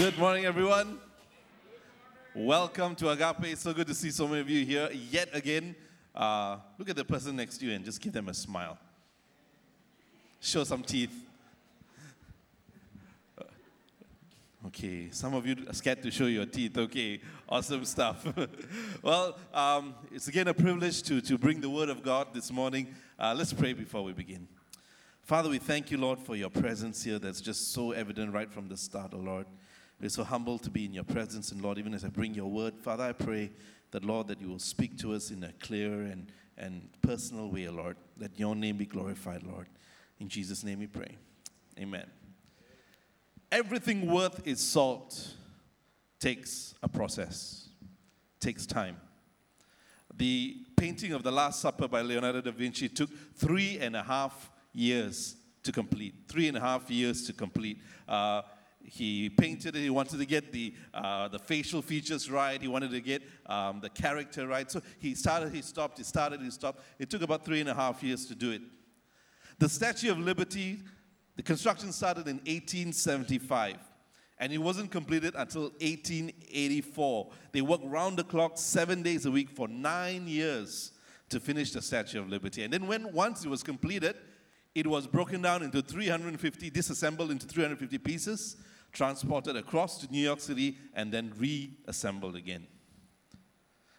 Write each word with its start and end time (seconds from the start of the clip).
Good 0.00 0.16
morning, 0.16 0.46
everyone. 0.46 0.98
Welcome 2.34 2.94
to 2.94 3.10
Agape. 3.10 3.52
It's 3.52 3.60
so 3.60 3.74
good 3.74 3.86
to 3.86 3.92
see 3.92 4.10
so 4.10 4.26
many 4.26 4.40
of 4.40 4.48
you 4.48 4.64
here 4.64 4.88
yet 4.92 5.28
again. 5.34 5.76
Uh, 6.14 6.56
look 6.78 6.88
at 6.88 6.96
the 6.96 7.04
person 7.04 7.36
next 7.36 7.58
to 7.58 7.66
you 7.66 7.72
and 7.74 7.84
just 7.84 8.00
give 8.00 8.14
them 8.14 8.30
a 8.30 8.32
smile. 8.32 8.78
Show 10.40 10.64
some 10.64 10.82
teeth. 10.82 11.12
Uh, 13.38 13.42
okay, 14.68 15.10
some 15.10 15.34
of 15.34 15.46
you 15.46 15.54
are 15.68 15.74
scared 15.74 16.02
to 16.02 16.10
show 16.10 16.24
your 16.24 16.46
teeth. 16.46 16.78
Okay, 16.78 17.20
awesome 17.46 17.84
stuff. 17.84 18.26
well, 19.02 19.36
um, 19.52 19.94
it's 20.10 20.28
again 20.28 20.48
a 20.48 20.54
privilege 20.54 21.02
to, 21.02 21.20
to 21.20 21.36
bring 21.36 21.60
the 21.60 21.68
Word 21.68 21.90
of 21.90 22.02
God 22.02 22.28
this 22.32 22.50
morning. 22.50 22.94
Uh, 23.18 23.34
let's 23.36 23.52
pray 23.52 23.74
before 23.74 24.02
we 24.02 24.14
begin. 24.14 24.48
Father, 25.24 25.50
we 25.50 25.58
thank 25.58 25.90
you, 25.90 25.98
Lord, 25.98 26.20
for 26.20 26.36
your 26.36 26.48
presence 26.48 27.04
here 27.04 27.18
that's 27.18 27.42
just 27.42 27.74
so 27.74 27.90
evident 27.92 28.32
right 28.32 28.50
from 28.50 28.66
the 28.66 28.78
start, 28.78 29.12
oh 29.14 29.18
Lord. 29.18 29.44
We're 30.00 30.08
so 30.08 30.24
humbled 30.24 30.62
to 30.62 30.70
be 30.70 30.86
in 30.86 30.94
your 30.94 31.04
presence, 31.04 31.52
and 31.52 31.60
Lord, 31.60 31.76
even 31.78 31.92
as 31.92 32.04
I 32.04 32.08
bring 32.08 32.32
your 32.32 32.46
word, 32.46 32.74
Father, 32.78 33.04
I 33.04 33.12
pray 33.12 33.50
that, 33.90 34.02
Lord, 34.02 34.28
that 34.28 34.40
you 34.40 34.48
will 34.48 34.58
speak 34.58 34.96
to 34.98 35.12
us 35.12 35.30
in 35.30 35.44
a 35.44 35.52
clear 35.60 35.92
and, 36.02 36.32
and 36.56 36.88
personal 37.02 37.50
way, 37.50 37.68
Lord, 37.68 37.96
that 38.16 38.38
your 38.38 38.56
name 38.56 38.78
be 38.78 38.86
glorified, 38.86 39.42
Lord. 39.42 39.66
In 40.18 40.28
Jesus' 40.28 40.64
name 40.64 40.78
we 40.78 40.86
pray. 40.86 41.18
Amen. 41.78 42.06
Everything 43.52 44.10
worth 44.10 44.46
its 44.46 44.62
salt 44.62 45.34
takes 46.18 46.74
a 46.82 46.88
process, 46.88 47.68
takes 48.38 48.64
time. 48.64 48.96
The 50.16 50.56
painting 50.76 51.12
of 51.12 51.22
the 51.22 51.32
Last 51.32 51.60
Supper 51.60 51.88
by 51.88 52.00
Leonardo 52.00 52.40
da 52.40 52.52
Vinci 52.52 52.88
took 52.88 53.10
three 53.36 53.78
and 53.78 53.94
a 53.94 54.02
half 54.02 54.50
years 54.72 55.36
to 55.62 55.72
complete. 55.72 56.14
Three 56.26 56.48
and 56.48 56.56
a 56.56 56.60
half 56.60 56.90
years 56.90 57.26
to 57.26 57.32
complete. 57.34 57.82
Uh, 58.08 58.42
he 58.90 59.30
painted 59.30 59.76
it. 59.76 59.80
He 59.80 59.90
wanted 59.90 60.18
to 60.18 60.26
get 60.26 60.52
the, 60.52 60.74
uh, 60.92 61.28
the 61.28 61.38
facial 61.38 61.80
features 61.80 62.28
right. 62.28 62.60
He 62.60 62.66
wanted 62.66 62.90
to 62.90 63.00
get 63.00 63.22
um, 63.46 63.80
the 63.80 63.88
character 63.88 64.48
right. 64.48 64.68
So 64.68 64.82
he 64.98 65.14
started, 65.14 65.54
he 65.54 65.62
stopped, 65.62 65.98
he 65.98 66.04
started, 66.04 66.40
he 66.40 66.50
stopped. 66.50 66.82
It 66.98 67.08
took 67.08 67.22
about 67.22 67.44
three 67.44 67.60
and 67.60 67.68
a 67.68 67.74
half 67.74 68.02
years 68.02 68.26
to 68.26 68.34
do 68.34 68.50
it. 68.50 68.62
The 69.60 69.68
Statue 69.68 70.10
of 70.10 70.18
Liberty, 70.18 70.80
the 71.36 71.42
construction 71.42 71.92
started 71.92 72.26
in 72.26 72.38
1875 72.38 73.76
and 74.38 74.52
it 74.52 74.58
wasn't 74.58 74.90
completed 74.90 75.34
until 75.36 75.62
1884. 75.80 77.30
They 77.52 77.60
worked 77.60 77.84
round 77.84 78.16
the 78.16 78.24
clock 78.24 78.58
seven 78.58 79.02
days 79.02 79.24
a 79.24 79.30
week 79.30 79.50
for 79.50 79.68
nine 79.68 80.26
years 80.26 80.92
to 81.28 81.38
finish 81.38 81.72
the 81.72 81.82
Statue 81.82 82.18
of 82.18 82.28
Liberty. 82.28 82.64
And 82.64 82.72
then 82.72 82.88
when 82.88 83.12
once 83.12 83.44
it 83.44 83.48
was 83.48 83.62
completed, 83.62 84.16
it 84.74 84.86
was 84.86 85.06
broken 85.06 85.42
down 85.42 85.62
into 85.62 85.82
350, 85.82 86.70
disassembled 86.70 87.30
into 87.30 87.46
350 87.46 87.98
pieces, 87.98 88.56
transported 88.92 89.56
across 89.56 89.98
to 89.98 90.10
New 90.12 90.22
York 90.22 90.40
City, 90.40 90.76
and 90.94 91.12
then 91.12 91.32
reassembled 91.38 92.36
again. 92.36 92.66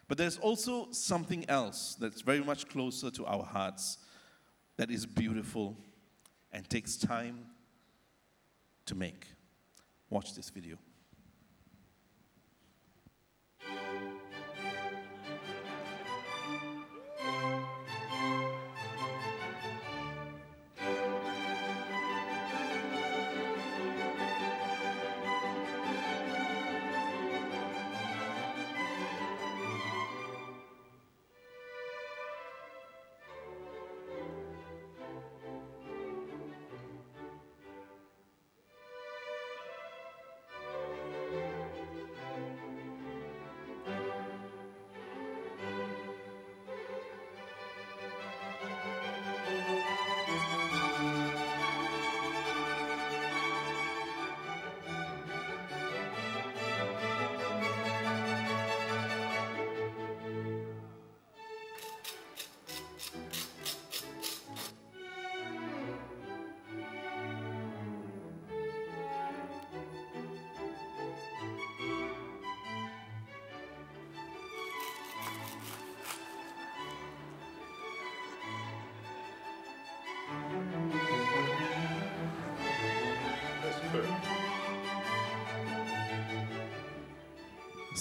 But 0.08 0.18
there's 0.18 0.38
also 0.38 0.88
something 0.90 1.48
else 1.48 1.96
that's 1.98 2.20
very 2.20 2.44
much 2.44 2.68
closer 2.68 3.10
to 3.12 3.24
our 3.24 3.44
hearts 3.44 3.98
that 4.76 4.90
is 4.90 5.06
beautiful 5.06 5.76
and 6.52 6.68
takes 6.68 6.96
time 6.96 7.46
to 8.86 8.94
make. 8.94 9.26
Watch 10.10 10.34
this 10.34 10.50
video. 10.50 10.76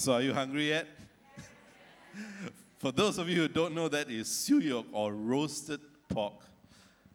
So, 0.02 0.14
are 0.14 0.22
you 0.24 0.34
hungry 0.34 0.70
yet? 0.70 0.88
For 2.80 2.92
those 2.92 3.20
of 3.20 3.30
you 3.30 3.42
who 3.42 3.48
don't 3.48 3.76
know, 3.76 3.88
that 3.88 4.10
is 4.10 4.28
suyok 4.28 4.86
or 4.92 5.14
roasted 5.14 5.80
pork. 6.10 6.34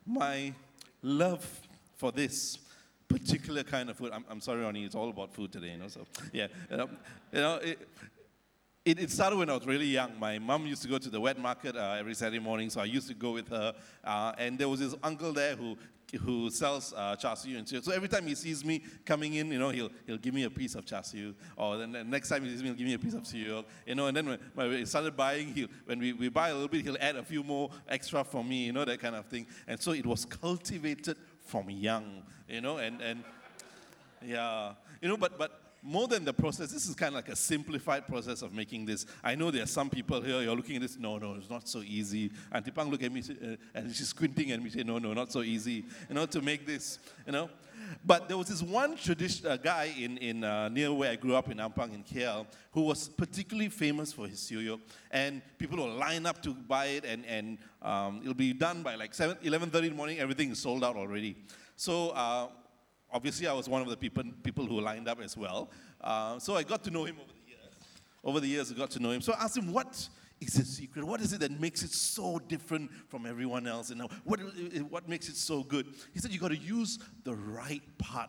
My 0.07 0.55
love 1.03 1.45
for 1.97 2.13
this 2.13 2.59
particular 3.09 3.65
kind 3.65 3.91
of 3.91 3.97
food. 3.97 4.13
I'm, 4.13 4.25
I'm 4.31 4.41
sorry, 4.41 4.63
Ronnie, 4.63 4.85
it's 4.85 4.95
all 4.95 5.11
about 5.11 5.35
food 5.35 5.51
today, 5.51 5.73
you 5.73 5.79
know. 5.79 5.89
So, 5.89 6.07
yeah, 6.33 6.47
you 6.71 6.77
know, 6.77 6.89
you 7.33 7.41
know 7.41 7.57
it, 7.57 7.89
it, 8.85 9.01
it, 9.01 9.11
started 9.11 9.37
when 9.37 9.51
I 9.51 9.55
was 9.55 9.67
really 9.67 9.87
young. 9.87 10.17
My 10.21 10.39
mom 10.39 10.65
used 10.65 10.83
to 10.83 10.89
go 10.89 10.99
to 10.99 11.11
the 11.11 11.21
wet 11.21 11.41
market 11.41 11.75
uh, 11.75 11.97
every 11.99 12.15
Saturday 12.15 12.39
morning, 12.39 12.71
so 12.71 12.81
I 12.81 12.85
used 12.85 13.09
to 13.09 13.15
go 13.15 13.33
with 13.33 13.49
her. 13.49 13.75
Uh, 14.05 14.33
and 14.39 14.57
there 14.57 14.69
was 14.69 14.79
this 14.79 14.95
uncle 15.03 15.33
there 15.33 15.57
who 15.57 15.77
who 16.16 16.50
sells 16.50 16.93
uh, 16.93 17.16
char 17.16 17.37
siu 17.37 17.56
and 17.59 17.69
so 17.69 17.93
every 17.93 18.09
time 18.09 18.27
he 18.27 18.34
sees 18.34 18.65
me 18.65 18.82
coming 19.04 19.34
in, 19.34 19.50
you 19.50 19.59
know, 19.59 19.71
he'll 19.71 19.91
he'll 20.06 20.19
give 20.19 20.34
me 20.34 20.44
a 20.44 20.50
piece 20.50 20.75
of 20.75 20.84
char 20.84 21.03
siu, 21.03 21.34
or 21.56 21.78
then 21.78 21.93
the 21.93 22.04
next 22.04 22.28
time 22.28 22.44
he 22.44 22.50
sees 22.50 22.62
me, 22.62 22.69
he'll 22.69 22.77
give 22.77 22.87
me 22.87 22.94
a 22.94 22.99
piece 22.99 23.15
of 23.15 23.27
siu, 23.27 23.65
you 23.87 23.94
know. 23.94 24.06
And 24.06 24.16
then 24.16 24.26
when, 24.26 24.38
when 24.55 24.69
we 24.71 24.84
started 24.84 25.16
buying, 25.16 25.55
he'll, 25.55 25.69
when 25.84 25.99
we, 25.99 26.12
we 26.12 26.28
buy 26.28 26.49
a 26.49 26.55
little 26.55 26.69
bit, 26.69 26.82
he'll 26.82 26.97
add 27.00 27.16
a 27.16 27.22
few 27.22 27.43
more 27.43 27.71
extra 27.88 28.25
for 28.25 28.43
me, 28.44 28.66
you 28.66 28.72
know, 28.72 28.84
that 28.84 29.00
kind 29.00 29.15
of 29.15 29.26
thing. 29.26 29.47
And 29.66 29.81
so 29.81 29.93
it 29.93 30.06
was 30.06 30.25
cultivated 30.25 31.16
from 31.41 31.71
young, 31.71 32.22
you 32.49 32.60
know, 32.60 32.78
and 32.78 33.00
and 33.00 33.22
yeah, 34.25 34.72
you 35.00 35.09
know, 35.09 35.16
but 35.16 35.38
but 35.38 35.66
more 35.87 36.09
than 36.09 36.25
the 36.25 36.33
process, 36.33 36.73
this 36.73 36.87
is 36.89 36.95
kind 36.95 37.11
of 37.11 37.15
like 37.15 37.29
a 37.29 37.37
simplified 37.37 38.07
process 38.09 38.43
of 38.43 38.53
making 38.53 38.87
this. 38.87 39.07
I 39.23 39.37
know 39.37 39.53
there 39.53 39.63
are 39.63 39.67
some 39.67 39.89
people 39.89 40.21
here, 40.21 40.43
you're 40.43 40.57
looking 40.57 40.77
at 40.77 40.83
this, 40.83 40.99
no, 40.99 41.17
no, 41.19 41.35
it's 41.35 41.49
not 41.49 41.69
so 41.69 41.81
easy. 41.81 42.33
And 42.51 42.65
Tipang 42.65 42.91
look 42.91 43.03
at 43.05 43.13
me 43.13 43.23
uh, 43.31 43.57
and 43.73 43.95
she's 43.95 44.09
squinting 44.09 44.51
at 44.51 44.61
me, 44.61 44.71
say, 44.71 44.83
no, 44.83 44.99
no, 44.99 45.15
not 45.15 45.31
so 45.31 45.43
easy, 45.43 45.85
you 46.09 46.15
know, 46.15 46.27
to 46.27 46.43
make 46.43 46.67
this, 46.67 46.99
you 47.25 47.33
know. 47.33 47.49
But 48.05 48.27
there 48.29 48.37
was 48.37 48.49
this 48.49 48.63
one 48.63 48.97
tradition, 48.97 49.47
uh, 49.47 49.57
guy 49.57 49.95
in, 49.97 50.19
in 50.19 50.43
uh, 50.43 50.69
near 50.69 50.93
where 50.93 51.13
I 51.13 51.17
grew 51.17 51.37
up 51.37 51.51
in 51.51 51.59
Ampang 51.59 51.95
in 51.95 52.03
KL 52.03 52.47
who 52.73 52.83
was 52.83 53.09
particularly 53.09 53.69
famous 53.69 54.13
for 54.13 54.27
his 54.27 54.41
suyok. 54.41 54.81
And 55.13 55.41
people 55.57 55.79
will 55.79 55.95
line 55.95 56.27
up 56.27 56.43
to 56.43 56.53
buy 56.53 56.87
it 56.87 57.05
and, 57.05 57.25
and 57.27 57.59
um, 57.82 58.21
it'll 58.23 58.35
be 58.35 58.53
done 58.53 58.82
by 58.82 58.97
like 58.97 59.15
7, 59.15 59.37
11.30 59.37 59.62
in 59.62 59.71
the 59.71 59.91
morning, 59.91 60.19
everything 60.19 60.50
is 60.50 60.59
sold 60.59 60.82
out 60.82 60.97
already. 60.97 61.37
So 61.77 62.11
uh, 62.11 62.49
obviously 63.17 63.47
I 63.47 63.53
was 63.55 63.69
one 63.69 63.81
of 63.81 63.89
the 63.89 63.97
people, 63.97 64.23
people 64.43 64.67
who 64.67 64.81
lined 64.81 65.09
up 65.09 65.21
as 65.23 65.37
well. 65.37 65.71
Uh, 66.01 66.39
so 66.39 66.55
I 66.55 66.63
got 66.63 66.85
to 66.85 66.91
know 66.91 67.05
him 67.05 67.17
over 67.19 67.33
the 67.33 67.51
years. 67.51 67.75
Over 68.23 68.41
the 68.41 68.49
years, 68.49 68.71
I 68.71 68.75
got 68.75 68.91
to 68.91 69.01
know 69.01 69.11
him. 69.11 69.23
So 69.23 69.33
I 69.33 69.45
asked 69.45 69.57
him, 69.57 69.73
what 69.73 70.09
is 70.41 70.55
his 70.55 70.77
secret? 70.77 71.05
What 71.05 71.23
is 71.23 71.33
it 71.33 71.41
that 71.41 71.59
makes 71.59 71.83
it 71.83 71.93
so 71.93 72.39
different 72.39 72.91
from 73.09 73.25
everyone 73.25 73.67
else? 73.67 73.91
And 73.91 74.03
what, 74.25 74.41
what 74.91 75.09
makes 75.09 75.29
it 75.31 75.37
so 75.37 75.63
good? 75.63 75.87
He 76.13 76.21
said, 76.21 76.31
you 76.31 76.39
got 76.39 76.51
to 76.51 76.57
use 76.57 76.99
the 77.25 77.35
right 77.35 77.83
part 77.99 78.29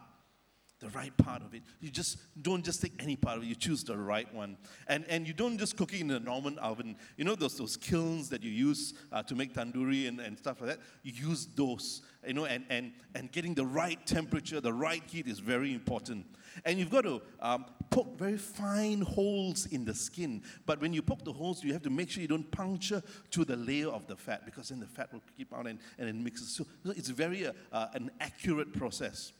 the 0.80 0.90
right 0.90 1.16
part 1.18 1.42
of 1.42 1.56
it. 1.56 1.64
You 1.82 1.90
just 1.90 2.18
don't 2.44 2.64
just 2.64 2.82
take 2.82 2.94
any 3.02 3.16
part 3.16 3.38
of 3.38 3.44
it. 3.44 3.48
You 3.48 3.56
choose 3.56 3.84
the 3.84 3.98
right 3.98 4.32
one, 4.34 4.58
and 4.88 5.06
and 5.10 5.28
you 5.28 5.34
don't 5.34 5.58
just 5.58 5.76
cook 5.76 5.94
it 5.94 6.02
in 6.02 6.12
a 6.12 6.20
normal 6.20 6.54
oven. 6.60 6.96
You 7.18 7.26
know 7.26 7.36
those 7.36 7.58
those 7.58 7.78
kilns 7.78 8.30
that 8.30 8.44
you 8.44 8.52
use 8.52 8.94
uh, 9.12 9.24
to 9.24 9.36
make 9.36 9.54
tandoori 9.54 10.08
and, 10.08 10.20
and 10.20 10.38
stuff 10.38 10.62
like 10.62 10.72
that. 10.72 10.80
You 11.04 11.30
use 11.30 11.48
those. 11.56 12.02
You 12.28 12.34
know, 12.34 12.46
and 12.46 12.66
and 12.70 12.92
and 13.16 13.32
getting 13.32 13.54
the 13.54 13.66
right 13.66 14.06
temperature, 14.06 14.60
the 14.60 14.74
right 14.74 15.04
heat 15.08 15.28
is 15.28 15.40
very 15.40 15.74
important. 15.74 16.26
And 16.66 16.80
you've 16.80 16.90
got 16.90 17.02
to 17.02 17.22
um, 17.40 17.66
poke 17.90 18.18
very 18.18 18.38
fine 18.38 19.02
holes 19.02 19.68
in 19.68 19.86
the 19.86 19.94
skin. 19.94 20.44
But 20.66 20.82
when 20.82 20.94
you 20.94 21.02
poke 21.02 21.24
the 21.24 21.34
holes, 21.34 21.64
you 21.64 21.74
have 21.74 21.84
to 21.84 21.90
make 21.90 22.10
sure 22.10 22.22
you 22.22 22.28
don't 22.28 22.50
puncture 22.52 23.02
to 23.32 23.46
the 23.46 23.56
layer 23.56 23.90
of 23.90 24.08
the 24.08 24.16
fat 24.16 24.46
because 24.46 24.70
then 24.70 24.80
the 24.80 24.88
fat 24.88 25.12
will 25.14 25.22
keep 25.38 25.54
out 25.54 25.68
and, 25.68 25.80
and 25.98 26.10
it 26.10 26.16
mixes. 26.16 26.56
So 26.56 26.66
it's 26.86 27.10
very 27.10 27.48
uh, 27.48 27.54
uh, 27.72 27.88
an 27.94 28.12
accurate 28.20 28.74
process. 28.74 29.34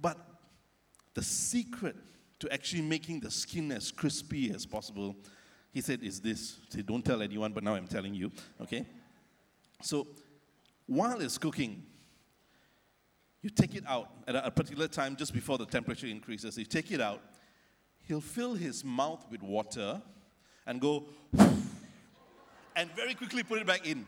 But 0.00 0.18
the 1.14 1.22
secret 1.22 1.96
to 2.40 2.52
actually 2.52 2.82
making 2.82 3.20
the 3.20 3.30
skin 3.30 3.72
as 3.72 3.90
crispy 3.90 4.50
as 4.52 4.64
possible, 4.64 5.16
he 5.72 5.80
said, 5.80 6.02
is 6.02 6.20
this. 6.20 6.58
He 6.66 6.76
said, 6.76 6.86
don't 6.86 7.04
tell 7.04 7.22
anyone, 7.22 7.52
but 7.52 7.64
now 7.64 7.74
I'm 7.74 7.88
telling 7.88 8.14
you, 8.14 8.30
okay? 8.60 8.86
So 9.82 10.06
while 10.88 11.20
it's 11.20 11.38
cooking, 11.38 11.84
you 13.42 13.50
take 13.50 13.76
it 13.76 13.84
out 13.86 14.10
at 14.26 14.34
a 14.34 14.50
particular 14.50 14.88
time 14.88 15.14
just 15.14 15.32
before 15.32 15.58
the 15.58 15.66
temperature 15.66 16.06
increases. 16.06 16.58
You 16.58 16.64
take 16.64 16.90
it 16.90 17.00
out, 17.00 17.22
he'll 18.08 18.20
fill 18.20 18.54
his 18.54 18.82
mouth 18.84 19.24
with 19.30 19.42
water 19.42 20.02
and 20.66 20.80
go, 20.80 21.04
and 22.74 22.90
very 22.96 23.14
quickly 23.14 23.42
put 23.42 23.60
it 23.60 23.66
back 23.66 23.86
in. 23.86 24.04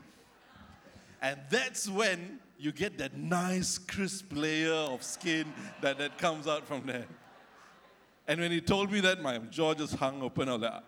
And 1.23 1.39
that's 1.51 1.87
when 1.89 2.41
you 2.59 2.73
get 2.73 2.97
that 2.99 3.17
nice 3.17 3.77
crisp 3.77 4.33
layer 4.35 4.73
of 4.73 5.03
skin 5.03 5.53
that, 5.83 5.99
that 5.99 6.17
comes 6.17 6.47
out 6.49 6.67
from 6.67 6.87
there. 6.87 7.07
And 8.27 8.41
when 8.41 8.51
he 8.51 8.61
told 8.61 8.91
me 8.91 9.01
that, 9.01 9.23
my 9.23 9.39
jaw 9.39 9.75
just 9.75 9.97
hung 9.97 10.23
open. 10.23 10.49
I 10.49 10.53
was 10.53 10.63
like, 10.63 10.83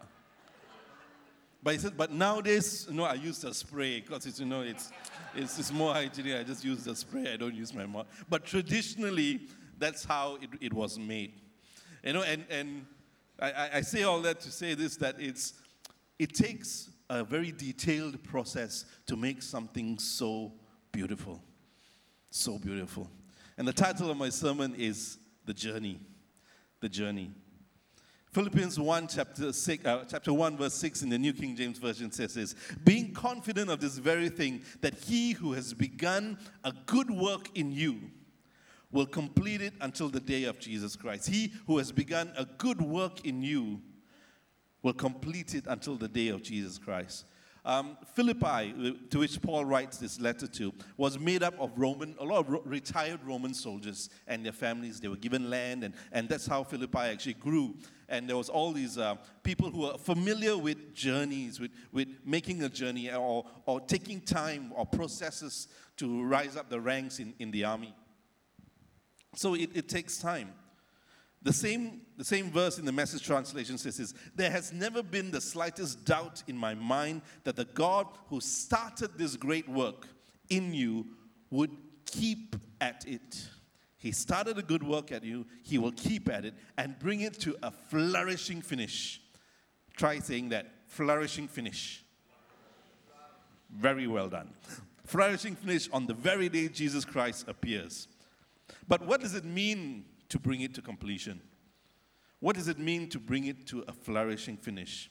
but 1.62 1.74
he 1.74 1.78
said, 1.78 1.96
but 1.96 2.10
nowadays, 2.10 2.86
you 2.88 2.96
know, 2.96 3.04
I 3.04 3.14
use 3.14 3.38
the 3.38 3.54
spray 3.54 4.00
because 4.00 4.26
it's, 4.26 4.40
you 4.40 4.46
know, 4.46 4.62
it's, 4.62 4.90
it's, 5.34 5.58
it's 5.58 5.72
more 5.72 5.94
hygienic. 5.94 6.40
I 6.40 6.42
just 6.42 6.64
use 6.64 6.84
the 6.84 6.96
spray. 6.96 7.32
I 7.32 7.36
don't 7.36 7.54
use 7.54 7.72
my 7.72 7.86
mouth. 7.86 8.06
But 8.28 8.44
traditionally, 8.44 9.42
that's 9.78 10.04
how 10.04 10.38
it, 10.42 10.50
it 10.60 10.72
was 10.72 10.98
made. 10.98 11.34
You 12.02 12.14
know, 12.14 12.22
and, 12.22 12.44
and 12.50 12.86
I, 13.40 13.70
I 13.74 13.80
say 13.82 14.02
all 14.02 14.20
that 14.22 14.40
to 14.40 14.50
say 14.50 14.74
this, 14.74 14.96
that 14.96 15.16
it's, 15.20 15.54
it 16.18 16.34
takes 16.34 16.90
a 17.08 17.22
very 17.22 17.52
detailed 17.52 18.22
process 18.24 18.84
to 19.06 19.16
make 19.16 19.40
something 19.40 19.98
so 19.98 20.52
beautiful. 20.90 21.42
So 22.30 22.58
beautiful. 22.58 23.08
And 23.56 23.68
the 23.68 23.72
title 23.72 24.10
of 24.10 24.16
my 24.16 24.30
sermon 24.30 24.74
is 24.76 25.18
The 25.44 25.54
Journey. 25.54 26.00
The 26.80 26.88
Journey. 26.88 27.30
Philippians 28.32 28.80
1, 28.80 29.08
chapter, 29.08 29.52
six, 29.52 29.84
uh, 29.84 30.04
chapter 30.08 30.32
1, 30.32 30.56
verse 30.56 30.72
6 30.72 31.02
in 31.02 31.10
the 31.10 31.18
New 31.18 31.34
King 31.34 31.54
James 31.54 31.78
Version 31.78 32.10
says 32.10 32.32
this 32.32 32.54
Being 32.82 33.12
confident 33.12 33.70
of 33.70 33.78
this 33.78 33.98
very 33.98 34.30
thing, 34.30 34.62
that 34.80 34.94
he 34.94 35.32
who 35.32 35.52
has 35.52 35.74
begun 35.74 36.38
a 36.64 36.72
good 36.86 37.10
work 37.10 37.50
in 37.54 37.70
you 37.70 38.00
will 38.90 39.04
complete 39.04 39.60
it 39.60 39.74
until 39.82 40.08
the 40.08 40.20
day 40.20 40.44
of 40.44 40.58
Jesus 40.58 40.96
Christ. 40.96 41.28
He 41.28 41.52
who 41.66 41.76
has 41.76 41.92
begun 41.92 42.32
a 42.34 42.46
good 42.46 42.80
work 42.80 43.26
in 43.26 43.42
you 43.42 43.82
will 44.82 44.94
complete 44.94 45.54
it 45.54 45.64
until 45.66 45.96
the 45.96 46.08
day 46.08 46.28
of 46.28 46.42
Jesus 46.42 46.78
Christ. 46.78 47.26
Um, 47.64 47.96
Philippi, 48.14 48.96
to 49.10 49.18
which 49.20 49.40
Paul 49.40 49.64
writes 49.64 49.98
this 49.98 50.20
letter 50.20 50.48
to, 50.48 50.72
was 50.96 51.16
made 51.16 51.44
up 51.44 51.54
of 51.60 51.70
Roman, 51.78 52.16
a 52.18 52.24
lot 52.24 52.38
of 52.38 52.50
ro- 52.50 52.62
retired 52.64 53.20
Roman 53.24 53.54
soldiers 53.54 54.10
and 54.26 54.44
their 54.44 54.52
families. 54.52 54.98
They 54.98 55.06
were 55.06 55.14
given 55.16 55.48
land, 55.48 55.84
and, 55.84 55.94
and 56.10 56.28
that's 56.28 56.46
how 56.46 56.64
Philippi 56.64 56.98
actually 56.98 57.34
grew. 57.34 57.76
And 58.08 58.28
there 58.28 58.36
was 58.36 58.48
all 58.48 58.72
these 58.72 58.98
uh, 58.98 59.14
people 59.44 59.70
who 59.70 59.82
were 59.82 59.96
familiar 59.96 60.58
with 60.58 60.92
journeys, 60.92 61.60
with, 61.60 61.70
with 61.92 62.08
making 62.24 62.64
a 62.64 62.68
journey, 62.68 63.12
or, 63.12 63.46
or 63.64 63.80
taking 63.80 64.20
time 64.20 64.72
or 64.74 64.84
processes 64.84 65.68
to 65.98 66.24
rise 66.24 66.56
up 66.56 66.68
the 66.68 66.80
ranks 66.80 67.20
in, 67.20 67.32
in 67.38 67.52
the 67.52 67.64
army. 67.64 67.94
So 69.36 69.54
it, 69.54 69.70
it 69.74 69.88
takes 69.88 70.18
time. 70.18 70.52
The 71.42 71.52
same, 71.52 72.02
the 72.16 72.24
same 72.24 72.50
verse 72.50 72.78
in 72.78 72.84
the 72.84 72.92
message 72.92 73.24
translation 73.24 73.76
says 73.76 73.96
this 73.96 74.14
There 74.34 74.50
has 74.50 74.72
never 74.72 75.02
been 75.02 75.30
the 75.30 75.40
slightest 75.40 76.04
doubt 76.04 76.42
in 76.46 76.56
my 76.56 76.74
mind 76.74 77.22
that 77.44 77.56
the 77.56 77.64
God 77.64 78.06
who 78.28 78.40
started 78.40 79.18
this 79.18 79.36
great 79.36 79.68
work 79.68 80.06
in 80.48 80.72
you 80.72 81.06
would 81.50 81.70
keep 82.06 82.56
at 82.80 83.04
it. 83.06 83.48
He 83.98 84.12
started 84.12 84.58
a 84.58 84.62
good 84.62 84.82
work 84.82 85.12
at 85.12 85.24
you, 85.24 85.46
he 85.62 85.78
will 85.78 85.92
keep 85.92 86.28
at 86.28 86.44
it 86.44 86.54
and 86.76 86.98
bring 86.98 87.20
it 87.20 87.34
to 87.40 87.56
a 87.62 87.70
flourishing 87.70 88.62
finish. 88.62 89.20
Try 89.96 90.18
saying 90.18 90.50
that 90.50 90.66
flourishing 90.86 91.48
finish. 91.48 92.04
Very 93.70 94.06
well 94.06 94.28
done. 94.28 94.50
Flourishing 95.04 95.56
finish 95.56 95.90
on 95.92 96.06
the 96.06 96.14
very 96.14 96.48
day 96.48 96.68
Jesus 96.68 97.04
Christ 97.04 97.46
appears. 97.48 98.06
But 98.86 99.04
what 99.04 99.20
does 99.20 99.34
it 99.34 99.44
mean 99.44 100.04
to 100.32 100.38
bring 100.38 100.62
it 100.62 100.74
to 100.74 100.80
completion. 100.80 101.42
What 102.40 102.56
does 102.56 102.66
it 102.66 102.78
mean 102.78 103.10
to 103.10 103.18
bring 103.18 103.44
it 103.44 103.66
to 103.66 103.84
a 103.86 103.92
flourishing 103.92 104.56
finish? 104.56 105.10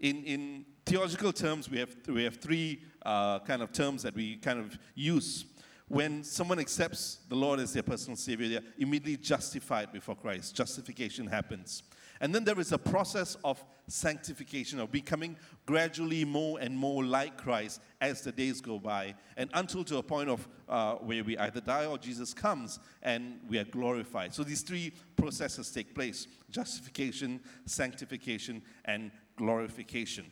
In, 0.00 0.24
in 0.24 0.64
theological 0.86 1.34
terms, 1.34 1.70
we 1.70 1.78
have, 1.80 1.94
we 2.08 2.24
have 2.24 2.36
three 2.36 2.80
uh, 3.04 3.40
kind 3.40 3.60
of 3.60 3.72
terms 3.72 4.02
that 4.04 4.14
we 4.14 4.36
kind 4.36 4.58
of 4.58 4.78
use. 4.94 5.44
When 5.88 6.24
someone 6.24 6.58
accepts 6.58 7.18
the 7.28 7.34
Lord 7.34 7.60
as 7.60 7.74
their 7.74 7.82
personal 7.82 8.16
Savior, 8.16 8.48
they're 8.48 8.72
immediately 8.78 9.18
justified 9.22 9.92
before 9.92 10.16
Christ. 10.16 10.56
Justification 10.56 11.26
happens. 11.26 11.82
And 12.20 12.34
then 12.34 12.44
there 12.44 12.58
is 12.58 12.72
a 12.72 12.78
process 12.78 13.36
of 13.44 13.62
sanctification, 13.88 14.80
of 14.80 14.90
becoming 14.90 15.36
gradually 15.64 16.24
more 16.24 16.58
and 16.60 16.76
more 16.76 17.04
like 17.04 17.36
Christ 17.36 17.80
as 18.00 18.22
the 18.22 18.32
days 18.32 18.60
go 18.60 18.78
by, 18.78 19.14
and 19.36 19.50
until 19.54 19.84
to 19.84 19.98
a 19.98 20.02
point 20.02 20.28
of 20.28 20.48
uh, 20.68 20.94
where 20.94 21.22
we 21.22 21.38
either 21.38 21.60
die 21.60 21.86
or 21.86 21.98
Jesus 21.98 22.34
comes 22.34 22.80
and 23.02 23.38
we 23.48 23.58
are 23.58 23.64
glorified. 23.64 24.34
So 24.34 24.42
these 24.42 24.62
three 24.62 24.92
processes 25.16 25.70
take 25.70 25.94
place 25.94 26.26
justification, 26.50 27.40
sanctification, 27.66 28.62
and 28.84 29.10
glorification. 29.36 30.26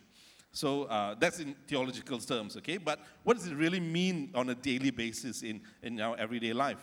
So 0.51 0.83
uh, 0.83 1.15
that's 1.19 1.39
in 1.39 1.53
theological 1.67 2.17
terms, 2.19 2.55
okay? 2.57 2.77
But 2.77 2.99
what 3.23 3.35
does 3.37 3.47
it 3.47 3.55
really 3.55 3.81
mean 3.81 4.31
on 4.33 4.49
a 4.49 4.55
daily 4.55 4.89
basis 4.89 5.43
in, 5.43 5.61
in 5.83 5.99
our 5.99 6.15
everyday 6.17 6.53
life? 6.53 6.79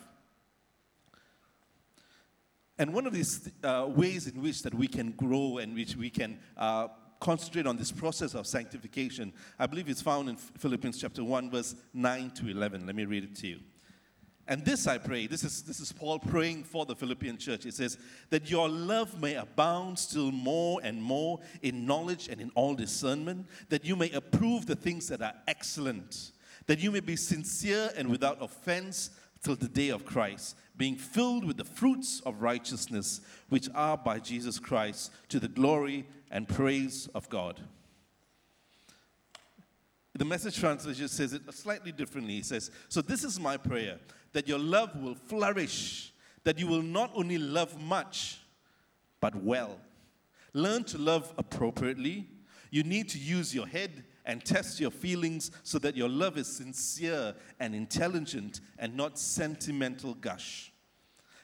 And 2.79 2.95
one 2.95 3.07
of 3.07 3.13
these 3.13 3.51
uh, 3.63 3.87
ways 3.89 4.27
in 4.27 4.41
which 4.41 4.63
that 4.63 4.75
we 4.75 4.89
can 4.89 5.13
grow 5.13 5.59
and 5.59 5.75
which 5.75 5.97
we 5.97 6.11
can 6.11 6.39
uh, 6.57 6.89
concentrate 7.21 7.67
on 7.67 7.77
this 7.77 7.93
process 7.93 8.35
of 8.35 8.47
sanctification, 8.47 9.33
I 9.59 9.67
believe 9.67 9.89
is 9.89 10.03
found 10.03 10.29
in 10.29 10.37
Philippians 10.37 11.01
chapter 11.01 11.23
1, 11.23 11.51
verse 11.51 11.75
9 11.95 12.31
to 12.31 12.49
11. 12.49 12.87
Let 12.87 12.97
me 12.97 13.05
read 13.05 13.25
it 13.25 13.37
to 13.37 13.47
you. 13.47 13.61
And 14.49 14.65
this 14.65 14.89
I 14.89 14.99
pray, 14.99 15.29
this 15.29 15.45
is, 15.45 15.63
this 15.63 15.79
is 15.79 15.93
Paul 15.93 16.19
praying 16.19 16.65
for 16.65 16.85
the 16.85 16.97
Philippian 16.97 17.39
church. 17.39 17.65
It 17.65 17.75
says, 17.75 17.97
that 18.31 18.51
your 18.51 18.69
love 18.69 19.21
may 19.21 19.35
abound 19.35 19.99
still 19.99 20.33
more 20.33 20.81
and 20.83 21.01
more 21.01 21.39
in 21.63 21.87
knowledge 21.87 22.29
and 22.29 22.41
in 22.41 22.51
all 22.57 22.75
discernment, 22.75 23.47
that 23.69 23.85
you 23.85 23.95
may 23.95 24.11
approve 24.11 24.67
the 24.67 24.75
things 24.75 25.07
that 25.09 25.23
are 25.23 25.35
excellent, 25.47 26.33
that 26.67 26.81
you 26.81 26.91
may 26.91 27.01
be 27.01 27.15
sincere 27.15 27.91
and 27.97 28.11
without 28.11 28.43
offense 28.43 29.11
till 29.43 29.57
the 29.57 29.69
day 29.69 29.89
of 29.89 30.07
Christ, 30.07 30.57
being 30.77 30.97
filled 30.97 31.45
with 31.45 31.57
the 31.57 31.65
fruits 31.65 32.21
of 32.25 32.43
righteousness, 32.43 33.21
which 33.49 33.69
are 33.75 33.97
by 33.97 34.19
Jesus 34.19 34.59
Christ, 34.59 35.13
to 35.29 35.41
the 35.41 35.49
glory 35.49 36.07
and 36.31 36.49
praise 36.49 37.09
of 37.15 37.29
God. 37.29 37.61
The 40.15 40.25
message 40.25 40.59
translation 40.59 41.09
says 41.09 41.33
it 41.33 41.43
slightly 41.53 41.91
differently. 41.91 42.39
It 42.39 42.47
says, 42.47 42.71
So 42.89 43.01
this 43.01 43.25
is 43.25 43.41
my 43.41 43.57
prayer 43.57 43.99
that 44.33 44.47
your 44.47 44.59
love 44.59 44.95
will 44.97 45.15
flourish, 45.15 46.13
that 46.45 46.59
you 46.59 46.67
will 46.67 46.83
not 46.83 47.11
only 47.15 47.39
love 47.39 47.81
much, 47.81 48.41
but 49.21 49.35
well. 49.35 49.79
Learn 50.53 50.85
to 50.85 50.99
love 50.99 51.33
appropriately. 51.39 52.29
You 52.71 52.83
need 52.83 53.09
to 53.11 53.19
use 53.19 53.55
your 53.55 53.67
head 53.67 54.05
and 54.25 54.45
test 54.45 54.81
your 54.81 54.91
feelings 54.91 55.51
so 55.63 55.79
that 55.79 55.97
your 55.97 56.09
love 56.09 56.37
is 56.37 56.47
sincere 56.47 57.35
and 57.61 57.75
intelligent 57.75 58.61
and 58.79 58.97
not 58.97 59.19
sentimental 59.19 60.15
gush. 60.15 60.73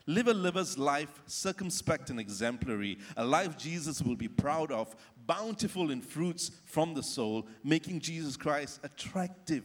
Live 0.07 0.29
a 0.29 0.35
liver's 0.35 0.79
life 0.79 1.21
circumspect 1.27 2.09
and 2.09 2.19
exemplary, 2.19 2.99
a 3.17 3.25
life 3.25 3.59
Jesus 3.59 4.01
will 4.01 4.17
be 4.17 4.29
proud 4.29 4.73
of, 4.73 4.97
bountiful 5.27 5.91
in 5.91 6.01
fruits 6.01 6.51
from 6.65 6.95
the 6.95 7.03
soul, 7.03 7.47
making 7.63 8.01
Jesus 8.01 8.37
Christ 8.37 8.81
attractive 8.83 9.65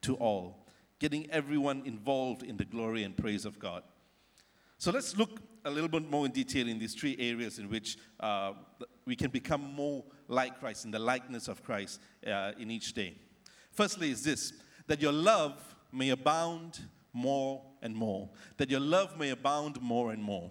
to 0.00 0.14
all, 0.14 0.66
getting 0.98 1.30
everyone 1.30 1.82
involved 1.84 2.42
in 2.42 2.56
the 2.56 2.64
glory 2.64 3.02
and 3.02 3.14
praise 3.14 3.44
of 3.44 3.58
God. 3.58 3.82
So 4.78 4.90
let's 4.90 5.16
look 5.18 5.40
a 5.66 5.70
little 5.70 5.88
bit 5.88 6.08
more 6.10 6.24
in 6.24 6.32
detail 6.32 6.66
in 6.66 6.78
these 6.78 6.94
three 6.94 7.16
areas 7.18 7.58
in 7.58 7.68
which 7.68 7.98
uh, 8.20 8.54
we 9.04 9.16
can 9.16 9.30
become 9.30 9.74
more 9.74 10.02
like 10.28 10.60
Christ, 10.60 10.84
in 10.84 10.90
the 10.90 10.98
likeness 10.98 11.48
of 11.48 11.62
Christ 11.64 12.00
uh, 12.26 12.52
in 12.58 12.70
each 12.70 12.92
day. 12.92 13.16
Firstly, 13.72 14.10
is 14.10 14.22
this 14.22 14.52
that 14.86 15.02
your 15.02 15.12
love 15.12 15.74
may 15.92 16.10
abound 16.10 16.80
more 17.12 17.62
and 17.82 17.94
more. 17.94 18.28
That 18.56 18.70
your 18.70 18.80
love 18.80 19.18
may 19.18 19.30
abound 19.30 19.80
more 19.80 20.12
and 20.12 20.22
more. 20.22 20.50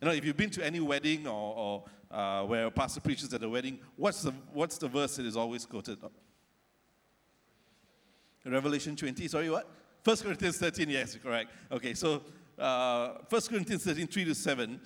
You 0.00 0.08
know, 0.08 0.14
if 0.14 0.24
you've 0.24 0.36
been 0.36 0.50
to 0.50 0.64
any 0.64 0.80
wedding 0.80 1.26
or, 1.26 1.56
or 1.56 1.84
uh, 2.10 2.44
where 2.44 2.66
a 2.66 2.70
pastor 2.70 3.00
preaches 3.00 3.32
at 3.32 3.42
a 3.42 3.48
wedding, 3.48 3.78
what's 3.96 4.22
the, 4.22 4.32
what's 4.52 4.78
the 4.78 4.88
verse 4.88 5.16
that 5.16 5.26
is 5.26 5.36
always 5.36 5.64
quoted? 5.64 5.98
Revelation 8.44 8.94
20, 8.94 9.26
sorry, 9.28 9.50
what? 9.50 9.68
1 10.04 10.16
Corinthians 10.18 10.58
13, 10.58 10.88
yes, 10.88 11.16
correct. 11.20 11.50
Okay, 11.72 11.94
so 11.94 12.22
uh, 12.58 13.14
1 13.28 13.42
Corinthians 13.42 13.84
13, 13.84 14.06
3 14.06 14.24
to 14.26 14.34
7 14.34 14.80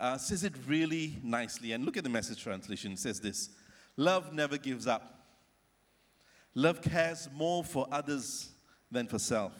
uh, 0.00 0.18
says 0.18 0.44
it 0.44 0.54
really 0.66 1.18
nicely. 1.22 1.72
And 1.72 1.84
look 1.84 1.96
at 1.96 2.04
the 2.04 2.10
message 2.10 2.42
translation. 2.42 2.92
It 2.92 2.98
says 2.98 3.20
this 3.20 3.50
Love 3.96 4.32
never 4.32 4.58
gives 4.58 4.86
up. 4.86 5.12
Love 6.54 6.80
cares 6.80 7.28
more 7.34 7.62
for 7.62 7.86
others 7.92 8.50
than 8.90 9.06
for 9.06 9.18
self. 9.18 9.52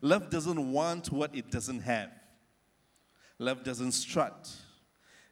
Love 0.00 0.30
doesn't 0.30 0.72
want 0.72 1.10
what 1.10 1.34
it 1.34 1.50
doesn't 1.50 1.80
have. 1.80 2.10
Love 3.38 3.64
doesn't 3.64 3.92
strut, 3.92 4.50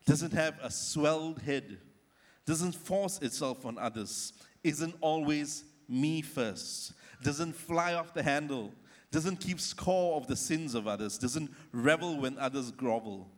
doesn't 0.06 0.32
have 0.32 0.59
a 0.62 0.71
swelled 0.71 1.40
head, 1.42 1.78
doesn't 2.44 2.75
force 2.75 3.18
itself 3.21 3.64
on 3.64 3.78
others, 3.78 4.32
isn't 4.64 4.94
always 5.00 5.64
me 5.88 6.21
first, 6.21 6.94
doesn't 7.23 7.54
fly 7.54 7.94
off 7.94 8.12
the 8.12 8.23
handle, 8.23 8.73
doesn't 9.12 9.37
keep 9.37 9.61
score 9.61 10.16
of 10.16 10.26
the 10.26 10.35
sins 10.35 10.75
of 10.75 10.88
others, 10.88 11.16
doesn't 11.16 11.50
revel 11.71 12.21
when 12.21 12.37
others 12.38 12.73
grovel, 12.73 13.28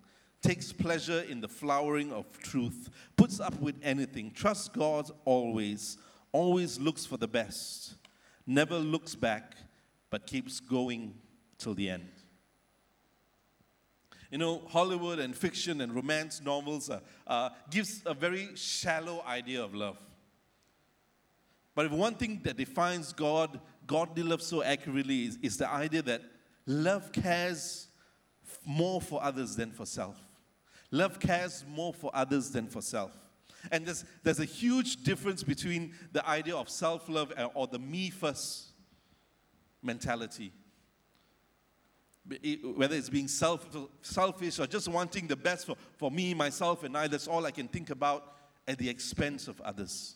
takes 0.45 0.73
pleasure 0.73 1.23
in 1.23 1.41
the 1.41 1.49
flowering 1.49 2.13
of 2.13 2.27
truth, 2.39 2.91
puts 3.17 3.41
up 3.41 3.59
with 3.61 3.75
anything, 3.83 4.31
trusts 4.31 4.69
God 4.69 5.11
always, 5.25 5.97
always 6.33 6.79
looks 6.79 7.07
for 7.07 7.17
the 7.17 7.27
best, 7.27 7.95
never 8.47 8.77
looks 8.77 9.15
back, 9.15 9.57
but 10.11 10.27
keeps 10.27 10.61
going 10.61 11.15
till 11.57 11.73
the 11.73 11.89
end. 11.89 12.11
You 14.31 14.37
know, 14.37 14.63
Hollywood 14.69 15.19
and 15.19 15.35
fiction 15.35 15.81
and 15.81 15.95
romance 15.95 16.43
novels 16.45 16.91
uh, 17.27 17.51
gives 17.71 18.03
a 18.05 18.13
very 18.13 18.51
shallow 18.55 19.25
idea 19.27 19.63
of 19.63 19.75
love. 19.75 19.97
But 21.75 21.87
if 21.87 21.93
one 21.93 22.17
thing 22.17 22.41
that 22.45 22.59
defines 22.59 23.15
God, 23.15 23.61
godly 23.87 24.23
love 24.23 24.43
so 24.43 24.63
accurately 24.63 25.25
is, 25.25 25.39
is 25.41 25.57
the 25.57 25.71
idea 25.71 26.03
that 26.03 26.23
love 26.67 27.13
cares 27.13 27.89
more 28.67 29.01
for 29.01 29.23
others 29.23 29.57
than 29.57 29.71
for 29.71 29.87
self. 29.87 30.21
Love 30.95 31.19
cares 31.19 31.65
more 31.67 31.93
for 31.93 32.09
others 32.15 32.51
than 32.51 32.69
for 32.69 32.81
self. 32.81 33.11
And 33.73 33.85
there's, 33.85 34.05
there's 34.23 34.39
a 34.39 34.45
huge 34.45 35.03
difference 35.03 35.43
between 35.43 35.93
the 36.13 36.25
idea 36.29 36.55
of 36.55 36.69
self 36.69 37.09
love 37.09 37.33
or 37.55 37.67
the 37.67 37.81
me 37.81 38.11
first 38.11 38.67
mentality 39.83 40.53
whether 42.77 42.97
it's 42.97 43.11
being 43.11 43.29
self, 43.29 43.67
selfish 44.01 44.59
or 44.59 44.67
just 44.67 44.89
wanting 44.89 45.27
the 45.27 45.37
best 45.37 45.67
for, 45.67 45.77
for 45.99 46.11
me, 46.11 46.33
myself, 46.33 46.85
and 46.85 46.97
I, 46.97 47.07
that's 47.07 47.29
all 47.29 47.45
I 47.45 47.51
can 47.51 47.69
think 47.69 47.91
about 47.91 48.33
at 48.67 48.79
the 48.79 48.89
expense 48.89 49.47
of 49.47 49.61
others. 49.61 50.15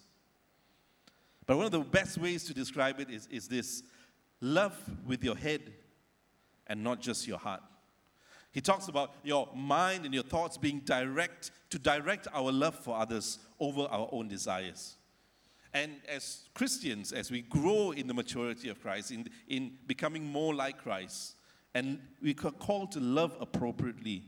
But 1.44 1.56
one 1.56 1.66
of 1.66 1.73
the 1.73 1.80
best 1.80 2.16
ways 2.16 2.44
to 2.44 2.54
describe 2.54 3.00
it 3.00 3.11
is, 3.11 3.26
is 3.26 3.47
this 3.49 3.82
love 4.40 4.75
with 5.06 5.23
your 5.23 5.37
head 5.37 5.73
and 6.66 6.82
not 6.82 7.02
just 7.02 7.26
your 7.26 7.38
heart. 7.38 7.62
He 8.58 8.62
talks 8.62 8.88
about 8.88 9.14
your 9.22 9.48
mind 9.54 10.04
and 10.04 10.12
your 10.12 10.24
thoughts 10.24 10.58
being 10.58 10.80
direct 10.80 11.52
to 11.70 11.78
direct 11.78 12.26
our 12.34 12.50
love 12.50 12.74
for 12.74 12.98
others 12.98 13.38
over 13.60 13.82
our 13.82 14.08
own 14.10 14.26
desires. 14.26 14.96
And 15.72 15.92
as 16.08 16.48
Christians, 16.54 17.12
as 17.12 17.30
we 17.30 17.42
grow 17.42 17.92
in 17.92 18.08
the 18.08 18.14
maturity 18.14 18.68
of 18.68 18.82
Christ, 18.82 19.12
in, 19.12 19.28
in 19.46 19.74
becoming 19.86 20.26
more 20.26 20.56
like 20.56 20.78
Christ, 20.82 21.36
and 21.72 22.00
we 22.20 22.32
are 22.32 22.50
called 22.50 22.90
to 22.90 22.98
love 22.98 23.36
appropriately 23.40 24.24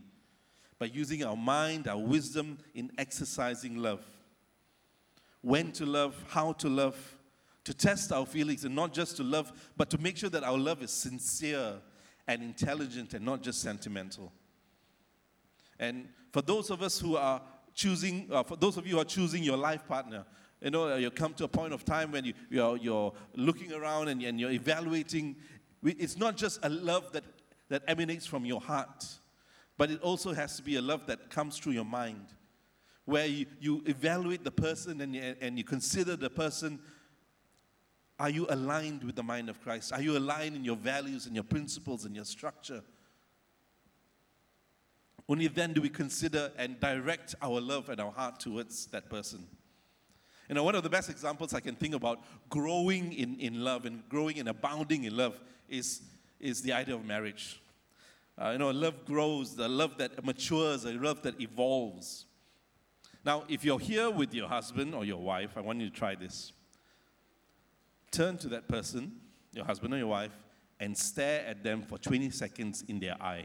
by 0.78 0.86
using 0.86 1.24
our 1.24 1.36
mind, 1.36 1.88
our 1.88 1.98
wisdom 1.98 2.58
in 2.76 2.92
exercising 2.98 3.78
love. 3.78 4.04
When 5.40 5.72
to 5.72 5.84
love, 5.84 6.14
how 6.28 6.52
to 6.52 6.68
love, 6.68 7.16
to 7.64 7.74
test 7.74 8.12
our 8.12 8.26
feelings, 8.26 8.64
and 8.64 8.76
not 8.76 8.94
just 8.94 9.16
to 9.16 9.24
love, 9.24 9.72
but 9.76 9.90
to 9.90 9.98
make 9.98 10.16
sure 10.16 10.30
that 10.30 10.44
our 10.44 10.56
love 10.56 10.84
is 10.84 10.92
sincere 10.92 11.80
and 12.30 12.42
intelligent 12.42 13.14
and 13.14 13.24
not 13.24 13.42
just 13.42 13.60
sentimental. 13.60 14.32
And 15.78 16.08
for 16.32 16.42
those 16.42 16.70
of 16.70 16.82
us 16.82 17.00
who 17.00 17.16
are 17.16 17.42
choosing, 17.74 18.28
uh, 18.30 18.42
for 18.42 18.56
those 18.56 18.76
of 18.76 18.86
you 18.86 18.94
who 18.94 19.00
are 19.00 19.04
choosing 19.04 19.42
your 19.42 19.56
life 19.56 19.86
partner, 19.86 20.24
you 20.60 20.70
know, 20.70 20.96
you 20.96 21.10
come 21.10 21.34
to 21.34 21.44
a 21.44 21.48
point 21.48 21.72
of 21.72 21.84
time 21.84 22.12
when 22.12 22.24
you, 22.24 22.34
you're, 22.50 22.76
you're 22.76 23.12
looking 23.34 23.72
around 23.72 24.08
and, 24.08 24.22
and 24.22 24.38
you're 24.38 24.50
evaluating. 24.50 25.36
It's 25.82 26.16
not 26.18 26.36
just 26.36 26.60
a 26.62 26.68
love 26.68 27.12
that 27.12 27.24
that 27.70 27.82
emanates 27.86 28.26
from 28.26 28.44
your 28.44 28.60
heart, 28.60 29.06
but 29.78 29.90
it 29.90 30.00
also 30.02 30.34
has 30.34 30.56
to 30.56 30.62
be 30.62 30.76
a 30.76 30.82
love 30.82 31.06
that 31.06 31.30
comes 31.30 31.56
through 31.56 31.72
your 31.72 31.84
mind, 31.84 32.26
where 33.04 33.26
you, 33.26 33.46
you 33.60 33.82
evaluate 33.86 34.42
the 34.42 34.50
person 34.50 35.00
and 35.00 35.14
you, 35.14 35.36
and 35.40 35.56
you 35.56 35.64
consider 35.64 36.16
the 36.16 36.28
person. 36.28 36.80
Are 38.20 38.28
you 38.28 38.46
aligned 38.50 39.02
with 39.02 39.16
the 39.16 39.22
mind 39.22 39.48
of 39.48 39.62
Christ? 39.62 39.94
Are 39.94 40.02
you 40.02 40.18
aligned 40.18 40.54
in 40.54 40.62
your 40.62 40.76
values 40.76 41.24
and 41.24 41.34
your 41.34 41.42
principles 41.42 42.04
and 42.04 42.14
your 42.14 42.26
structure? 42.26 42.82
Only 45.26 45.46
then 45.46 45.72
do 45.72 45.80
we 45.80 45.88
consider 45.88 46.52
and 46.58 46.78
direct 46.78 47.34
our 47.40 47.62
love 47.62 47.88
and 47.88 47.98
our 47.98 48.12
heart 48.12 48.38
towards 48.38 48.86
that 48.88 49.08
person. 49.08 49.46
You 50.50 50.54
know, 50.54 50.64
one 50.64 50.74
of 50.74 50.82
the 50.82 50.90
best 50.90 51.08
examples 51.08 51.54
I 51.54 51.60
can 51.60 51.76
think 51.76 51.94
about 51.94 52.20
growing 52.50 53.14
in, 53.14 53.40
in 53.40 53.64
love 53.64 53.86
and 53.86 54.06
growing 54.10 54.38
and 54.38 54.50
abounding 54.50 55.04
in 55.04 55.16
love 55.16 55.40
is 55.68 56.02
is 56.40 56.60
the 56.60 56.72
idea 56.72 56.94
of 56.94 57.04
marriage. 57.04 57.62
Uh, 58.36 58.50
you 58.50 58.58
know, 58.58 58.70
love 58.70 59.06
grows, 59.06 59.54
the 59.54 59.68
love 59.68 59.96
that 59.98 60.22
matures, 60.24 60.82
the 60.82 60.92
love 60.92 61.22
that 61.22 61.40
evolves. 61.40 62.26
Now, 63.24 63.44
if 63.48 63.64
you're 63.64 63.78
here 63.78 64.10
with 64.10 64.34
your 64.34 64.48
husband 64.48 64.94
or 64.94 65.04
your 65.04 65.22
wife, 65.22 65.52
I 65.56 65.60
want 65.60 65.80
you 65.80 65.88
to 65.88 65.94
try 65.94 66.14
this. 66.14 66.52
Turn 68.10 68.36
to 68.38 68.48
that 68.48 68.68
person, 68.68 69.12
your 69.52 69.64
husband 69.64 69.94
or 69.94 69.98
your 69.98 70.08
wife, 70.08 70.32
and 70.80 70.96
stare 70.96 71.44
at 71.46 71.62
them 71.62 71.82
for 71.82 71.98
20 71.98 72.30
seconds 72.30 72.84
in 72.88 72.98
their 72.98 73.20
eye. 73.22 73.44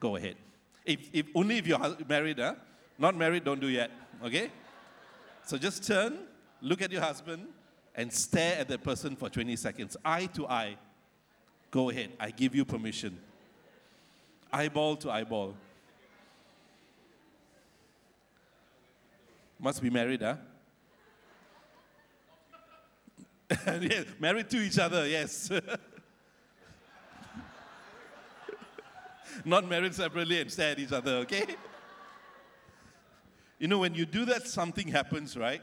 Go 0.00 0.16
ahead. 0.16 0.36
If, 0.84 1.10
if 1.12 1.26
only 1.34 1.58
if 1.58 1.66
you're 1.66 1.96
married, 2.08 2.38
huh? 2.38 2.54
Not 2.98 3.16
married, 3.16 3.44
don't 3.44 3.60
do 3.60 3.68
yet. 3.68 3.90
Okay? 4.24 4.50
So 5.44 5.58
just 5.58 5.86
turn, 5.86 6.18
look 6.60 6.82
at 6.82 6.90
your 6.90 7.02
husband, 7.02 7.46
and 7.94 8.12
stare 8.12 8.58
at 8.58 8.68
that 8.68 8.82
person 8.82 9.16
for 9.16 9.28
20 9.28 9.56
seconds, 9.56 9.96
eye 10.04 10.26
to 10.26 10.46
eye. 10.46 10.76
Go 11.70 11.90
ahead. 11.90 12.10
I 12.18 12.30
give 12.30 12.54
you 12.54 12.64
permission. 12.64 13.18
Eyeball 14.52 14.96
to 14.96 15.10
eyeball. 15.10 15.54
Must 19.58 19.82
be 19.82 19.90
married, 19.90 20.22
huh? 20.22 20.36
yeah, 23.66 24.04
married 24.18 24.50
to 24.50 24.58
each 24.58 24.78
other, 24.78 25.06
yes. 25.06 25.50
Not 29.44 29.68
married 29.68 29.94
separately 29.94 30.40
and 30.40 30.50
stare 30.50 30.72
at 30.72 30.78
each 30.78 30.92
other, 30.92 31.16
okay? 31.18 31.44
You 33.58 33.68
know, 33.68 33.78
when 33.78 33.94
you 33.94 34.06
do 34.06 34.24
that, 34.26 34.48
something 34.48 34.88
happens, 34.88 35.36
right? 35.36 35.62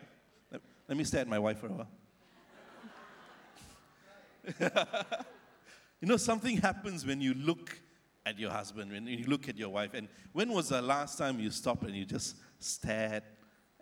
Let 0.87 0.97
me 0.97 1.03
stare 1.03 1.21
at 1.21 1.27
my 1.27 1.39
wife 1.39 1.59
for 1.59 1.67
a 1.67 1.71
while. 1.71 1.89
You 6.03 6.09
know, 6.09 6.17
something 6.17 6.57
happens 6.57 7.05
when 7.05 7.21
you 7.21 7.33
look 7.33 7.79
at 8.25 8.37
your 8.37 8.51
husband, 8.51 8.91
when 8.91 9.07
you 9.07 9.23
look 9.23 9.47
at 9.47 9.55
your 9.57 9.69
wife. 9.69 9.93
And 9.93 10.09
when 10.33 10.51
was 10.51 10.67
the 10.67 10.81
last 10.81 11.17
time 11.17 11.39
you 11.39 11.49
stopped 11.49 11.83
and 11.83 11.95
you 11.95 12.03
just 12.03 12.35
stared 12.59 13.23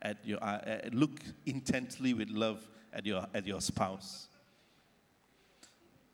at 0.03 0.23
your, 0.23 0.37
uh, 0.43 0.81
look 0.91 1.19
intently 1.47 2.13
with 2.13 2.29
love 2.29 2.69
at 2.93 3.05
your, 3.05 3.25
at 3.33 3.45
your 3.45 3.61
spouse? 3.61 4.27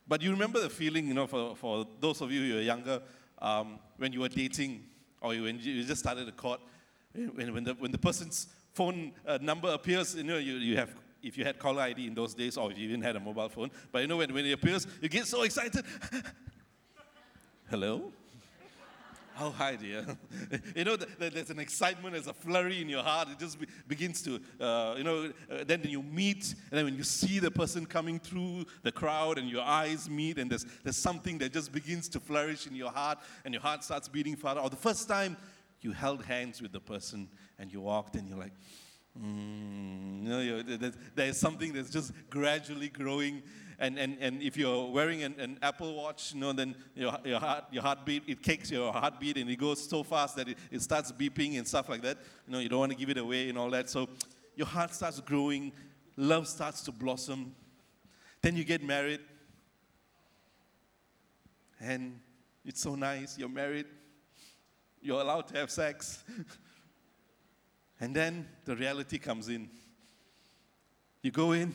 But 0.07 0.21
you 0.21 0.31
remember 0.31 0.61
the 0.61 0.69
feeling, 0.69 1.07
you 1.07 1.13
know, 1.13 1.27
for, 1.27 1.55
for 1.55 1.85
those 1.99 2.21
of 2.21 2.31
you 2.31 2.53
who 2.53 2.59
are 2.59 2.61
younger, 2.61 3.01
um, 3.39 3.79
when 3.97 4.13
you 4.13 4.21
were 4.21 4.29
dating 4.29 4.83
or 5.21 5.29
when 5.29 5.59
you 5.59 5.83
just 5.83 5.99
started 5.99 6.27
a 6.27 6.31
court, 6.31 6.61
when, 7.13 7.53
when, 7.53 7.63
the, 7.63 7.73
when 7.73 7.91
the 7.91 7.97
person's 7.97 8.47
phone 8.73 9.11
uh, 9.25 9.37
number 9.41 9.69
appears, 9.69 10.15
you 10.15 10.23
know, 10.23 10.37
you, 10.37 10.53
you 10.53 10.77
have 10.77 10.95
if 11.23 11.37
you 11.37 11.43
had 11.43 11.57
caller 11.59 11.81
ID 11.81 12.07
in 12.07 12.13
those 12.13 12.33
days 12.33 12.57
or 12.57 12.71
if 12.71 12.77
you 12.77 12.87
even 12.87 13.01
had 13.01 13.15
a 13.15 13.19
mobile 13.19 13.49
phone. 13.49 13.71
But 13.91 14.03
you 14.03 14.07
know, 14.07 14.17
when, 14.17 14.33
when 14.33 14.45
it 14.45 14.51
appears, 14.51 14.87
you 15.01 15.09
get 15.09 15.25
so 15.25 15.41
excited. 15.41 15.83
Hello? 17.69 18.13
Oh, 19.39 19.51
hi, 19.51 19.75
dear. 19.75 20.03
you 20.75 20.83
know, 20.83 20.95
there's 20.95 21.51
an 21.51 21.59
excitement, 21.59 22.13
there's 22.13 22.27
a 22.27 22.33
flurry 22.33 22.81
in 22.81 22.89
your 22.89 23.03
heart. 23.03 23.29
It 23.29 23.37
just 23.37 23.59
be, 23.59 23.67
begins 23.87 24.23
to, 24.23 24.39
uh, 24.59 24.95
you 24.97 25.03
know, 25.03 25.31
uh, 25.51 25.63
then 25.63 25.83
you 25.83 26.01
meet, 26.01 26.55
and 26.71 26.77
then 26.77 26.85
when 26.85 26.95
you 26.95 27.03
see 27.03 27.37
the 27.37 27.51
person 27.51 27.85
coming 27.85 28.19
through 28.19 28.65
the 28.81 28.91
crowd 28.91 29.37
and 29.37 29.47
your 29.47 29.61
eyes 29.61 30.09
meet, 30.09 30.39
and 30.39 30.49
there's, 30.49 30.65
there's 30.83 30.97
something 30.97 31.37
that 31.37 31.53
just 31.53 31.71
begins 31.71 32.09
to 32.09 32.19
flourish 32.19 32.65
in 32.65 32.75
your 32.75 32.91
heart, 32.91 33.19
and 33.45 33.53
your 33.53 33.61
heart 33.61 33.83
starts 33.83 34.07
beating 34.07 34.35
faster. 34.35 34.59
Or 34.59 34.71
the 34.71 34.75
first 34.75 35.07
time 35.07 35.37
you 35.81 35.91
held 35.91 36.23
hands 36.23 36.59
with 36.61 36.71
the 36.71 36.79
person 36.79 37.29
and 37.59 37.71
you 37.71 37.81
walked, 37.81 38.15
and 38.15 38.27
you're 38.27 38.39
like, 38.39 38.53
Mm, 39.23 40.23
you 40.23 40.29
know, 40.29 40.91
there's 41.15 41.37
something 41.37 41.73
that's 41.73 41.89
just 41.89 42.11
gradually 42.29 42.89
growing. 42.89 43.43
And, 43.79 43.99
and, 43.99 44.17
and 44.19 44.41
if 44.41 44.57
you're 44.57 44.89
wearing 44.89 45.23
an, 45.23 45.35
an 45.39 45.59
Apple 45.61 45.95
Watch, 45.95 46.33
you 46.33 46.39
know, 46.39 46.51
then 46.51 46.75
your, 46.95 47.15
your, 47.23 47.39
heart, 47.39 47.65
your 47.71 47.83
heartbeat, 47.83 48.23
it 48.27 48.41
kicks 48.41 48.71
your 48.71 48.91
heartbeat 48.91 49.37
and 49.37 49.49
it 49.49 49.55
goes 49.57 49.87
so 49.87 50.03
fast 50.03 50.35
that 50.35 50.49
it, 50.49 50.57
it 50.71 50.81
starts 50.81 51.11
beeping 51.11 51.57
and 51.57 51.67
stuff 51.67 51.87
like 51.87 52.01
that. 52.01 52.17
You 52.47 52.53
know, 52.53 52.59
you 52.59 52.69
don't 52.69 52.79
want 52.79 52.91
to 52.91 52.97
give 52.97 53.09
it 53.09 53.17
away 53.17 53.49
and 53.49 53.57
all 53.57 53.69
that. 53.71 53.89
So 53.89 54.09
your 54.55 54.67
heart 54.67 54.93
starts 54.93 55.19
growing, 55.19 55.71
love 56.15 56.47
starts 56.47 56.81
to 56.83 56.91
blossom. 56.91 57.53
Then 58.41 58.55
you 58.55 58.63
get 58.63 58.83
married. 58.83 59.19
And 61.79 62.19
it's 62.65 62.81
so 62.81 62.95
nice. 62.95 63.37
You're 63.37 63.49
married. 63.49 63.85
You're 65.01 65.21
allowed 65.21 65.47
to 65.49 65.57
have 65.57 65.69
sex. 65.69 66.23
And 67.99 68.15
then 68.15 68.47
the 68.65 68.75
reality 68.75 69.17
comes 69.17 69.49
in. 69.49 69.69
You 71.21 71.31
go 71.31 71.51
in, 71.51 71.73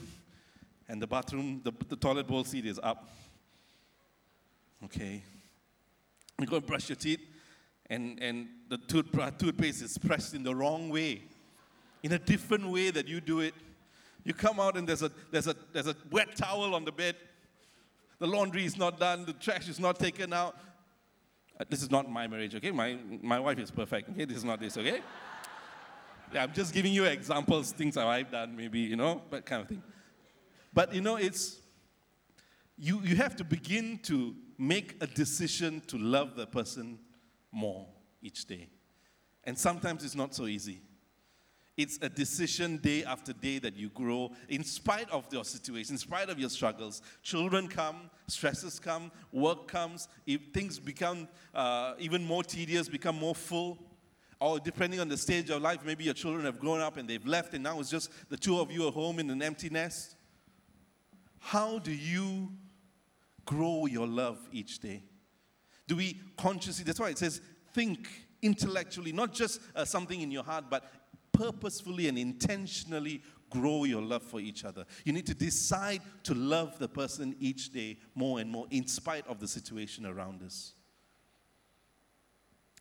and 0.88 1.02
the 1.02 1.07
bathroom, 1.07 1.61
the, 1.64 1.73
the 1.88 1.97
toilet 1.97 2.26
bowl 2.26 2.45
seat 2.45 2.67
is 2.67 2.79
up. 2.83 3.09
Okay. 4.85 5.23
You 6.41 6.47
go 6.47 6.57
and 6.57 6.67
brush 6.67 6.88
your 6.88 6.97
teeth, 6.97 7.21
and, 7.91 8.19
and 8.23 8.49
the 8.69 8.79
tooth, 8.79 9.07
toothpaste 9.38 9.83
is 9.83 9.99
pressed 9.99 10.35
in 10.35 10.43
the 10.43 10.55
wrong 10.55 10.88
way, 10.88 11.23
in 12.02 12.12
a 12.12 12.19
different 12.19 12.69
way 12.69 12.91
that 12.91 13.07
you 13.07 13.21
do 13.21 13.41
it. 13.41 13.55
You 14.25 14.35
come 14.35 14.61
out 14.61 14.76
and 14.76 14.88
there's 14.88 15.02
a, 15.02 15.11
there's, 15.31 15.49
a, 15.49 15.57
there's 15.73 15.88
a 15.88 15.97
wet 16.11 16.37
towel 16.37 16.75
on 16.75 16.85
the 16.85 16.93
bed. 16.93 17.17
The 18.19 18.26
laundry 18.26 18.64
is 18.64 18.76
not 18.76 19.00
done. 19.00 19.25
The 19.25 19.33
trash 19.33 19.69
is 19.69 19.81
not 19.81 19.99
taken 19.99 20.33
out. 20.33 20.57
Uh, 21.59 21.64
this 21.69 21.83
is 21.83 21.91
not 21.91 22.11
my 22.11 22.26
marriage, 22.29 22.55
okay? 22.55 22.71
My, 22.71 22.97
my 23.21 23.41
wife 23.41 23.59
is 23.59 23.71
perfect, 23.71 24.11
okay? 24.11 24.25
This 24.25 24.38
is 24.38 24.45
not 24.45 24.61
this, 24.61 24.76
okay? 24.79 25.00
Yeah, 26.33 26.45
I'm 26.45 26.53
just 26.55 26.73
giving 26.73 26.95
you 26.95 27.05
examples, 27.05 27.73
things 27.73 27.95
that 27.97 28.07
I've 28.07 28.31
done, 28.31 28.57
maybe, 28.57 28.81
you 28.81 28.97
know, 28.97 29.21
that 29.31 29.45
kind 29.45 29.61
of 29.61 29.69
thing. 29.69 29.83
But, 30.73 30.95
you 30.95 31.03
know, 31.03 31.17
it's, 31.17 31.61
you, 32.79 33.01
you 33.03 33.17
have 33.17 33.37
to 33.37 33.45
begin 33.45 33.99
to 34.05 34.35
make 34.57 34.97
a 35.03 35.07
decision 35.07 35.83
to 35.89 35.99
love 35.99 36.35
the 36.35 36.47
person 36.47 36.99
more 37.51 37.87
each 38.23 38.47
day. 38.47 38.71
And 39.45 39.59
sometimes 39.59 40.05
it's 40.05 40.15
not 40.15 40.35
so 40.35 40.47
easy. 40.47 40.81
It's 41.77 41.99
a 42.01 42.09
decision 42.09 42.79
day 42.79 43.05
after 43.05 43.35
day 43.35 43.59
that 43.59 43.77
you 43.77 43.91
grow 43.91 44.33
in 44.49 44.65
spite 44.65 45.11
of 45.11 45.27
your 45.33 45.45
situation, 45.45 45.95
in 45.95 45.99
spite 45.99 46.31
of 46.31 46.39
your 46.39 46.49
struggles. 46.49 47.03
Children 47.23 47.69
come, 47.69 48.11
stresses 48.27 48.79
come, 48.79 49.11
work 49.33 49.69
comes, 49.69 50.09
if 50.27 50.41
things 50.55 50.79
become 50.79 51.29
uh, 51.55 51.93
even 51.99 52.25
more 52.25 52.43
tedious, 52.43 52.89
become 52.89 53.19
more 53.19 53.35
full, 53.35 53.79
or 54.43 54.59
depending 54.59 54.99
on 54.99 55.09
the 55.09 55.17
stage 55.17 55.51
of 55.51 55.63
life, 55.63 55.85
maybe 55.85 56.03
your 56.03 56.15
children 56.15 56.45
have 56.45 56.59
grown 56.59 56.81
up 56.81 56.97
and 56.97 57.09
they've 57.09 57.25
left, 57.25 57.55
and 57.55 57.63
now 57.63 57.79
it's 57.79 57.91
just 57.91 58.11
the 58.29 58.37
two 58.37 58.59
of 58.59 58.73
you 58.73 58.89
at 58.89 58.95
home 58.95 59.21
in 59.21 59.31
an 59.31 59.41
empty 59.41 59.71
nest. 59.71 60.17
How 61.39 61.79
do 61.79 61.93
you 61.93 62.51
grow 63.45 63.87
your 63.87 64.07
love 64.07 64.39
each 64.53 64.81
day? 64.81 65.05
Do 65.87 65.95
we 65.97 66.21
consciously, 66.37 66.85
that's 66.85 66.99
why 66.99 67.11
it 67.11 67.19
says, 67.19 67.41
think 67.73 68.09
intellectually, 68.43 69.13
not 69.13 69.33
just 69.33 69.61
uh, 69.77 69.85
something 69.85 70.21
in 70.21 70.33
your 70.33 70.43
heart, 70.43 70.65
but 70.69 70.91
purposefully 71.31 72.09
and 72.09 72.19
intentionally 72.19 73.23
grow 73.49 73.85
your 73.85 74.03
love 74.03 74.23
for 74.23 74.41
each 74.41 74.65
other. 74.65 74.85
You 75.05 75.13
need 75.13 75.27
to 75.27 75.35
decide 75.35 76.01
to 76.25 76.35
love 76.35 76.79
the 76.81 76.89
person 76.89 77.37
each 77.39 77.73
day 77.73 77.99
more 78.17 78.41
and 78.41 78.51
more, 78.51 78.67
in 78.71 78.89
spite 78.89 79.27
of 79.29 79.39
the 79.39 79.47
situation 79.47 80.05
around 80.05 80.43
us. 80.43 80.73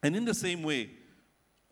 And 0.01 0.15
in 0.15 0.25
the 0.25 0.33
same 0.33 0.63
way, 0.63 0.89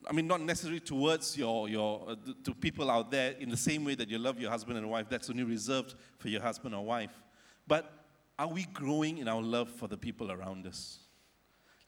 I 0.07 0.13
mean, 0.13 0.27
not 0.27 0.41
necessarily 0.41 0.79
towards 0.79 1.37
your, 1.37 1.67
your 1.67 2.09
uh, 2.09 2.15
to 2.43 2.53
people 2.53 2.89
out 2.89 3.11
there 3.11 3.31
in 3.33 3.49
the 3.49 3.57
same 3.57 3.83
way 3.83 3.95
that 3.95 4.09
you 4.09 4.17
love 4.17 4.39
your 4.39 4.49
husband 4.49 4.77
and 4.77 4.89
wife. 4.89 5.07
That's 5.09 5.29
only 5.29 5.43
reserved 5.43 5.95
for 6.17 6.29
your 6.29 6.41
husband 6.41 6.73
or 6.73 6.85
wife. 6.85 7.21
But 7.67 7.91
are 8.37 8.47
we 8.47 8.63
growing 8.63 9.17
in 9.17 9.27
our 9.27 9.41
love 9.41 9.69
for 9.69 9.87
the 9.87 9.97
people 9.97 10.31
around 10.31 10.65
us? 10.65 10.99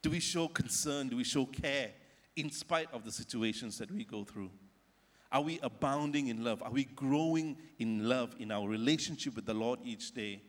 Do 0.02 0.10
we 0.10 0.20
show 0.20 0.48
concern? 0.48 1.08
Do 1.08 1.16
we 1.16 1.24
show 1.24 1.46
care 1.46 1.90
in 2.36 2.50
spite 2.50 2.88
of 2.92 3.04
the 3.04 3.12
situations 3.12 3.78
that 3.78 3.90
we 3.90 4.04
go 4.04 4.24
through? 4.24 4.50
Are 5.30 5.40
we 5.40 5.58
abounding 5.62 6.28
in 6.28 6.44
love? 6.44 6.62
Are 6.62 6.70
we 6.70 6.84
growing 6.84 7.56
in 7.78 8.06
love 8.06 8.36
in 8.38 8.50
our 8.50 8.68
relationship 8.68 9.34
with 9.34 9.46
the 9.46 9.54
Lord 9.54 9.80
each 9.82 10.12
day, 10.12 10.42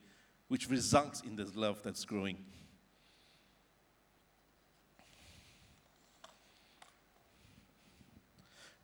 which 0.50 0.70
results 0.70 1.22
in 1.22 1.38
this 1.38 1.56
love 1.56 1.82
that's 1.84 2.04
growing? 2.04 2.38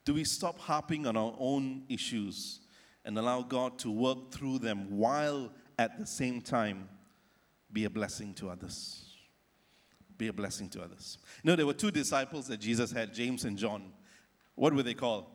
Do 0.10 0.16
we 0.16 0.24
stop 0.24 0.58
harping 0.58 1.06
on 1.06 1.16
our 1.16 1.36
own 1.38 1.84
issues 1.88 2.62
and 3.06 3.16
allow 3.20 3.44
God 3.44 3.78
to 3.78 3.92
work 3.92 4.32
through 4.32 4.58
them 4.58 4.98
while 4.98 5.52
at 5.78 6.00
the 6.00 6.06
same 6.08 6.42
time 6.42 6.90
be 7.72 7.86
a 7.86 7.92
blessing 7.92 8.34
to 8.34 8.50
others? 8.50 9.06
Be 10.18 10.26
a 10.30 10.34
blessing 10.34 10.68
to 10.70 10.82
others. 10.82 11.20
You 11.44 11.52
know, 11.52 11.56
there 11.56 11.68
were 11.68 11.76
two 11.76 11.92
disciples 11.92 12.48
that 12.48 12.58
Jesus 12.58 12.92
had, 12.92 13.14
James 13.14 13.46
and 13.46 13.56
John. 13.56 13.92
What 14.56 14.74
were 14.74 14.82
they 14.82 14.96
called? 14.96 15.28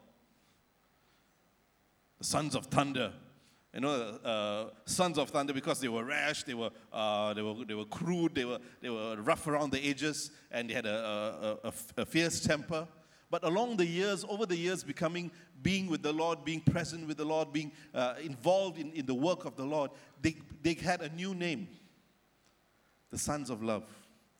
The 2.19 2.25
sons 2.25 2.57
of 2.57 2.67
thunder. 2.67 3.13
You 3.73 3.81
know, 3.81 3.93
uh, 3.93 4.71
sons 4.87 5.19
of 5.19 5.31
thunder 5.31 5.53
because 5.53 5.79
they 5.79 5.89
were 5.89 6.03
rash, 6.03 6.43
they 6.43 6.55
were, 6.55 6.71
uh, 6.93 7.33
they 7.33 7.43
were, 7.43 7.65
they 7.65 7.75
were 7.75 7.85
crude, 7.85 8.35
they 8.35 8.45
were, 8.45 8.59
they 8.83 8.91
were 8.91 9.15
rough 9.23 9.47
around 9.47 9.71
the 9.71 9.89
edges, 9.89 10.33
and 10.51 10.69
they 10.69 10.75
had 10.75 10.87
a, 10.87 11.61
a, 11.63 11.69
a, 11.69 11.73
a 11.99 12.05
fierce 12.05 12.41
temper. 12.41 12.89
But 13.31 13.45
along 13.45 13.79
the 13.79 13.87
years, 13.87 14.25
over 14.29 14.47
the 14.47 14.57
years, 14.57 14.85
becoming, 14.85 15.31
being 15.63 15.89
with 15.89 16.03
the 16.03 16.13
Lord, 16.13 16.45
being 16.45 16.61
present 16.61 17.07
with 17.09 17.17
the 17.17 17.25
Lord, 17.25 17.53
being 17.53 17.73
uh, 17.93 18.15
involved 18.23 18.79
in, 18.79 18.93
in 18.93 19.07
the 19.07 19.15
work 19.15 19.45
of 19.45 19.57
the 19.57 19.65
Lord, 19.65 19.91
they, 20.21 20.37
they 20.63 20.75
had 20.75 21.03
a 21.03 21.09
new 21.11 21.35
name 21.35 21.69
the 23.11 23.19
sons 23.19 23.49
of 23.49 23.63
love, 23.63 23.85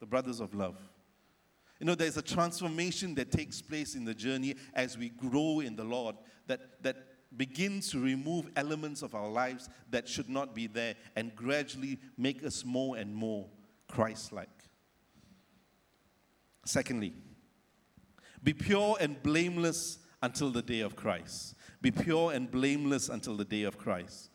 the 0.01 0.07
brothers 0.07 0.41
of 0.41 0.53
love. 0.53 0.77
You 1.79 1.87
know, 1.87 1.95
there's 1.95 2.17
a 2.17 2.23
transformation 2.23 3.15
that 3.15 3.31
takes 3.31 3.63
place 3.63 3.95
in 3.95 4.05
the 4.05 4.15
journey 4.15 4.57
as 4.75 4.99
we 4.99 5.11
grow 5.11 5.61
in 5.61 5.77
the 5.77 5.85
Lord 5.85 6.17
that, 6.49 6.83
that 6.83 6.97
begins 7.37 7.91
to 7.91 8.01
remove 8.01 8.51
elements 8.57 9.03
of 9.03 9.15
our 9.15 9.29
lives 9.29 9.69
that 9.91 10.09
should 10.09 10.29
not 10.29 10.55
be 10.55 10.67
there 10.67 10.95
and 11.15 11.35
gradually 11.37 11.99
make 12.17 12.45
us 12.45 12.65
more 12.65 12.97
and 12.97 13.15
more 13.15 13.47
Christ 13.89 14.33
like. 14.33 14.49
Secondly, 16.65 17.13
be 18.45 18.53
pure 18.53 18.97
and 19.01 19.21
blameless 19.23 19.99
until 20.23 20.51
the 20.51 20.63
day 20.63 20.81
of 20.81 20.95
Christ. 20.95 21.55
Be 21.81 21.91
pure 21.91 22.33
and 22.33 22.51
blameless 22.51 23.09
until 23.09 23.37
the 23.37 23.45
day 23.45 23.63
of 23.65 23.77
Christ. 23.77 24.31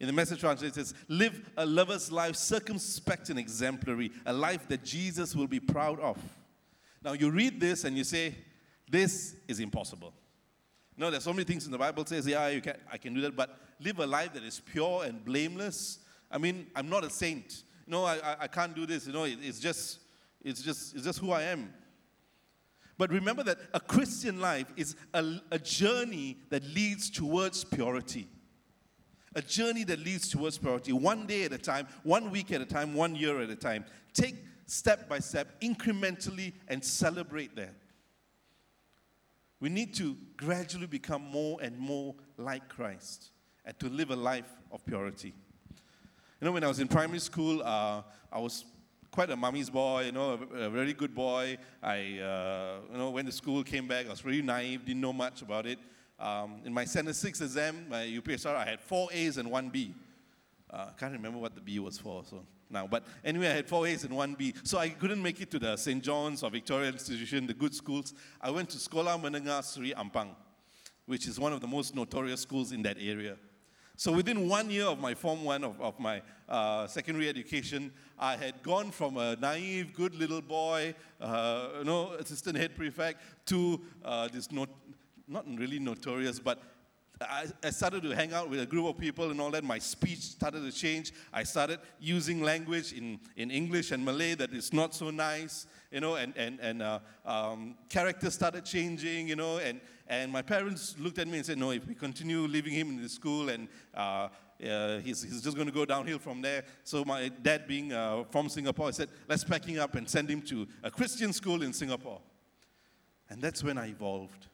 In 0.00 0.08
the 0.08 0.12
message 0.12 0.40
translation, 0.40 0.72
it 0.72 0.74
says, 0.74 0.94
Live 1.08 1.50
a 1.56 1.64
lover's 1.64 2.10
life, 2.10 2.34
circumspect 2.34 3.30
and 3.30 3.38
exemplary, 3.38 4.10
a 4.26 4.32
life 4.32 4.66
that 4.68 4.82
Jesus 4.82 5.36
will 5.36 5.46
be 5.46 5.60
proud 5.60 6.00
of. 6.00 6.18
Now, 7.04 7.12
you 7.12 7.30
read 7.30 7.60
this 7.60 7.84
and 7.84 7.96
you 7.96 8.04
say, 8.04 8.34
This 8.90 9.36
is 9.46 9.60
impossible. 9.60 10.12
No, 10.96 11.10
there's 11.10 11.24
so 11.24 11.32
many 11.32 11.44
things 11.44 11.66
in 11.66 11.72
the 11.72 11.78
Bible 11.78 12.04
says, 12.04 12.26
Yeah, 12.26 12.48
you 12.48 12.60
can, 12.60 12.76
I 12.90 12.98
can 12.98 13.14
do 13.14 13.20
that, 13.20 13.36
but 13.36 13.58
live 13.80 13.98
a 14.00 14.06
life 14.06 14.32
that 14.34 14.42
is 14.42 14.60
pure 14.60 15.04
and 15.04 15.24
blameless. 15.24 16.00
I 16.30 16.38
mean, 16.38 16.66
I'm 16.74 16.88
not 16.88 17.04
a 17.04 17.10
saint. 17.10 17.62
No, 17.86 18.04
I, 18.04 18.16
I, 18.16 18.36
I 18.40 18.46
can't 18.48 18.74
do 18.74 18.86
this. 18.86 19.06
You 19.06 19.12
know, 19.12 19.24
it, 19.24 19.38
it's 19.40 19.60
just, 19.60 20.00
it's 20.42 20.62
just, 20.62 20.94
it's 20.94 21.04
just 21.04 21.18
who 21.20 21.30
I 21.30 21.42
am. 21.42 21.72
But 23.02 23.10
remember 23.10 23.42
that 23.42 23.58
a 23.74 23.80
Christian 23.80 24.40
life 24.40 24.72
is 24.76 24.94
a, 25.12 25.40
a 25.50 25.58
journey 25.58 26.38
that 26.50 26.62
leads 26.72 27.10
towards 27.10 27.64
purity. 27.64 28.28
A 29.34 29.42
journey 29.42 29.82
that 29.82 29.98
leads 29.98 30.28
towards 30.28 30.56
purity, 30.56 30.92
one 30.92 31.26
day 31.26 31.42
at 31.42 31.52
a 31.52 31.58
time, 31.58 31.88
one 32.04 32.30
week 32.30 32.52
at 32.52 32.60
a 32.60 32.64
time, 32.64 32.94
one 32.94 33.16
year 33.16 33.40
at 33.40 33.50
a 33.50 33.56
time. 33.56 33.84
Take 34.14 34.36
step 34.66 35.08
by 35.08 35.18
step, 35.18 35.60
incrementally, 35.60 36.52
and 36.68 36.84
celebrate 36.84 37.56
that. 37.56 37.74
We 39.58 39.68
need 39.68 39.94
to 39.94 40.16
gradually 40.36 40.86
become 40.86 41.22
more 41.22 41.58
and 41.60 41.76
more 41.76 42.14
like 42.38 42.68
Christ 42.68 43.32
and 43.64 43.76
to 43.80 43.88
live 43.88 44.12
a 44.12 44.16
life 44.16 44.48
of 44.70 44.86
purity. 44.86 45.34
You 46.40 46.44
know, 46.44 46.52
when 46.52 46.62
I 46.62 46.68
was 46.68 46.78
in 46.78 46.86
primary 46.86 47.18
school, 47.18 47.62
uh, 47.64 48.02
I 48.30 48.38
was 48.38 48.64
quite 49.12 49.30
a 49.30 49.36
mummy's 49.36 49.68
boy, 49.68 50.04
you 50.06 50.12
know, 50.12 50.40
a, 50.54 50.56
a 50.56 50.70
very 50.70 50.94
good 50.94 51.14
boy. 51.14 51.58
I, 51.82 52.18
uh, 52.18 52.78
you 52.90 52.98
know, 52.98 53.10
went 53.10 53.28
to 53.28 53.32
school, 53.32 53.62
came 53.62 53.86
back. 53.86 54.06
I 54.06 54.10
was 54.10 54.24
really 54.24 54.42
naive, 54.42 54.86
didn't 54.86 55.02
know 55.02 55.12
much 55.12 55.42
about 55.42 55.66
it. 55.66 55.78
Um, 56.18 56.62
in 56.64 56.72
my 56.72 56.86
Standard 56.86 57.14
6 57.14 57.40
exam, 57.42 57.86
my 57.90 58.04
UPSR, 58.04 58.56
I 58.56 58.64
had 58.64 58.80
four 58.80 59.08
A's 59.12 59.36
and 59.36 59.50
one 59.50 59.68
B. 59.68 59.94
Uh, 60.70 60.86
can't 60.98 61.12
remember 61.12 61.38
what 61.38 61.54
the 61.54 61.60
B 61.60 61.78
was 61.78 61.98
for, 61.98 62.24
so 62.28 62.42
now. 62.70 62.86
But 62.86 63.04
anyway, 63.22 63.48
I 63.48 63.56
had 63.56 63.68
four 63.68 63.86
A's 63.86 64.04
and 64.04 64.16
one 64.16 64.34
B. 64.34 64.54
So 64.64 64.78
I 64.78 64.88
couldn't 64.88 65.22
make 65.22 65.40
it 65.42 65.50
to 65.50 65.58
the 65.58 65.76
St. 65.76 66.02
John's 66.02 66.42
or 66.42 66.50
Victoria 66.50 66.88
Institution, 66.88 67.46
the 67.46 67.54
good 67.54 67.74
schools. 67.74 68.14
I 68.40 68.50
went 68.50 68.70
to 68.70 68.78
Sekolah 68.78 69.20
Menengah 69.20 69.62
Sri 69.62 69.92
Ampang, 69.92 70.30
which 71.04 71.26
is 71.26 71.38
one 71.38 71.52
of 71.52 71.60
the 71.60 71.66
most 71.66 71.94
notorious 71.94 72.40
schools 72.40 72.72
in 72.72 72.80
that 72.82 72.96
area. 72.98 73.36
So 74.02 74.10
within 74.10 74.48
one 74.48 74.68
year 74.68 74.86
of 74.86 74.98
my 74.98 75.14
Form 75.14 75.44
1 75.44 75.62
of, 75.62 75.80
of 75.80 76.00
my 76.00 76.22
uh, 76.48 76.88
secondary 76.88 77.28
education, 77.28 77.92
I 78.18 78.34
had 78.34 78.60
gone 78.64 78.90
from 78.90 79.16
a 79.16 79.36
naive, 79.36 79.92
good 79.92 80.16
little 80.16 80.42
boy, 80.42 80.96
uh, 81.20 81.68
you 81.78 81.84
know, 81.84 82.10
assistant 82.18 82.58
head 82.58 82.74
prefect, 82.76 83.22
to 83.46 83.80
uh, 84.04 84.26
this 84.26 84.50
not, 84.50 84.70
not 85.28 85.46
really 85.56 85.78
notorious, 85.78 86.40
but 86.40 86.60
I, 87.20 87.46
I, 87.62 87.70
started 87.70 88.02
to 88.02 88.10
hang 88.10 88.32
out 88.32 88.50
with 88.50 88.60
a 88.60 88.66
group 88.66 88.86
of 88.86 88.98
people 88.98 89.30
and 89.30 89.40
all 89.40 89.52
that. 89.52 89.62
My 89.62 89.78
speech 89.78 90.18
started 90.18 90.64
to 90.64 90.72
change. 90.72 91.12
I 91.32 91.44
started 91.44 91.78
using 92.00 92.42
language 92.42 92.92
in, 92.92 93.20
in 93.36 93.52
English 93.52 93.92
and 93.92 94.04
Malay 94.04 94.34
that 94.34 94.52
is 94.52 94.72
not 94.72 94.96
so 94.96 95.10
nice, 95.10 95.68
you 95.92 96.00
know, 96.00 96.16
and, 96.16 96.36
and, 96.36 96.58
and 96.58 96.82
uh, 96.82 96.98
um, 97.24 97.76
characters 97.88 98.34
started 98.34 98.64
changing, 98.64 99.28
you 99.28 99.36
know, 99.36 99.58
and, 99.58 99.80
and 100.08 100.32
my 100.32 100.42
parents 100.42 100.96
looked 100.98 101.18
at 101.18 101.28
me 101.28 101.38
and 101.38 101.46
said, 101.46 101.58
No, 101.58 101.70
if 101.70 101.86
we 101.86 101.94
continue 101.94 102.40
leaving 102.40 102.72
him 102.72 102.90
in 102.90 103.02
the 103.02 103.08
school 103.08 103.48
and 103.48 103.68
uh, 103.94 104.28
uh, 104.62 104.98
he's, 104.98 105.22
he's 105.22 105.42
just 105.42 105.56
going 105.56 105.68
to 105.68 105.72
go 105.72 105.84
downhill 105.84 106.18
from 106.18 106.42
there. 106.42 106.64
So, 106.84 107.04
my 107.04 107.28
dad, 107.28 107.66
being 107.66 107.92
uh, 107.92 108.24
from 108.30 108.48
Singapore, 108.48 108.88
I 108.88 108.92
said, 108.92 109.08
Let's 109.28 109.44
pack 109.44 109.64
him 109.64 109.80
up 109.80 109.94
and 109.94 110.08
send 110.08 110.28
him 110.28 110.42
to 110.42 110.66
a 110.82 110.90
Christian 110.90 111.32
school 111.32 111.62
in 111.62 111.72
Singapore. 111.72 112.20
And 113.30 113.40
that's 113.40 113.64
when 113.64 113.78
I 113.78 113.88
evolved. 113.88 114.46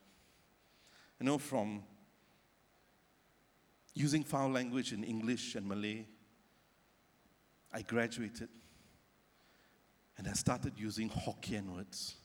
You 1.21 1.27
know, 1.27 1.39
from 1.39 1.83
using 3.95 4.23
foul 4.23 4.51
language 4.51 4.93
in 4.93 5.03
English 5.03 5.57
and 5.57 5.67
Malay, 5.67 6.07
I 7.73 7.83
graduated 7.83 8.49
and 10.17 10.29
I 10.29 10.33
started 10.33 10.75
using 10.77 11.11
Hokkien 11.11 11.75
words. 11.75 12.17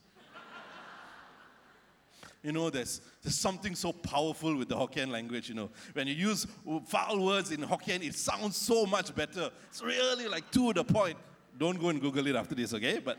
You 2.44 2.52
know, 2.52 2.68
there's, 2.68 3.00
there's 3.22 3.34
something 3.34 3.74
so 3.74 3.90
powerful 3.90 4.54
with 4.54 4.68
the 4.68 4.76
Hokkien 4.76 5.08
language, 5.08 5.48
you 5.48 5.54
know. 5.54 5.70
When 5.94 6.06
you 6.06 6.14
use 6.14 6.46
foul 6.86 7.24
words 7.24 7.50
in 7.50 7.62
Hokkien, 7.62 8.06
it 8.06 8.14
sounds 8.14 8.58
so 8.58 8.84
much 8.84 9.14
better. 9.14 9.50
It's 9.70 9.82
really 9.82 10.28
like 10.28 10.50
to 10.50 10.74
the 10.74 10.84
point. 10.84 11.16
Don't 11.58 11.80
go 11.80 11.88
and 11.88 12.02
Google 12.02 12.26
it 12.26 12.36
after 12.36 12.54
this, 12.54 12.74
okay? 12.74 12.98
But, 12.98 13.16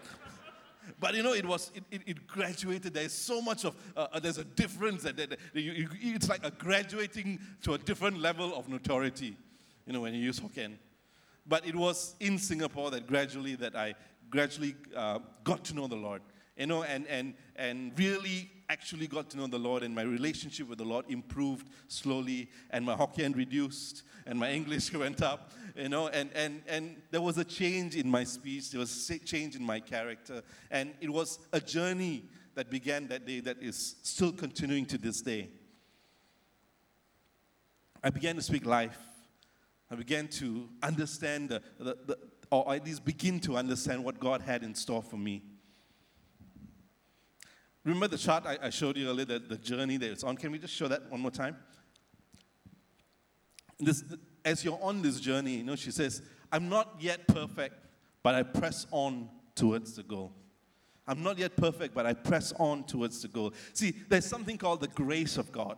but 1.00 1.16
you 1.16 1.24
know, 1.24 1.34
it 1.34 1.44
was, 1.44 1.72
it, 1.74 1.84
it, 1.90 2.02
it 2.06 2.28
graduated. 2.28 2.94
There's 2.94 3.14
so 3.14 3.42
much 3.42 3.66
of, 3.66 3.76
uh, 3.98 4.08
uh 4.14 4.20
there's 4.20 4.38
a 4.38 4.44
difference. 4.44 5.02
That, 5.02 5.18
that, 5.18 5.30
that 5.32 5.40
you, 5.56 5.72
you, 5.72 5.90
it's 6.00 6.30
like 6.30 6.46
a 6.46 6.52
graduating 6.52 7.40
to 7.64 7.74
a 7.74 7.80
different 7.80 8.20
level 8.20 8.56
of 8.56 8.70
notoriety, 8.70 9.36
you 9.88 9.94
know, 9.94 10.02
when 10.02 10.14
you 10.14 10.22
use 10.22 10.40
Hokkien. 10.40 10.74
But 11.48 11.66
it 11.66 11.76
was 11.76 12.14
in 12.20 12.38
Singapore 12.38 12.92
that 12.92 13.08
gradually, 13.08 13.56
that 13.56 13.76
I 13.76 13.96
gradually 14.30 14.76
uh, 14.96 15.18
got 15.44 15.64
to 15.66 15.74
know 15.74 15.88
the 15.88 15.96
Lord 15.96 16.22
you 16.58 16.68
know, 16.68 16.84
and, 16.84 17.06
and, 17.08 17.34
and 17.56 17.92
really 17.98 18.50
actually 18.70 19.08
got 19.08 19.30
to 19.32 19.38
know 19.38 19.48
the 19.48 19.60
Lord, 19.60 19.84
and 19.84 19.94
my 19.94 20.02
relationship 20.02 20.68
with 20.68 20.78
the 20.78 20.86
Lord 20.86 21.06
improved 21.10 21.70
slowly, 21.88 22.50
and 22.72 22.86
my 22.86 22.96
Hokkien 22.96 23.36
reduced, 23.36 24.04
and 24.26 24.40
my 24.40 24.52
English 24.52 24.94
went 24.94 25.22
up, 25.22 25.52
you 25.76 25.90
know, 25.90 26.08
and, 26.08 26.30
and, 26.34 26.62
and 26.68 27.02
there 27.12 27.22
was 27.22 27.38
a 27.38 27.44
change 27.44 27.96
in 27.96 28.10
my 28.10 28.24
speech, 28.24 28.72
there 28.72 28.80
was 28.80 29.10
a 29.10 29.20
change 29.20 29.56
in 29.56 29.64
my 29.64 29.80
character, 29.80 30.42
and 30.72 30.94
it 31.02 31.10
was 31.10 31.40
a 31.54 31.60
journey 31.60 32.24
that 32.56 32.70
began 32.70 33.08
that 33.08 33.26
day 33.26 33.42
that 33.42 33.62
is 33.62 33.98
still 34.02 34.32
continuing 34.32 34.86
to 34.86 34.98
this 34.98 35.22
day. 35.22 35.50
I 38.04 38.10
began 38.10 38.36
to 38.36 38.42
speak 38.42 38.66
life. 38.66 38.98
I 39.92 39.96
began 39.96 40.28
to 40.30 40.70
understand, 40.82 41.50
the, 41.50 41.62
the, 41.78 41.98
the, 42.06 42.18
or 42.52 42.74
at 42.74 42.86
least 42.86 43.06
begin 43.06 43.40
to 43.42 43.58
understand 43.58 44.04
what 44.04 44.20
God 44.20 44.42
had 44.42 44.64
in 44.64 44.74
store 44.74 45.04
for 45.04 45.18
me. 45.18 45.44
Remember 47.86 48.08
the 48.08 48.18
chart 48.18 48.46
I, 48.46 48.58
I 48.64 48.70
showed 48.72 48.98
you 48.98 49.08
earlier, 49.08 49.26
the, 49.26 49.40
the 49.40 49.58
journey 49.58 49.98
that 49.98 50.12
it's 50.12 50.24
on? 50.24 50.36
Can 50.36 50.52
we 50.52 50.60
just 50.60 50.74
show 50.74 50.88
that 50.88 51.10
one 51.10 51.22
more 51.22 51.32
time? 51.32 51.56
This, 53.80 54.04
as 54.44 54.66
you're 54.66 54.80
on 54.82 55.02
this 55.02 55.20
journey, 55.20 55.58
you 55.58 55.64
know, 55.64 55.76
she 55.76 55.92
says, 55.92 56.22
I'm 56.52 56.68
not 56.68 56.96
yet 57.00 57.28
perfect, 57.28 57.76
but 58.24 58.34
I 58.34 58.44
press 58.44 58.88
on 58.92 59.30
towards 59.54 59.96
the 59.96 60.04
goal. 60.04 60.34
I'm 61.08 61.22
not 61.22 61.38
yet 61.38 61.56
perfect, 61.56 61.94
but 61.94 62.08
I 62.08 62.14
press 62.14 62.52
on 62.58 62.86
towards 62.86 63.22
the 63.22 63.28
goal. 63.28 63.54
See, 63.74 63.94
there's 64.10 64.26
something 64.26 64.58
called 64.58 64.82
the 64.82 64.88
grace 64.88 65.38
of 65.38 65.52
God. 65.52 65.78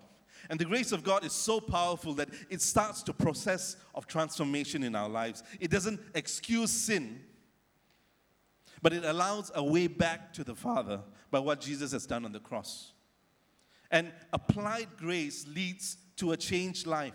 And 0.49 0.57
the 0.57 0.65
grace 0.65 0.93
of 0.93 1.03
God 1.03 1.25
is 1.25 1.33
so 1.33 1.59
powerful 1.59 2.13
that 2.13 2.29
it 2.49 2.61
starts 2.61 3.03
the 3.03 3.13
process 3.13 3.75
of 3.93 4.07
transformation 4.07 4.83
in 4.83 4.95
our 4.95 5.09
lives. 5.09 5.43
It 5.59 5.71
doesn't 5.71 5.99
excuse 6.13 6.71
sin, 6.71 7.19
but 8.81 8.93
it 8.93 9.03
allows 9.03 9.51
a 9.55 9.63
way 9.63 9.87
back 9.87 10.33
to 10.33 10.43
the 10.43 10.55
Father 10.55 11.01
by 11.31 11.39
what 11.39 11.61
Jesus 11.61 11.91
has 11.91 12.05
done 12.05 12.25
on 12.25 12.31
the 12.31 12.39
cross. 12.39 12.93
And 13.91 14.11
applied 14.33 14.87
grace 14.97 15.47
leads 15.47 15.97
to 16.17 16.31
a 16.31 16.37
changed 16.37 16.85
life. 16.85 17.13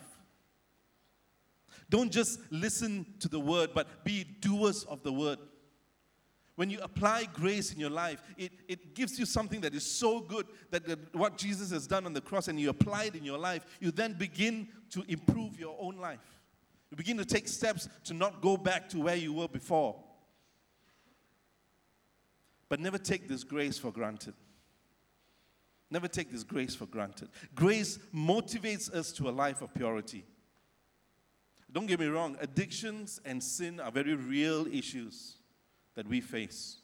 Don't 1.91 2.11
just 2.11 2.41
listen 2.51 3.05
to 3.21 3.29
the 3.29 3.41
word, 3.41 3.71
but 3.75 4.05
be 4.05 4.25
doers 4.25 4.85
of 4.85 5.03
the 5.03 5.13
word. 5.13 5.39
When 6.55 6.71
you 6.71 6.79
apply 6.83 7.29
grace 7.33 7.73
in 7.73 7.81
your 7.81 7.91
life, 7.91 8.23
it, 8.37 8.53
it 8.69 8.95
gives 8.95 9.19
you 9.19 9.27
something 9.27 9.61
that 9.63 9.75
is 9.75 9.85
so 9.85 10.21
good 10.21 10.47
that, 10.71 10.87
that 10.87 11.15
what 11.15 11.39
Jesus 11.39 11.71
has 11.71 11.87
done 11.87 12.07
on 12.07 12.13
the 12.13 12.21
cross 12.21 12.49
and 12.49 12.61
you 12.61 12.71
apply 12.71 13.05
it 13.05 13.15
in 13.15 13.25
your 13.25 13.39
life, 13.39 13.65
you 13.81 13.91
then 13.91 14.15
begin 14.15 14.69
to 14.91 15.03
improve 15.09 15.59
your 15.59 15.77
own 15.81 15.97
life. 15.97 16.41
You 16.91 16.97
begin 16.97 17.17
to 17.17 17.25
take 17.25 17.49
steps 17.49 17.89
to 18.05 18.15
not 18.15 18.43
go 18.43 18.57
back 18.57 18.89
to 18.91 19.01
where 19.01 19.17
you 19.17 19.33
were 19.33 19.49
before. 19.49 19.97
But 22.73 22.81
never 22.81 22.97
take 22.97 23.29
this 23.29 23.45
grace 23.45 23.77
for 23.77 23.93
granted. 23.93 24.33
Never 25.91 26.09
take 26.09 26.33
this 26.33 26.43
grace 26.43 26.75
for 26.75 26.87
granted. 26.87 27.29
Grace 27.55 27.99
motivates 28.15 28.91
us 28.91 29.13
to 29.13 29.29
a 29.29 29.31
life 29.31 29.61
of 29.61 29.75
purity. 29.75 30.25
Don't 31.71 31.85
get 31.85 32.01
me 32.01 32.07
wrong, 32.07 32.35
addictions 32.41 33.21
and 33.27 33.43
sin 33.43 33.79
are 33.79 33.91
very 33.91 34.15
real 34.15 34.67
issues 34.69 35.35
that 35.97 36.09
we 36.09 36.23
face. 36.23 36.79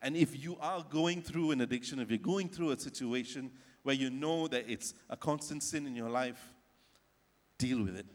And 0.00 0.16
if 0.16 0.40
you 0.40 0.56
are 0.60 0.86
going 0.88 1.22
through 1.22 1.50
an 1.50 1.60
addiction, 1.60 1.98
if 1.98 2.08
you're 2.08 2.18
going 2.18 2.48
through 2.48 2.70
a 2.70 2.78
situation 2.78 3.50
where 3.82 3.96
you 3.96 4.10
know 4.10 4.46
that 4.46 4.66
it's 4.68 4.94
a 5.10 5.16
constant 5.16 5.64
sin 5.64 5.88
in 5.88 5.96
your 5.96 6.08
life, 6.08 6.52
deal 7.58 7.82
with 7.82 7.96
it. 7.96 8.06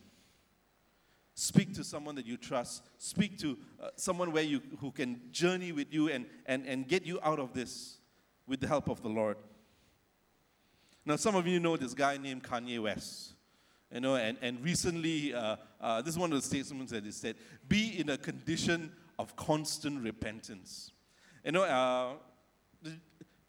Speak 1.40 1.76
to 1.76 1.84
someone 1.84 2.16
that 2.16 2.26
you 2.26 2.36
trust. 2.36 2.82
Speak 2.98 3.38
to 3.38 3.60
uh, 3.80 3.90
someone 3.96 4.32
where 4.32 4.42
you, 4.42 4.60
who 4.80 4.90
can 4.90 5.22
journey 5.32 5.72
with 5.72 5.94
you 5.94 6.10
and, 6.10 6.26
and, 6.48 6.66
and 6.66 6.88
get 6.88 7.06
you 7.06 7.20
out 7.22 7.38
of 7.38 7.54
this 7.54 8.00
with 8.48 8.60
the 8.60 8.68
help 8.68 8.90
of 8.90 9.04
the 9.04 9.08
Lord. 9.08 9.38
Now, 11.06 11.16
some 11.16 11.36
of 11.36 11.46
you 11.46 11.60
know 11.60 11.78
this 11.78 11.94
guy 11.94 12.18
named 12.18 12.42
Kanye 12.42 12.82
West. 12.82 13.34
You 13.94 14.00
know, 14.00 14.16
and, 14.16 14.36
and 14.42 14.64
recently, 14.64 15.36
uh, 15.36 15.58
uh, 15.80 16.02
this 16.02 16.16
is 16.16 16.20
one 16.20 16.34
of 16.34 16.42
the 16.42 16.48
statements 16.48 16.92
that 16.92 17.06
he 17.06 17.12
said 17.12 17.36
be 17.70 18.00
in 18.00 18.10
a 18.10 18.18
condition 18.18 18.92
of 19.20 19.36
constant 19.36 20.04
repentance. 20.04 20.92
You 21.46 21.52
know, 21.52 21.66
uh, 21.66 22.14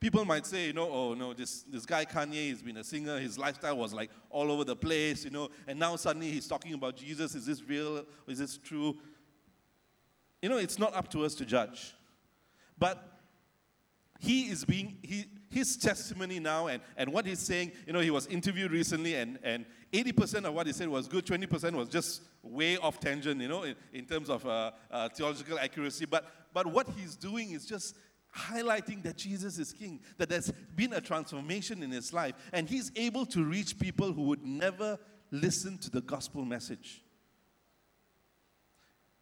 People 0.00 0.24
might 0.24 0.46
say, 0.46 0.66
you 0.66 0.72
know, 0.72 0.88
oh 0.90 1.14
no, 1.14 1.34
this, 1.34 1.64
this 1.64 1.84
guy 1.84 2.04
Kanye 2.04 2.50
has 2.50 2.62
been 2.62 2.76
a 2.76 2.84
singer, 2.84 3.18
his 3.18 3.36
lifestyle 3.36 3.76
was 3.76 3.92
like 3.92 4.10
all 4.30 4.52
over 4.52 4.62
the 4.62 4.76
place, 4.76 5.24
you 5.24 5.30
know, 5.30 5.48
and 5.66 5.78
now 5.78 5.96
suddenly 5.96 6.30
he's 6.30 6.46
talking 6.46 6.72
about 6.74 6.96
Jesus. 6.96 7.34
Is 7.34 7.46
this 7.46 7.62
real? 7.62 8.04
Is 8.28 8.38
this 8.38 8.58
true? 8.58 8.96
You 10.40 10.48
know, 10.48 10.58
it's 10.58 10.78
not 10.78 10.94
up 10.94 11.10
to 11.10 11.24
us 11.24 11.34
to 11.36 11.44
judge. 11.44 11.94
But 12.78 13.18
he 14.20 14.42
is 14.42 14.64
being, 14.64 14.98
he, 15.02 15.24
his 15.50 15.76
testimony 15.76 16.38
now 16.38 16.66
and, 16.66 16.82
and 16.96 17.12
what 17.12 17.26
he's 17.26 17.40
saying, 17.40 17.72
you 17.86 17.92
know, 17.92 18.00
he 18.00 18.10
was 18.10 18.26
interviewed 18.26 18.70
recently 18.70 19.14
and, 19.14 19.38
and 19.42 19.64
80% 19.92 20.44
of 20.44 20.54
what 20.54 20.66
he 20.66 20.72
said 20.72 20.88
was 20.88 21.08
good, 21.08 21.24
20% 21.24 21.72
was 21.72 21.88
just 21.88 22.22
way 22.42 22.76
off 22.76 23.00
tangent, 23.00 23.40
you 23.40 23.48
know, 23.48 23.62
in, 23.62 23.74
in 23.92 24.04
terms 24.04 24.28
of 24.28 24.44
uh, 24.46 24.72
uh, 24.90 25.08
theological 25.08 25.58
accuracy. 25.58 26.04
But, 26.04 26.26
but 26.52 26.66
what 26.66 26.88
he's 26.96 27.16
doing 27.16 27.52
is 27.52 27.64
just 27.64 27.96
highlighting 28.36 29.02
that 29.02 29.16
Jesus 29.16 29.58
is 29.58 29.72
king, 29.72 30.00
that 30.18 30.28
there's 30.28 30.52
been 30.76 30.92
a 30.92 31.00
transformation 31.00 31.82
in 31.82 31.90
his 31.90 32.12
life, 32.12 32.34
and 32.52 32.68
he's 32.68 32.92
able 32.96 33.26
to 33.26 33.44
reach 33.44 33.78
people 33.78 34.12
who 34.12 34.22
would 34.22 34.44
never 34.44 34.98
listen 35.30 35.78
to 35.78 35.90
the 35.90 36.00
gospel 36.00 36.44
message. 36.44 37.02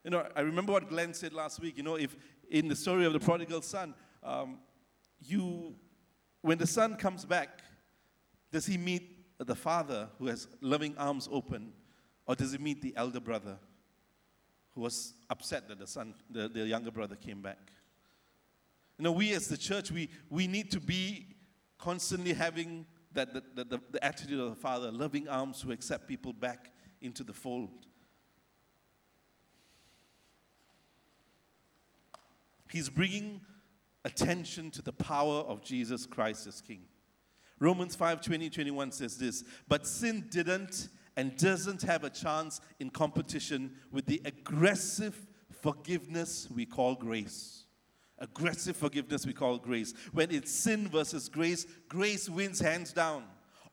You 0.04 0.10
know, 0.10 0.26
I 0.36 0.40
remember 0.40 0.72
what 0.72 0.88
Glenn 0.88 1.14
said 1.14 1.32
last 1.32 1.60
week. 1.60 1.76
You 1.76 1.82
know, 1.82 1.96
if 1.96 2.16
in 2.48 2.68
the 2.68 2.76
story 2.76 3.04
of 3.06 3.12
the 3.12 3.18
prodigal 3.18 3.62
son, 3.62 3.94
um, 4.22 4.58
you, 5.20 5.74
when 6.42 6.58
the 6.58 6.66
son 6.66 6.94
comes 6.96 7.24
back, 7.24 7.60
does 8.52 8.66
he 8.66 8.78
meet 8.78 9.16
the 9.38 9.56
father 9.56 10.08
who 10.18 10.28
has 10.28 10.46
loving 10.60 10.96
arms 10.96 11.28
open, 11.32 11.72
or 12.26 12.34
does 12.34 12.52
he 12.52 12.58
meet 12.58 12.80
the 12.80 12.94
elder 12.96 13.20
brother 13.20 13.58
who 14.74 14.82
was 14.82 15.14
upset 15.28 15.68
that 15.68 15.78
the 15.78 15.86
son, 15.86 16.14
the, 16.30 16.48
the 16.48 16.66
younger 16.66 16.90
brother 16.90 17.16
came 17.16 17.42
back? 17.42 17.72
You 18.98 19.04
know, 19.04 19.12
we 19.12 19.32
as 19.32 19.48
the 19.48 19.56
church, 19.56 19.90
we, 19.90 20.08
we 20.30 20.46
need 20.46 20.70
to 20.70 20.80
be 20.80 21.26
constantly 21.78 22.32
having 22.32 22.86
that, 23.12 23.32
the, 23.32 23.64
the, 23.64 23.80
the 23.90 24.04
attitude 24.04 24.40
of 24.40 24.50
the 24.50 24.56
Father, 24.56 24.90
loving 24.90 25.28
arms 25.28 25.60
who 25.60 25.72
accept 25.72 26.06
people 26.08 26.32
back 26.32 26.72
into 27.00 27.24
the 27.24 27.32
fold. 27.32 27.86
He's 32.70 32.88
bringing 32.88 33.40
attention 34.04 34.70
to 34.72 34.82
the 34.82 34.92
power 34.92 35.40
of 35.40 35.62
Jesus 35.62 36.06
Christ 36.06 36.46
as 36.46 36.60
King. 36.60 36.82
Romans 37.58 37.94
5 37.94 38.20
20, 38.20 38.50
21 38.50 38.92
says 38.92 39.16
this, 39.16 39.44
but 39.66 39.86
sin 39.86 40.26
didn't 40.30 40.88
and 41.16 41.36
doesn't 41.36 41.82
have 41.82 42.04
a 42.04 42.10
chance 42.10 42.60
in 42.78 42.90
competition 42.90 43.72
with 43.90 44.06
the 44.06 44.20
aggressive 44.24 45.26
forgiveness 45.62 46.48
we 46.54 46.66
call 46.66 46.94
grace. 46.94 47.65
Aggressive 48.18 48.76
forgiveness 48.76 49.26
we 49.26 49.32
call 49.32 49.58
grace. 49.58 49.92
When 50.12 50.30
it's 50.30 50.50
sin 50.50 50.88
versus 50.88 51.28
grace, 51.28 51.66
grace 51.88 52.28
wins 52.28 52.60
hands 52.60 52.92
down. 52.92 53.24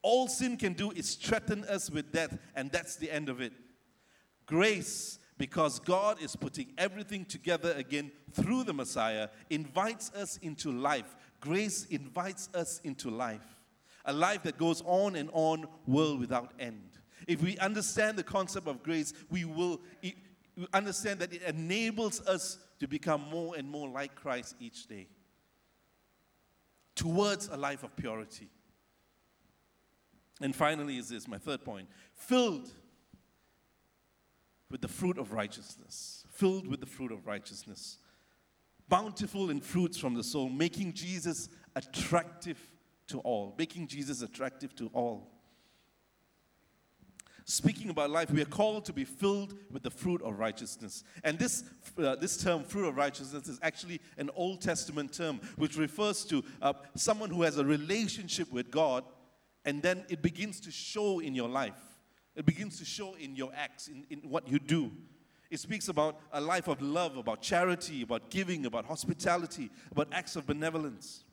All 0.01 0.27
sin 0.27 0.58
can 0.58 0.73
do 0.73 0.91
is 0.91 1.15
threaten 1.15 1.63
us 1.63 1.89
with 1.89 2.12
death, 2.12 2.38
and 2.56 2.69
that's 2.69 2.97
the 2.97 3.10
end 3.10 3.29
of 3.29 3.39
it. 3.39 3.53
Grace, 4.45 5.17
because 5.38 5.79
God 5.79 6.21
is 6.21 6.36
putting 6.36 6.73
everything 6.77 7.23
together 7.23 7.71
again 7.77 8.12
through 8.34 8.65
the 8.65 8.73
Messiah, 8.73 9.29
invites 9.49 10.12
us 10.12 10.38
into 10.41 10.71
life. 10.71 11.15
Grace 11.39 11.86
invites 11.86 12.49
us 12.53 12.82
into 12.84 13.10
life. 13.10 13.56
A 14.06 14.12
life 14.12 14.43
that 14.43 14.58
goes 14.58 14.84
on 14.86 15.15
and 15.15 15.29
on, 15.32 15.65
world 15.88 16.19
without 16.19 16.51
end. 16.60 16.99
If 17.25 17.41
we 17.41 17.58
understand 17.60 18.17
the 18.17 18.23
concept 18.23 18.67
of 18.67 18.84
grace, 18.84 19.13
we 19.29 19.45
will 19.45 19.79
understand 20.73 21.19
that 21.19 21.32
it 21.32 21.43
enables 21.43 22.19
us 22.27 22.60
to 22.84 22.88
become 22.89 23.22
more 23.32 23.56
and 23.56 23.69
more 23.69 23.88
like 23.88 24.13
Christ 24.13 24.58
each 24.60 24.88
day 24.88 25.08
towards 26.96 27.48
a 27.48 27.56
life 27.56 27.82
of 27.82 27.96
purity. 27.96 28.50
And 30.41 30.54
finally, 30.54 30.98
is 30.98 31.08
this 31.08 31.26
my 31.26 31.38
third 31.38 31.63
point 31.63 31.88
filled 32.13 32.69
with 34.69 34.82
the 34.82 34.89
fruit 34.89 35.17
of 35.17 35.32
righteousness. 35.32 36.26
Filled 36.30 36.67
with 36.67 36.82
the 36.82 36.86
fruit 36.86 37.13
of 37.13 37.26
righteousness. 37.26 38.00
Bountiful 38.89 39.50
in 39.50 39.62
fruits 39.62 39.98
from 39.98 40.13
the 40.13 40.24
soul, 40.24 40.50
making 40.50 40.91
Jesus 40.91 41.48
attractive 41.78 42.60
to 43.08 43.19
all, 43.19 43.56
making 43.58 43.88
Jesus 43.88 44.22
attractive 44.22 44.76
to 44.76 44.89
all. 44.91 45.32
Speaking 47.45 47.89
about 47.89 48.10
life, 48.10 48.32
we 48.32 48.41
are 48.41 48.45
called 48.45 48.86
to 48.86 48.93
be 48.93 49.03
filled 49.03 49.56
with 49.69 49.84
the 49.84 49.89
fruit 49.89 50.21
of 50.21 50.39
righteousness. 50.39 51.03
And 51.23 51.38
this, 51.38 51.63
uh, 51.97 52.15
this 52.15 52.38
term, 52.38 52.63
fruit 52.63 52.88
of 52.88 52.95
righteousness, 52.95 53.47
is 53.47 53.60
actually 53.62 53.99
an 54.17 54.29
Old 54.36 54.62
Testament 54.62 55.13
term 55.13 55.41
which 55.58 55.77
refers 55.77 56.23
to 56.25 56.43
uh, 56.62 56.73
someone 56.95 57.29
who 57.29 57.41
has 57.41 57.58
a 57.58 57.65
relationship 57.65 58.51
with 58.51 58.71
God 58.71 59.03
and 59.65 59.82
then 59.82 60.06
it 60.10 60.21
begins 60.21 60.60
to 60.62 60.71
show 60.71 61.19
in 61.19 61.36
your 61.36 61.49
life. 61.49 61.79
It 62.36 62.45
begins 62.45 62.79
to 62.79 62.86
show 62.86 63.15
in 63.15 63.36
your 63.36 63.51
acts, 63.56 63.88
in, 63.88 64.06
in 64.10 64.19
what 64.29 64.47
you 64.47 64.60
do. 64.60 64.91
It 65.51 65.60
speaks 65.60 65.88
about 65.88 66.19
a 66.32 66.41
life 66.41 66.67
of 66.67 66.82
love, 66.82 67.15
about 67.17 67.41
charity, 67.41 68.01
about 68.01 68.29
giving, 68.29 68.65
about 68.65 68.86
hospitality, 68.86 69.69
about 69.91 70.08
acts 70.12 70.36
of 70.36 70.47
benevolence. 70.47 71.23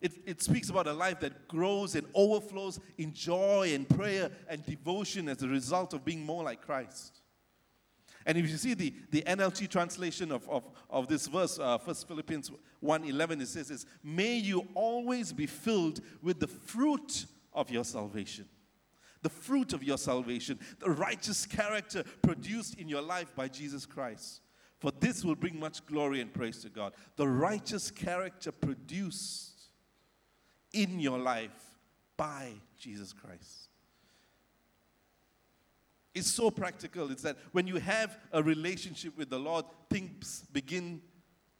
It, 0.00 0.12
it 0.24 0.42
speaks 0.42 0.70
about 0.70 0.86
a 0.86 0.92
life 0.92 1.20
that 1.20 1.46
grows 1.46 1.94
and 1.94 2.06
overflows 2.14 2.80
in 2.96 3.12
joy 3.12 3.72
and 3.74 3.88
prayer 3.88 4.30
and 4.48 4.64
devotion 4.64 5.28
as 5.28 5.42
a 5.42 5.48
result 5.48 5.92
of 5.92 6.04
being 6.04 6.24
more 6.24 6.42
like 6.42 6.62
Christ. 6.62 7.20
And 8.26 8.36
if 8.38 8.48
you 8.48 8.56
see 8.56 8.74
the, 8.74 8.94
the 9.10 9.22
NLT 9.22 9.68
translation 9.68 10.30
of, 10.30 10.48
of, 10.48 10.64
of 10.88 11.08
this 11.08 11.26
verse, 11.26 11.58
uh, 11.58 11.78
1 11.78 11.94
Philippians 11.94 12.50
1.11, 12.82 13.42
it 13.42 13.48
says, 13.48 13.70
is, 13.70 13.86
May 14.02 14.36
you 14.36 14.68
always 14.74 15.32
be 15.32 15.46
filled 15.46 16.00
with 16.22 16.38
the 16.40 16.46
fruit 16.46 17.26
of 17.52 17.70
your 17.70 17.84
salvation. 17.84 18.46
The 19.22 19.30
fruit 19.30 19.72
of 19.74 19.82
your 19.82 19.98
salvation, 19.98 20.58
the 20.78 20.90
righteous 20.90 21.44
character 21.44 22.04
produced 22.22 22.74
in 22.74 22.88
your 22.88 23.02
life 23.02 23.34
by 23.34 23.48
Jesus 23.48 23.84
Christ. 23.84 24.40
For 24.78 24.90
this 24.98 25.24
will 25.24 25.34
bring 25.34 25.60
much 25.60 25.84
glory 25.84 26.22
and 26.22 26.32
praise 26.32 26.62
to 26.62 26.70
God. 26.70 26.94
The 27.16 27.28
righteous 27.28 27.90
character 27.90 28.50
produced 28.50 29.49
in 30.72 31.00
your 31.00 31.18
life 31.18 31.50
by 32.16 32.52
Jesus 32.78 33.12
Christ. 33.12 33.68
It's 36.14 36.30
so 36.30 36.50
practical. 36.50 37.10
It's 37.10 37.22
that 37.22 37.36
when 37.52 37.66
you 37.66 37.76
have 37.76 38.18
a 38.32 38.42
relationship 38.42 39.16
with 39.16 39.30
the 39.30 39.38
Lord, 39.38 39.64
things 39.88 40.44
begin 40.52 41.00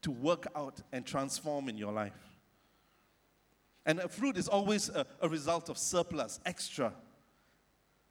to 0.03 0.11
work 0.11 0.47
out 0.57 0.81
and 0.93 1.07
transform 1.07 1.69
in 1.69 1.79
your 1.79 1.93
life. 1.93 2.13
And 3.87 4.01
a 4.01 4.09
fruit 4.09 4.37
is 4.37 4.49
always 4.49 4.89
a, 4.89 5.07
a 5.21 5.29
result 5.29 5.69
of 5.69 5.79
surplus, 5.79 6.41
extra. 6.45 6.93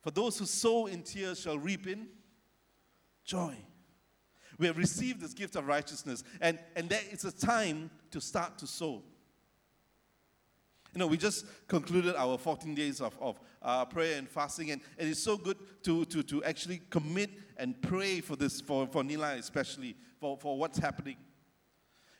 For 0.01 0.11
those 0.11 0.39
who 0.39 0.45
sow 0.45 0.87
in 0.87 1.03
tears 1.03 1.41
shall 1.41 1.59
reap 1.59 1.87
in 1.87 2.07
joy. 3.23 3.55
We 4.57 4.67
have 4.67 4.77
received 4.77 5.21
this 5.21 5.33
gift 5.33 5.55
of 5.55 5.67
righteousness, 5.67 6.23
and, 6.41 6.59
and 6.75 6.89
there 6.89 7.01
is 7.11 7.23
a 7.23 7.31
time 7.31 7.89
to 8.11 8.19
start 8.19 8.57
to 8.57 8.67
sow. 8.67 9.03
You 10.93 10.99
know, 10.99 11.07
we 11.07 11.17
just 11.17 11.45
concluded 11.67 12.15
our 12.15 12.37
14 12.37 12.73
days 12.73 12.99
of, 13.01 13.17
of 13.21 13.39
uh, 13.61 13.85
prayer 13.85 14.17
and 14.17 14.27
fasting, 14.27 14.71
and, 14.71 14.81
it's 14.97 15.21
so 15.21 15.37
good 15.37 15.57
to, 15.83 16.05
to, 16.05 16.23
to 16.23 16.43
actually 16.43 16.81
commit 16.89 17.29
and 17.57 17.79
pray 17.81 18.21
for 18.21 18.35
this, 18.35 18.59
for, 18.61 18.87
for 18.87 19.03
Nilai 19.03 19.37
especially, 19.37 19.95
for, 20.19 20.37
for 20.37 20.57
what's 20.57 20.79
happening. 20.79 21.17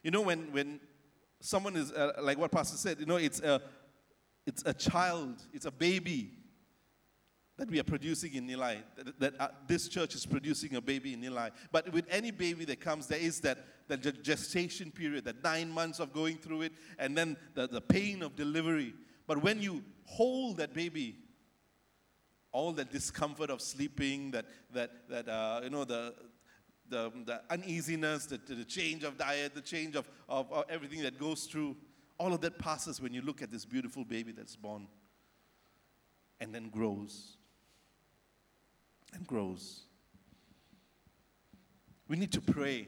You 0.03 0.12
know, 0.12 0.21
when, 0.21 0.51
when 0.51 0.79
someone 1.41 1.75
is, 1.75 1.91
uh, 1.91 2.13
like 2.21 2.38
what 2.38 2.51
Pastor 2.51 2.77
said, 2.77 2.99
you 2.99 3.05
know, 3.05 3.17
it's 3.17 3.39
a, 3.41 3.62
it's 4.45 4.63
a 4.65 4.73
child, 4.73 5.41
it's 5.53 5.65
a 5.65 5.71
baby 5.71 6.38
that 7.59 7.69
we 7.69 7.77
are 7.77 7.83
producing 7.83 8.33
in 8.35 8.47
Nilai, 8.47 8.77
that, 8.95 9.19
that 9.19 9.33
uh, 9.37 9.49
this 9.67 9.89
church 9.89 10.15
is 10.15 10.25
producing 10.25 10.75
a 10.75 10.81
baby 10.81 11.13
in 11.13 11.21
Nilai. 11.21 11.51
But 11.73 11.91
with 11.91 12.05
any 12.09 12.31
baby 12.31 12.63
that 12.65 12.79
comes, 12.79 13.07
there 13.07 13.19
is 13.19 13.41
that, 13.41 13.59
that 13.89 14.23
gestation 14.23 14.91
period, 14.91 15.25
that 15.25 15.43
nine 15.43 15.69
months 15.69 15.99
of 15.99 16.13
going 16.13 16.37
through 16.37 16.63
it, 16.63 16.73
and 16.97 17.17
then 17.17 17.35
the, 17.55 17.67
the 17.67 17.81
pain 17.81 18.23
of 18.23 18.37
delivery. 18.37 18.93
But 19.27 19.43
when 19.43 19.61
you 19.61 19.83
hold 20.05 20.57
that 20.57 20.73
baby, 20.73 21.17
all 22.53 22.71
that 22.73 22.91
discomfort 22.91 23.49
of 23.49 23.61
sleeping, 23.61 24.31
that, 24.31 24.45
that, 24.71 24.91
that 25.09 25.27
uh, 25.27 25.59
you 25.61 25.69
know, 25.69 25.83
the, 25.83 26.13
the, 26.87 27.11
the 27.25 27.41
uneasiness, 27.49 28.25
the, 28.25 28.37
the 28.37 28.63
change 28.63 29.03
of 29.03 29.17
diet, 29.17 29.53
the 29.53 29.61
change 29.61 29.97
of, 29.97 30.09
of, 30.29 30.49
of 30.51 30.63
everything 30.69 31.01
that 31.03 31.19
goes 31.19 31.43
through, 31.43 31.75
all 32.17 32.33
of 32.33 32.39
that 32.39 32.57
passes 32.57 33.01
when 33.01 33.13
you 33.13 33.21
look 33.21 33.41
at 33.41 33.51
this 33.51 33.65
beautiful 33.65 34.05
baby 34.05 34.31
that's 34.31 34.55
born 34.55 34.87
and 36.39 36.55
then 36.55 36.69
grows 36.69 37.35
and 39.13 39.25
grows. 39.25 39.81
We 42.07 42.17
need 42.17 42.31
to 42.33 42.41
pray. 42.41 42.87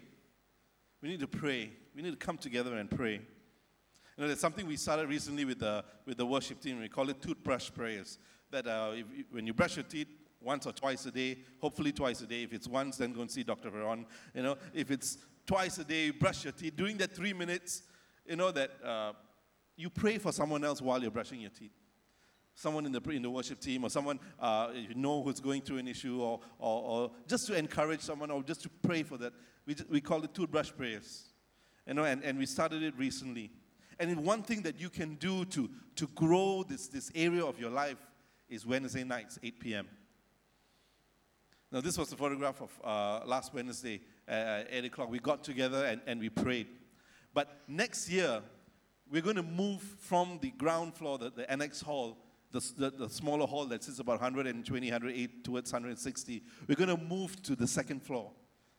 We 1.01 1.10
need 1.10 1.19
to 1.19 1.27
pray. 1.27 1.71
We 1.95 2.01
need 2.01 2.12
to 2.12 2.25
come 2.25 2.38
together 2.38 2.77
and 2.77 2.89
pray. 2.89 3.13
You 3.13 3.21
know, 4.17 4.27
there's 4.27 4.39
something 4.39 4.67
we 4.67 4.77
started 4.77 5.07
recently 5.07 5.45
with 5.45 5.60
the, 5.60 5.84
with 6.05 6.17
the 6.17 6.25
worship 6.25 6.62
team. 6.62 6.79
We 6.79 6.89
call 6.89 7.10
it 7.10 7.21
toothbrush 7.21 7.71
prayers. 7.73 8.17
That 8.51 8.67
uh, 8.67 8.91
if, 8.95 9.05
when 9.31 9.47
you 9.47 9.53
brush 9.53 9.77
your 9.77 9.84
teeth 9.84 10.07
once 10.41 10.65
or 10.65 10.73
twice 10.73 11.05
a 11.05 11.12
day, 11.12 11.39
hopefully 11.60 11.91
twice 11.91 12.21
a 12.21 12.25
day. 12.25 12.43
If 12.43 12.53
it's 12.53 12.67
once, 12.67 12.97
then 12.97 13.13
go 13.13 13.21
and 13.21 13.31
see 13.31 13.43
Dr. 13.43 13.69
Veron. 13.69 14.05
You 14.34 14.43
know, 14.43 14.57
if 14.73 14.91
it's 14.91 15.17
twice 15.45 15.77
a 15.77 15.84
day, 15.84 16.10
brush 16.12 16.43
your 16.43 16.53
teeth. 16.53 16.75
During 16.75 16.97
that 16.97 17.15
three 17.15 17.34
minutes, 17.34 17.84
you 18.25 18.36
know 18.36 18.51
that 18.51 18.71
uh, 18.84 19.13
you 19.77 19.89
pray 19.89 20.17
for 20.17 20.31
someone 20.31 20.63
else 20.63 20.81
while 20.81 21.01
you're 21.01 21.12
brushing 21.12 21.41
your 21.41 21.51
teeth 21.51 21.71
someone 22.62 22.86
in 22.86 22.91
the, 22.91 23.02
in 23.10 23.24
the 23.24 23.30
worship 23.30 23.60
team 23.60 23.84
or 23.84 23.89
someone 23.89 24.19
uh, 24.39 24.69
you 24.74 24.93
know 24.93 25.24
who's 25.24 25.39
going 25.39 25.62
through 25.62 25.80
an 25.80 25.88
issue 25.88 26.21
or, 26.21 26.39
or, 26.60 26.84
or, 26.84 27.12
just 27.28 27.47
to 27.47 27.58
encourage 27.58 28.02
someone 28.02 28.30
or 28.30 28.43
just 28.43 28.62
to 28.62 28.69
pray 28.84 29.02
for 29.02 29.17
that. 29.17 29.34
We, 29.65 29.74
just, 29.74 29.89
we 29.89 30.00
call 30.00 30.24
it 30.24 30.34
toothbrush 30.34 30.71
prayers. 30.78 31.24
You 31.88 31.95
know, 31.95 32.04
and, 32.04 32.24
and 32.24 32.38
we 32.38 32.45
started 32.45 32.84
it 32.84 32.93
recently. 32.97 33.52
And 34.00 34.24
one 34.24 34.43
thing 34.43 34.62
that 34.62 34.80
you 34.80 34.89
can 34.89 35.15
do 35.15 35.45
to, 35.45 35.69
to 35.95 36.08
grow 36.13 36.63
this, 36.63 36.88
this 36.88 37.12
area 37.15 37.43
of 37.43 37.60
your 37.60 37.71
life 37.71 37.97
is 38.47 38.65
Wednesday 38.65 39.04
nights, 39.04 39.39
8 39.41 39.60
p.m. 39.60 39.88
Now, 41.71 41.82
this 41.82 41.97
was 41.97 42.12
a 42.12 42.15
photograph 42.15 42.62
of 42.62 42.69
uh, 42.84 43.26
last 43.26 43.54
Wednesday 43.54 44.02
at 44.28 44.67
8 44.69 44.86
o'clock. 44.86 45.10
We 45.10 45.19
got 45.19 45.43
together 45.43 45.86
and, 45.86 46.02
and 46.06 46.19
we 46.19 46.30
prayed. 46.30 46.67
But 47.34 47.62
next 47.67 48.10
year, 48.10 48.41
we're 49.10 49.21
going 49.21 49.38
to 49.38 49.43
move 49.43 49.82
from 49.82 50.39
the 50.41 50.52
ground 50.52 50.95
floor, 50.95 51.17
the, 51.17 51.32
the 51.32 51.50
annex 51.50 51.82
hall, 51.82 52.17
the, 52.52 52.74
the, 52.78 52.90
the, 52.92 53.10
smaller 53.10 53.48
hall 53.48 53.66
that 53.66 53.84
sits 53.84 54.00
about 54.00 54.20
120, 54.22 54.88
108 54.88 55.44
towards 55.44 55.72
160, 55.72 56.44
we're 56.68 56.76
going 56.76 56.96
to 56.96 57.04
move 57.04 57.42
to 57.44 57.56
the 57.56 57.68
second 57.68 58.04
floor, 58.04 58.32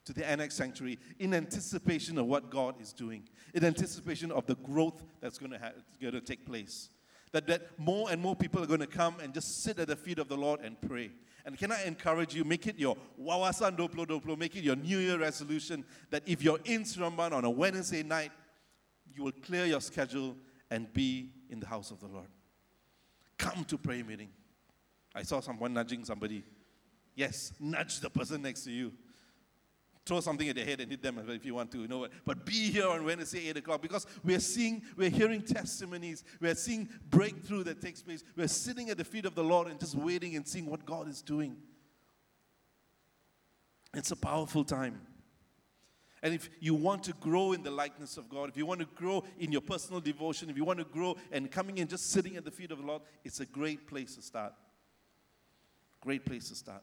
to 0.05 0.13
the 0.13 0.29
annex 0.29 0.55
sanctuary, 0.55 0.99
in 1.19 1.35
anticipation 1.35 2.19
of 2.19 2.27
what 2.27 2.51
God 2.51 2.81
is 2.81 2.93
doing, 2.93 3.29
in 3.55 3.65
anticipation 3.65 4.31
of 4.31 4.47
the 4.47 4.57
growth 4.57 5.03
that's 5.21 5.39
going 5.39 5.53
to, 5.53 5.59
ha- 5.59 5.73
going 6.01 6.13
to 6.13 6.21
take 6.21 6.45
place. 6.45 6.91
That, 7.33 7.47
that 7.47 7.79
more 7.79 8.11
and 8.11 8.21
more 8.21 8.37
people 8.37 8.63
are 8.63 8.67
going 8.67 8.81
to 8.81 8.87
come 8.87 9.17
and 9.21 9.33
just 9.33 9.63
sit 9.63 9.79
at 9.79 9.89
the 9.89 9.97
feet 9.97 10.19
of 10.19 10.29
the 10.29 10.37
Lord 10.37 10.61
and 10.61 10.79
pray. 10.81 11.11
And 11.47 11.59
can 11.59 11.73
I 11.73 11.83
encourage 11.85 12.35
you, 12.35 12.45
make 12.45 12.67
it 12.67 12.79
your 12.79 12.97
Wawasan 13.21 13.77
Doplo 13.77 14.07
Doplo, 14.07 14.39
make 14.39 14.55
it 14.55 14.63
your 14.63 14.77
New 14.77 14.99
Year 14.99 15.19
resolution 15.19 15.85
that 16.11 16.23
if 16.27 16.43
you're 16.43 16.61
in 16.65 16.83
Seremban 16.83 17.33
on 17.33 17.45
a 17.45 17.51
Wednesday 17.51 18.03
night, 18.03 18.33
you 19.15 19.25
will 19.25 19.33
clear 19.33 19.65
your 19.65 19.81
schedule 19.81 20.37
and 20.71 20.93
be 20.93 21.31
in 21.51 21.59
the 21.59 21.67
house 21.67 21.91
of 21.91 22.01
the 22.01 22.07
Lord. 22.07 22.29
Come 23.43 23.65
to 23.65 23.77
prayer 23.77 24.05
meeting. 24.05 24.29
I 25.17 25.25
saw 25.25 25.41
someone 25.41 25.75
nudging 25.75 26.05
somebody. 26.05 26.45
Yes, 27.17 27.53
nudge 27.59 27.99
the 27.99 28.09
person 28.09 28.41
next 28.41 28.63
to 28.65 28.71
you. 28.71 28.93
Throw 30.07 30.21
something 30.21 30.49
at 30.49 30.55
their 30.55 30.65
head 30.65 30.81
and 30.81 30.89
hit 30.89 31.03
them 31.03 31.21
if 31.29 31.45
you 31.45 31.55
want 31.55 31.73
to, 31.73 31.79
you 31.79 31.89
know? 31.89 32.07
But 32.25 32.47
be 32.47 32.71
here 32.71 32.89
on 32.89 33.05
Wednesday, 33.05 33.49
8 33.49 33.57
o'clock, 33.57 33.83
because 33.83 34.07
we're 34.23 34.39
seeing, 34.39 34.83
we're 34.97 35.11
hearing 35.11 35.43
testimonies, 35.43 36.23
we're 36.41 36.55
seeing 36.55 36.89
breakthrough 37.11 37.65
that 37.65 37.83
takes 37.83 38.01
place. 38.01 38.23
We're 38.37 38.47
sitting 38.47 38.91
at 38.91 38.97
the 38.97 39.05
feet 39.05 39.27
of 39.27 39.35
the 39.35 39.45
Lord 39.45 39.67
and 39.67 39.79
just 39.79 39.97
waiting 39.97 40.37
and 40.37 40.47
seeing 40.47 40.67
what 40.67 40.87
God 40.87 41.09
is 41.09 41.21
doing. 41.21 41.57
It's 43.93 44.13
a 44.13 44.17
powerful 44.17 44.65
time. 44.65 45.01
And 46.23 46.33
if 46.33 46.49
you 46.61 46.75
want 46.75 47.03
to 47.05 47.13
grow 47.15 47.53
in 47.53 47.65
the 47.65 47.71
likeness 47.71 48.17
of 48.17 48.29
God, 48.29 48.49
if 48.49 48.57
you 48.57 48.65
want 48.65 48.79
to 48.81 48.87
grow 48.95 49.25
in 49.41 49.51
your 49.51 49.61
personal 49.61 50.01
devotion, 50.01 50.49
if 50.49 50.57
you 50.57 50.65
want 50.65 50.79
to 50.79 50.85
grow 50.85 51.17
and 51.33 51.51
coming 51.51 51.79
in 51.79 51.89
just 51.89 52.13
sitting 52.13 52.37
at 52.37 52.45
the 52.45 52.51
feet 52.51 52.71
of 52.71 52.79
the 52.79 52.87
Lord, 52.87 53.03
it's 53.25 53.41
a 53.41 53.47
great 53.47 53.89
place 53.89 54.15
to 54.15 54.23
start. 54.23 54.53
Great 56.01 56.25
place 56.25 56.49
to 56.51 56.55
start. 56.55 56.83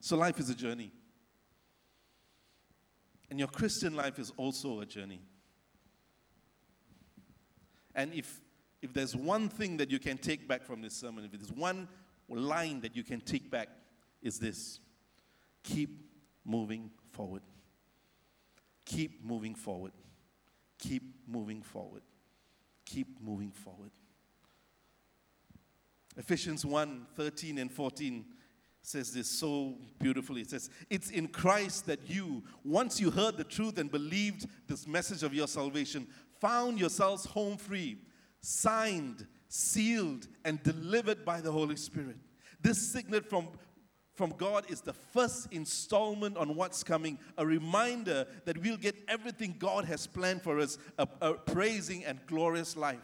So 0.00 0.16
life 0.16 0.40
is 0.40 0.50
a 0.50 0.54
journey. 0.54 0.90
And 3.30 3.38
your 3.38 3.48
Christian 3.48 3.94
life 3.94 4.18
is 4.18 4.32
also 4.36 4.80
a 4.80 4.86
journey. 4.86 5.20
And 7.94 8.12
if, 8.12 8.40
if 8.82 8.92
there's 8.92 9.14
one 9.14 9.48
thing 9.48 9.76
that 9.76 9.88
you 9.88 10.00
can 10.00 10.18
take 10.18 10.48
back 10.48 10.64
from 10.64 10.82
this 10.82 10.94
sermon, 10.94 11.24
if 11.24 11.30
there's 11.30 11.52
one 11.52 11.86
line 12.28 12.80
that 12.80 12.96
you 12.96 13.04
can 13.04 13.20
take 13.20 13.50
back, 13.50 13.68
is 14.20 14.40
this 14.40 14.80
keep 15.62 15.90
moving 16.44 16.90
forward. 17.12 17.42
Keep 18.84 19.24
moving 19.24 19.54
forward. 19.54 19.92
Keep 20.78 21.02
moving 21.26 21.62
forward. 21.62 22.02
Keep 22.84 23.20
moving 23.20 23.52
forward. 23.52 23.90
Ephesians 26.16 26.64
1 26.64 27.06
13 27.14 27.58
and 27.58 27.72
14 27.72 28.24
says 28.82 29.12
this 29.12 29.28
so 29.28 29.76
beautifully. 29.98 30.40
It 30.40 30.50
says, 30.50 30.70
It's 30.88 31.10
in 31.10 31.28
Christ 31.28 31.86
that 31.86 32.08
you, 32.08 32.42
once 32.64 33.00
you 33.00 33.10
heard 33.10 33.36
the 33.36 33.44
truth 33.44 33.78
and 33.78 33.90
believed 33.90 34.46
this 34.66 34.86
message 34.86 35.22
of 35.22 35.34
your 35.34 35.46
salvation, 35.46 36.06
found 36.40 36.80
yourselves 36.80 37.24
home 37.26 37.56
free, 37.56 37.98
signed, 38.40 39.26
sealed, 39.48 40.26
and 40.44 40.62
delivered 40.62 41.24
by 41.24 41.40
the 41.40 41.52
Holy 41.52 41.76
Spirit. 41.76 42.16
This 42.62 42.78
signet 42.78 43.28
from, 43.28 43.48
from 44.14 44.34
God 44.36 44.64
is 44.68 44.80
the 44.80 44.92
first 44.92 45.48
installment 45.52 46.36
on 46.36 46.54
what's 46.54 46.82
coming, 46.82 47.18
a 47.38 47.46
reminder 47.46 48.26
that 48.44 48.58
we'll 48.58 48.76
get 48.76 48.96
everything 49.08 49.56
God 49.58 49.84
has 49.86 50.06
planned 50.06 50.42
for 50.42 50.58
us, 50.58 50.78
a, 50.98 51.08
a 51.22 51.34
praising 51.34 52.04
and 52.04 52.20
glorious 52.26 52.76
life. 52.76 52.98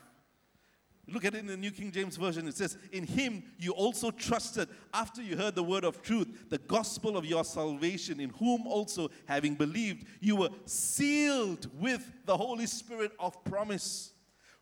Look 1.08 1.24
at 1.24 1.34
it 1.34 1.38
in 1.38 1.46
the 1.46 1.56
New 1.56 1.70
King 1.70 1.92
James 1.92 2.16
Version. 2.16 2.48
It 2.48 2.56
says, 2.56 2.76
In 2.90 3.06
him 3.06 3.44
you 3.58 3.70
also 3.72 4.10
trusted 4.10 4.68
after 4.92 5.22
you 5.22 5.36
heard 5.36 5.54
the 5.54 5.62
word 5.62 5.84
of 5.84 6.02
truth, 6.02 6.50
the 6.50 6.58
gospel 6.58 7.16
of 7.16 7.24
your 7.24 7.44
salvation, 7.44 8.18
in 8.18 8.30
whom 8.30 8.66
also, 8.66 9.08
having 9.26 9.54
believed, 9.54 10.06
you 10.20 10.34
were 10.34 10.48
sealed 10.64 11.70
with 11.80 12.10
the 12.24 12.36
Holy 12.36 12.66
Spirit 12.66 13.12
of 13.20 13.42
promise, 13.44 14.12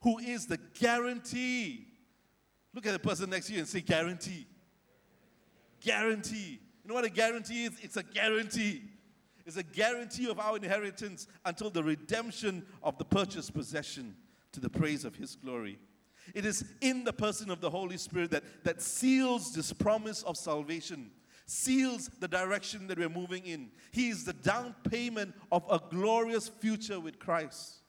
who 0.03 0.19
is 0.19 0.47
the 0.47 0.59
guarantee. 0.79 1.87
Look 2.75 2.87
at 2.87 2.93
the 2.93 2.99
person 2.99 3.31
next 3.31 3.47
to 3.47 3.55
you 3.55 3.61
and 3.61 3.69
say, 3.69 3.81
Guarantee. 3.81 4.47
Guarantee. 5.85 6.61
You 6.83 6.89
know 6.89 6.95
what 6.95 7.05
a 7.05 7.11
guarantee 7.11 7.65
is? 7.65 7.73
It's 7.83 7.97
a 7.97 8.03
guarantee. 8.03 8.83
It's 9.47 9.57
a 9.57 9.63
guarantee 9.63 10.29
of 10.31 10.41
our 10.41 10.57
inheritance 10.57 11.27
until 11.45 11.71
the 11.71 11.85
redemption 11.85 12.65
of 12.83 12.97
the 12.99 13.05
purchased 13.05 13.53
possession 13.53 14.17
to 14.53 14.61
the 14.61 14.71
praise 14.71 15.05
of 15.05 15.15
his 15.15 15.37
glory. 15.37 15.79
It 16.35 16.47
is 16.47 16.65
in 16.81 17.05
the 17.05 17.13
person 17.13 17.51
of 17.51 17.61
the 17.61 17.69
Holy 17.69 17.99
Spirit 17.99 18.31
that, 18.31 18.45
that 18.65 18.81
seals 18.81 19.53
this 19.53 19.73
promise 19.73 20.23
of 20.23 20.39
salvation, 20.39 21.11
seals 21.45 22.09
the 22.21 22.29
direction 22.29 22.87
that 22.87 22.99
we're 22.99 23.11
moving 23.11 23.45
in. 23.45 23.71
He 23.93 24.09
is 24.09 24.25
the 24.25 24.33
down 24.33 24.75
payment 24.89 25.35
of 25.53 25.65
a 25.71 25.81
glorious 25.91 26.49
future 26.49 26.99
with 26.99 27.19
Christ. 27.19 27.81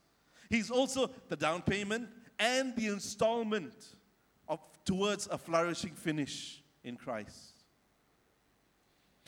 He's 0.50 0.70
also 0.70 1.10
the 1.30 1.38
down 1.38 1.62
payment 1.62 2.10
and 2.38 2.76
the 2.76 2.88
installment 2.88 3.96
of, 4.50 4.60
towards 4.84 5.28
a 5.28 5.38
flourishing 5.38 5.94
finish 5.94 6.62
in 6.84 6.98
Christ. 6.98 7.55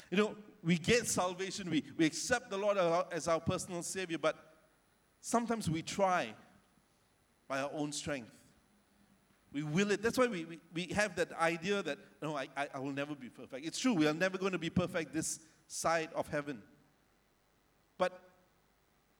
You 0.09 0.17
know, 0.17 0.35
we 0.63 0.77
get 0.77 1.07
salvation, 1.07 1.69
we, 1.69 1.83
we 1.97 2.05
accept 2.05 2.49
the 2.49 2.57
Lord 2.57 2.77
as 3.11 3.27
our 3.27 3.39
personal 3.39 3.83
Savior, 3.83 4.17
but 4.17 4.35
sometimes 5.21 5.69
we 5.69 5.81
try 5.81 6.33
by 7.47 7.61
our 7.61 7.71
own 7.73 7.91
strength. 7.91 8.31
We 9.53 9.63
will 9.63 9.91
it. 9.91 10.01
That's 10.01 10.17
why 10.17 10.27
we, 10.27 10.45
we, 10.45 10.59
we 10.73 10.93
have 10.93 11.15
that 11.15 11.31
idea 11.33 11.81
that, 11.83 11.97
no, 12.21 12.35
I, 12.35 12.47
I, 12.55 12.67
I 12.75 12.79
will 12.79 12.91
never 12.91 13.15
be 13.15 13.29
perfect. 13.29 13.65
It's 13.65 13.79
true, 13.79 13.93
we 13.93 14.07
are 14.07 14.13
never 14.13 14.37
going 14.37 14.51
to 14.51 14.57
be 14.57 14.69
perfect 14.69 15.13
this 15.13 15.39
side 15.67 16.09
of 16.15 16.27
heaven. 16.27 16.61
But 17.97 18.19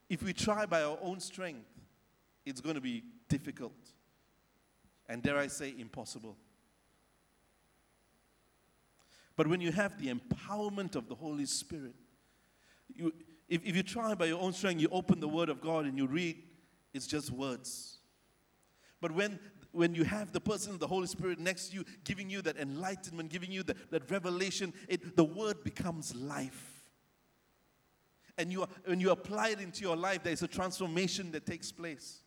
if 0.10 0.22
we 0.22 0.34
try 0.34 0.66
by 0.66 0.84
our 0.84 0.98
own 1.02 1.20
strength, 1.20 1.66
it's 2.46 2.62
going 2.62 2.76
to 2.76 2.82
be 2.82 3.04
difficult. 3.30 3.74
And 5.10 5.22
dare 5.24 5.38
I 5.38 5.48
say, 5.48 5.74
impossible. 5.78 6.36
But 9.38 9.48
when 9.48 9.62
you 9.62 9.72
have 9.72 9.98
the 9.98 10.14
empowerment 10.14 10.96
of 10.96 11.08
the 11.08 11.16
Holy 11.16 11.46
Spirit, 11.46 11.96
you, 12.94 13.14
if, 13.48 13.64
if 13.64 13.76
you 13.76 13.84
try 13.84 14.14
by 14.16 14.26
your 14.26 14.42
own 14.42 14.52
strength, 14.52 14.82
you 14.82 14.90
open 14.92 15.22
the 15.22 15.28
Word 15.30 15.48
of 15.48 15.62
God 15.62 15.86
and 15.86 15.98
you 15.98 16.08
read, 16.08 16.38
it's 16.94 17.08
just 17.08 17.32
words. 17.32 18.00
But 19.00 19.12
when 19.12 19.40
when 19.78 19.94
you 19.94 20.04
have 20.04 20.32
the 20.32 20.42
person 20.42 20.74
of 20.74 20.80
the 20.80 20.88
Holy 20.88 21.06
Spirit 21.06 21.38
next 21.40 21.70
to 21.70 21.76
you, 21.76 21.86
giving 22.04 22.32
you 22.32 22.42
that 22.42 22.58
enlightenment, 22.58 23.30
giving 23.30 23.52
you 23.52 23.62
the, 23.62 23.76
that 23.92 24.10
revelation, 24.10 24.74
it, 24.88 25.16
the 25.16 25.24
word 25.24 25.64
becomes 25.64 26.16
life. 26.16 26.84
And 28.40 28.52
you, 28.52 28.66
when 28.86 29.00
you 29.00 29.12
apply 29.12 29.50
it 29.50 29.60
into 29.60 29.82
your 29.82 29.96
life, 29.96 30.24
there's 30.24 30.42
a 30.42 30.48
transformation 30.48 31.32
that 31.32 31.46
takes 31.46 31.72
place. 31.72 32.22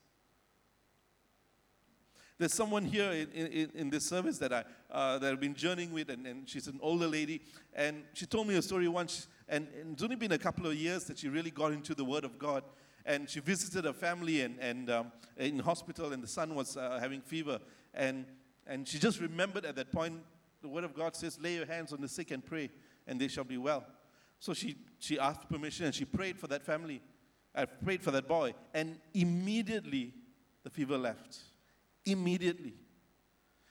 There's 2.40 2.54
someone 2.54 2.84
here 2.84 3.12
in, 3.12 3.46
in, 3.46 3.70
in 3.74 3.90
this 3.90 4.08
service 4.08 4.38
that, 4.38 4.52
I, 4.52 4.64
uh, 4.90 5.18
that 5.18 5.30
I've 5.30 5.40
been 5.40 5.54
journeying 5.54 5.92
with, 5.92 6.08
and, 6.08 6.26
and, 6.26 6.48
she's 6.48 6.66
an 6.66 6.80
older 6.82 7.06
lady. 7.06 7.42
And 7.74 8.02
she 8.14 8.24
told 8.24 8.48
me 8.48 8.56
a 8.56 8.62
story 8.62 8.88
once, 8.88 9.28
and, 9.46 9.68
and 9.78 9.92
it's 9.92 10.02
only 10.02 10.16
been 10.16 10.32
a 10.32 10.38
couple 10.38 10.66
of 10.66 10.74
years 10.74 11.04
that 11.04 11.18
she 11.18 11.28
really 11.28 11.50
got 11.50 11.70
into 11.72 11.94
the 11.94 12.04
Word 12.04 12.24
of 12.24 12.38
God 12.38 12.64
and 13.04 13.28
she 13.28 13.40
visited 13.40 13.86
a 13.86 13.92
family 13.92 14.42
and, 14.42 14.58
and 14.58 14.90
um, 14.90 15.12
in 15.36 15.58
hospital, 15.58 16.12
and 16.12 16.22
the 16.22 16.28
son 16.28 16.54
was 16.54 16.76
uh, 16.76 16.98
having 17.00 17.20
fever. 17.20 17.58
And, 17.94 18.24
and 18.66 18.86
she 18.86 18.98
just 18.98 19.20
remembered 19.20 19.64
at 19.64 19.76
that 19.76 19.92
point, 19.92 20.20
the 20.62 20.68
word 20.68 20.84
of 20.84 20.94
God 20.94 21.16
says, 21.16 21.38
lay 21.40 21.56
your 21.56 21.66
hands 21.66 21.92
on 21.92 22.00
the 22.00 22.08
sick 22.08 22.30
and 22.30 22.44
pray, 22.44 22.70
and 23.06 23.20
they 23.20 23.28
shall 23.28 23.44
be 23.44 23.58
well. 23.58 23.84
So 24.38 24.54
she, 24.54 24.76
she 24.98 25.18
asked 25.18 25.48
permission 25.48 25.86
and 25.86 25.94
she 25.94 26.04
prayed 26.04 26.38
for 26.38 26.46
that 26.48 26.62
family. 26.62 27.02
I 27.54 27.64
prayed 27.64 28.02
for 28.02 28.10
that 28.12 28.28
boy, 28.28 28.54
and 28.72 28.98
immediately 29.12 30.14
the 30.62 30.70
fever 30.70 30.96
left. 30.96 31.38
Immediately. 32.04 32.74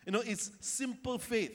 You 0.06 0.12
know, 0.12 0.22
it's 0.26 0.52
simple 0.62 1.18
faith. 1.18 1.54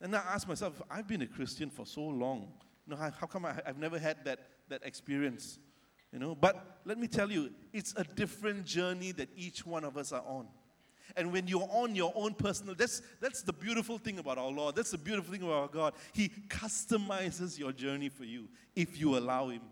And 0.00 0.14
I 0.14 0.18
ask 0.18 0.46
myself, 0.46 0.80
I've 0.90 1.08
been 1.08 1.22
a 1.22 1.26
Christian 1.26 1.70
for 1.70 1.86
so 1.86 2.02
long. 2.02 2.52
You 2.86 2.92
know, 2.92 2.96
how, 2.96 3.10
how 3.10 3.26
come 3.26 3.46
I, 3.46 3.54
I've 3.66 3.78
never 3.78 3.98
had 3.98 4.24
that, 4.24 4.40
that 4.68 4.84
experience? 4.84 5.58
You 6.12 6.18
know, 6.18 6.34
but 6.34 6.78
let 6.84 6.98
me 6.98 7.06
tell 7.08 7.30
you, 7.30 7.50
it's 7.72 7.94
a 7.96 8.04
different 8.04 8.64
journey 8.64 9.12
that 9.12 9.28
each 9.36 9.66
one 9.66 9.84
of 9.84 9.96
us 9.96 10.12
are 10.12 10.22
on. 10.26 10.46
And 11.16 11.32
when 11.32 11.46
you're 11.46 11.68
on 11.70 11.94
your 11.94 12.12
own 12.14 12.34
personal, 12.34 12.74
that's, 12.74 13.02
that's 13.20 13.42
the 13.42 13.52
beautiful 13.52 13.98
thing 13.98 14.18
about 14.18 14.38
our 14.38 14.50
Lord. 14.50 14.76
That's 14.76 14.90
the 14.90 14.98
beautiful 14.98 15.32
thing 15.32 15.42
about 15.42 15.54
our 15.54 15.68
God. 15.68 15.94
He 16.12 16.28
customizes 16.48 17.58
your 17.58 17.72
journey 17.72 18.08
for 18.08 18.24
you 18.24 18.48
if 18.74 18.98
you 18.98 19.16
allow 19.16 19.48
Him. 19.48 19.62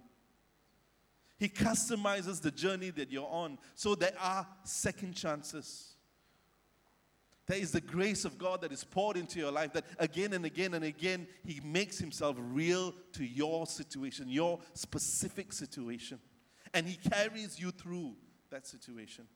He 1.38 1.48
customizes 1.48 2.40
the 2.40 2.50
journey 2.50 2.90
that 2.90 3.10
you're 3.10 3.28
on. 3.28 3.58
So 3.74 3.94
there 3.94 4.14
are 4.20 4.46
second 4.64 5.14
chances. 5.14 5.91
There 7.46 7.58
is 7.58 7.72
the 7.72 7.80
grace 7.80 8.24
of 8.24 8.38
God 8.38 8.60
that 8.60 8.72
is 8.72 8.84
poured 8.84 9.16
into 9.16 9.38
your 9.38 9.50
life 9.50 9.72
that 9.72 9.84
again 9.98 10.32
and 10.32 10.44
again 10.44 10.74
and 10.74 10.84
again, 10.84 11.26
He 11.44 11.60
makes 11.64 11.98
Himself 11.98 12.36
real 12.38 12.94
to 13.12 13.24
your 13.24 13.66
situation, 13.66 14.28
your 14.28 14.60
specific 14.74 15.52
situation 15.52 16.20
and 16.74 16.86
He 16.86 16.96
carries 17.10 17.58
you 17.58 17.70
through 17.70 18.14
that 18.50 18.66
situation. 18.66 19.26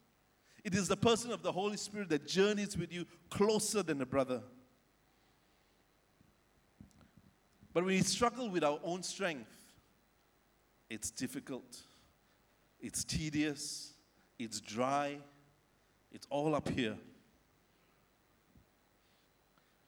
It 0.65 0.75
is 0.75 0.89
the 0.89 0.97
person 0.97 1.31
of 1.31 1.43
the 1.43 1.53
Holy 1.53 1.77
Spirit 1.77 2.09
that 2.09 2.27
journeys 2.27 2.77
with 2.77 2.93
you 2.93 3.07
closer 3.31 3.83
than 3.83 4.01
a 4.01 4.07
brother. 4.07 4.43
But 7.73 7.85
when 7.85 7.95
we 7.95 8.03
struggle 8.03 8.49
with 8.49 8.65
our 8.65 8.81
own 8.83 9.03
strength, 9.03 9.53
it's 10.89 11.11
difficult, 11.11 11.83
it's 12.81 13.05
tedious, 13.05 13.93
it's 14.39 14.61
dry, 14.61 15.19
it's 16.11 16.27
all 16.31 16.55
up 16.55 16.69
here. 16.69 16.97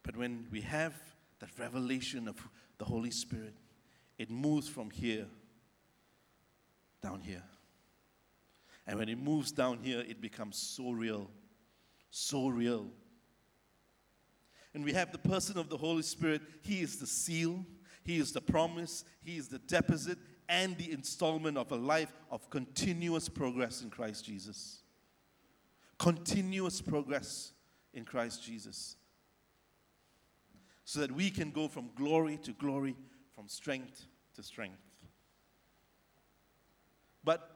But 0.09 0.17
when 0.17 0.47
we 0.51 0.63
have 0.63 0.95
that 1.39 1.51
revelation 1.59 2.29
of 2.29 2.37
the 2.79 2.87
Holy 2.87 3.11
Spirit, 3.11 3.53
it 4.17 4.31
moves 4.31 4.67
from 4.67 4.89
here 4.89 5.27
down 7.03 7.21
here. 7.21 7.43
And 8.87 8.99
when 8.99 9.11
it 9.11 9.19
moves 9.19 9.53
down 9.53 9.81
here, 9.83 10.01
it 10.01 10.23
becomes 10.23 10.57
so 10.57 10.93
real, 10.93 11.31
so 12.09 12.49
real. 12.49 12.87
And 14.73 14.83
we 14.83 14.95
have 14.95 15.13
the 15.13 15.19
person 15.19 15.59
of 15.59 15.69
the 15.69 15.77
Holy 15.77 16.01
Spirit. 16.01 16.41
He 16.63 16.81
is 16.81 16.97
the 16.97 17.07
seal, 17.07 17.67
He 18.03 18.17
is 18.17 18.33
the 18.33 18.41
promise, 18.41 19.05
He 19.23 19.37
is 19.37 19.49
the 19.49 19.59
deposit, 19.59 20.17
and 20.49 20.75
the 20.79 20.91
installment 20.91 21.59
of 21.59 21.71
a 21.71 21.77
life 21.77 22.15
of 22.31 22.49
continuous 22.49 23.29
progress 23.29 23.83
in 23.83 23.91
Christ 23.91 24.25
Jesus. 24.25 24.81
Continuous 25.99 26.81
progress 26.81 27.53
in 27.93 28.07
Christ 28.07 28.43
Jesus. 28.43 28.97
So 30.89 31.01
that 31.01 31.13
we 31.13 31.29
can 31.29 31.51
go 31.51 31.69
from 31.69 31.91
glory 31.95 32.39
to 32.39 32.53
glory, 32.53 32.97
from 33.35 33.47
strength 33.47 34.07
to 34.35 34.43
strength. 34.43 34.81
But 37.23 37.47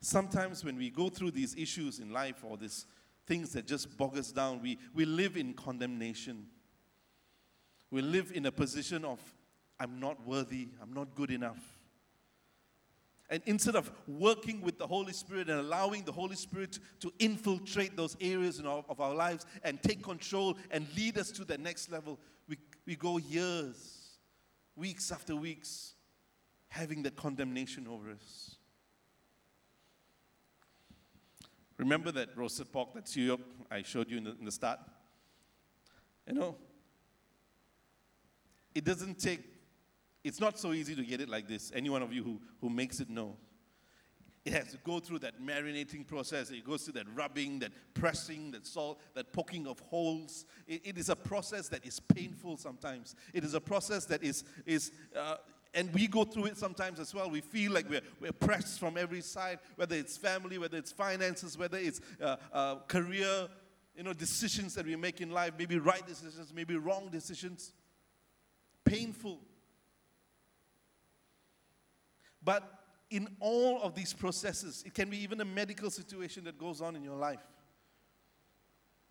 sometimes 0.00 0.64
when 0.64 0.76
we 0.76 0.90
go 0.90 1.10
through 1.10 1.30
these 1.30 1.54
issues 1.54 2.00
in 2.00 2.12
life 2.12 2.42
or 2.42 2.56
these 2.56 2.86
things 3.28 3.52
that 3.52 3.68
just 3.68 3.96
bog 3.96 4.18
us 4.18 4.32
down, 4.32 4.60
we, 4.60 4.78
we 4.92 5.04
live 5.04 5.36
in 5.36 5.54
condemnation. 5.54 6.46
We 7.92 8.02
live 8.02 8.32
in 8.34 8.46
a 8.46 8.50
position 8.50 9.04
of, 9.04 9.20
I'm 9.78 10.00
not 10.00 10.26
worthy, 10.26 10.70
I'm 10.82 10.92
not 10.92 11.14
good 11.14 11.30
enough. 11.30 11.77
And 13.30 13.42
instead 13.44 13.76
of 13.76 13.90
working 14.06 14.62
with 14.62 14.78
the 14.78 14.86
Holy 14.86 15.12
Spirit 15.12 15.50
and 15.50 15.60
allowing 15.60 16.04
the 16.04 16.12
Holy 16.12 16.36
Spirit 16.36 16.78
to 17.00 17.12
infiltrate 17.18 17.94
those 17.94 18.16
areas 18.20 18.58
our, 18.60 18.82
of 18.88 19.00
our 19.00 19.14
lives 19.14 19.44
and 19.62 19.82
take 19.82 20.02
control 20.02 20.56
and 20.70 20.86
lead 20.96 21.18
us 21.18 21.30
to 21.32 21.44
the 21.44 21.58
next 21.58 21.90
level, 21.90 22.18
we, 22.48 22.56
we 22.86 22.96
go 22.96 23.18
years, 23.18 24.18
weeks 24.76 25.12
after 25.12 25.36
weeks, 25.36 25.94
having 26.68 27.02
that 27.02 27.16
condemnation 27.16 27.86
over 27.86 28.10
us. 28.10 28.56
Remember 31.76 32.10
that 32.12 32.36
roasted 32.36 32.72
pork, 32.72 32.94
that 32.94 33.04
suyok 33.04 33.40
I 33.70 33.82
showed 33.82 34.10
you 34.10 34.16
in 34.16 34.24
the, 34.24 34.36
in 34.38 34.44
the 34.44 34.52
start? 34.52 34.80
You 36.26 36.34
know, 36.34 36.56
it 38.74 38.84
doesn't 38.84 39.18
take, 39.18 39.40
it's 40.28 40.40
not 40.40 40.58
so 40.58 40.74
easy 40.74 40.94
to 40.94 41.02
get 41.02 41.22
it 41.22 41.28
like 41.28 41.48
this. 41.48 41.72
Any 41.74 41.88
one 41.88 42.02
of 42.02 42.12
you 42.12 42.22
who, 42.22 42.38
who 42.60 42.68
makes 42.68 43.00
it 43.00 43.08
know. 43.08 43.36
it 44.44 44.52
has 44.52 44.72
to 44.72 44.78
go 44.84 45.00
through 45.00 45.20
that 45.20 45.42
marinating 45.42 46.06
process. 46.06 46.50
It 46.50 46.64
goes 46.64 46.82
through 46.82 46.94
that 46.94 47.06
rubbing, 47.14 47.60
that 47.60 47.72
pressing, 47.94 48.50
that 48.50 48.66
salt, 48.66 49.00
that 49.14 49.32
poking 49.32 49.66
of 49.66 49.80
holes. 49.80 50.44
it, 50.66 50.82
it 50.84 50.98
is 50.98 51.08
a 51.08 51.16
process 51.16 51.68
that 51.68 51.84
is 51.86 51.98
painful 51.98 52.58
sometimes. 52.58 53.16
It 53.32 53.42
is 53.42 53.54
a 53.54 53.60
process 53.60 54.04
that 54.06 54.22
is, 54.22 54.44
is 54.66 54.92
uh, 55.16 55.36
and 55.72 55.92
we 55.94 56.06
go 56.06 56.24
through 56.24 56.46
it 56.46 56.58
sometimes 56.58 57.00
as 57.00 57.14
well. 57.14 57.30
We 57.30 57.40
feel 57.40 57.72
like 57.72 57.88
we're, 57.88 58.02
we're 58.20 58.32
pressed 58.32 58.78
from 58.78 58.98
every 58.98 59.22
side, 59.22 59.60
whether 59.76 59.96
it's 59.96 60.18
family, 60.18 60.58
whether 60.58 60.76
it's 60.76 60.92
finances, 60.92 61.56
whether 61.56 61.78
it's 61.78 62.02
uh, 62.22 62.36
uh, 62.52 62.76
career, 62.86 63.48
you 63.96 64.02
know, 64.02 64.12
decisions 64.12 64.74
that 64.74 64.84
we 64.84 64.94
make 64.96 65.22
in 65.22 65.30
life, 65.30 65.52
maybe 65.58 65.78
right 65.78 66.06
decisions, 66.06 66.52
maybe 66.54 66.76
wrong 66.76 67.08
decisions. 67.10 67.72
Painful. 68.84 69.40
But 72.48 72.62
in 73.10 73.28
all 73.40 73.82
of 73.82 73.94
these 73.94 74.14
processes, 74.14 74.82
it 74.86 74.94
can 74.94 75.10
be 75.10 75.18
even 75.18 75.38
a 75.42 75.44
medical 75.44 75.90
situation 75.90 76.44
that 76.44 76.56
goes 76.56 76.80
on 76.80 76.96
in 76.96 77.04
your 77.04 77.18
life. 77.18 77.44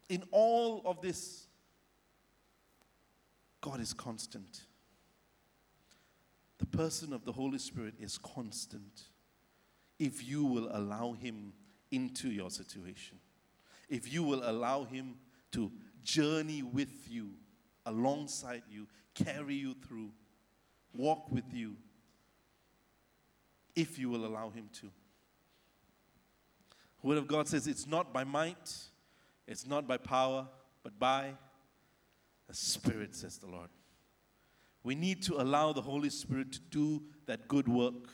In 0.09 0.23
all 0.31 0.81
of 0.85 1.01
this, 1.01 1.45
God 3.61 3.79
is 3.79 3.93
constant. 3.93 4.61
The 6.57 6.65
person 6.65 7.13
of 7.13 7.25
the 7.25 7.31
Holy 7.31 7.59
Spirit 7.59 7.93
is 7.99 8.17
constant 8.17 9.03
if 9.99 10.27
you 10.27 10.43
will 10.43 10.69
allow 10.71 11.13
Him 11.13 11.53
into 11.91 12.29
your 12.29 12.49
situation, 12.49 13.19
if 13.87 14.11
you 14.11 14.23
will 14.23 14.49
allow 14.49 14.83
Him 14.83 15.13
to 15.51 15.71
journey 16.03 16.63
with 16.63 17.07
you, 17.07 17.33
alongside 17.85 18.63
you, 18.67 18.87
carry 19.13 19.53
you 19.53 19.75
through, 19.87 20.09
walk 20.95 21.31
with 21.31 21.53
you 21.53 21.75
if 23.77 23.99
you 23.99 24.09
will 24.09 24.25
allow 24.25 24.49
Him 24.49 24.69
to. 24.73 24.89
The 27.01 27.07
Word 27.07 27.19
of 27.19 27.27
God 27.27 27.47
says 27.47 27.67
it's 27.67 27.87
not 27.87 28.11
by 28.11 28.23
might, 28.23 28.75
it's 29.47 29.67
not 29.67 29.87
by 29.87 29.97
power, 29.97 30.47
but 30.83 30.97
by 30.99 31.35
the 32.47 32.55
Spirit, 32.55 33.15
says 33.15 33.37
the 33.37 33.47
Lord. 33.47 33.69
We 34.83 34.95
need 34.95 35.21
to 35.23 35.39
allow 35.39 35.73
the 35.73 35.81
Holy 35.81 36.09
Spirit 36.09 36.51
to 36.53 36.59
do 36.59 37.03
that 37.27 37.47
good 37.47 37.67
work 37.67 38.09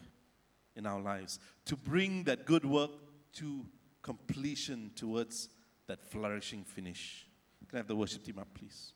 in 0.76 0.86
our 0.86 1.00
lives, 1.00 1.40
to 1.66 1.78
bring 1.78 2.24
that 2.26 2.46
good 2.46 2.66
work 2.66 2.92
to 3.34 3.66
completion 4.02 4.92
towards 4.96 5.50
that 5.88 6.04
flourishing 6.04 6.64
finish. 6.64 7.26
Can 7.70 7.78
I 7.78 7.80
have 7.80 7.88
the 7.88 7.96
worship 7.96 8.24
team 8.24 8.40
up, 8.40 8.48
please? 8.54 8.92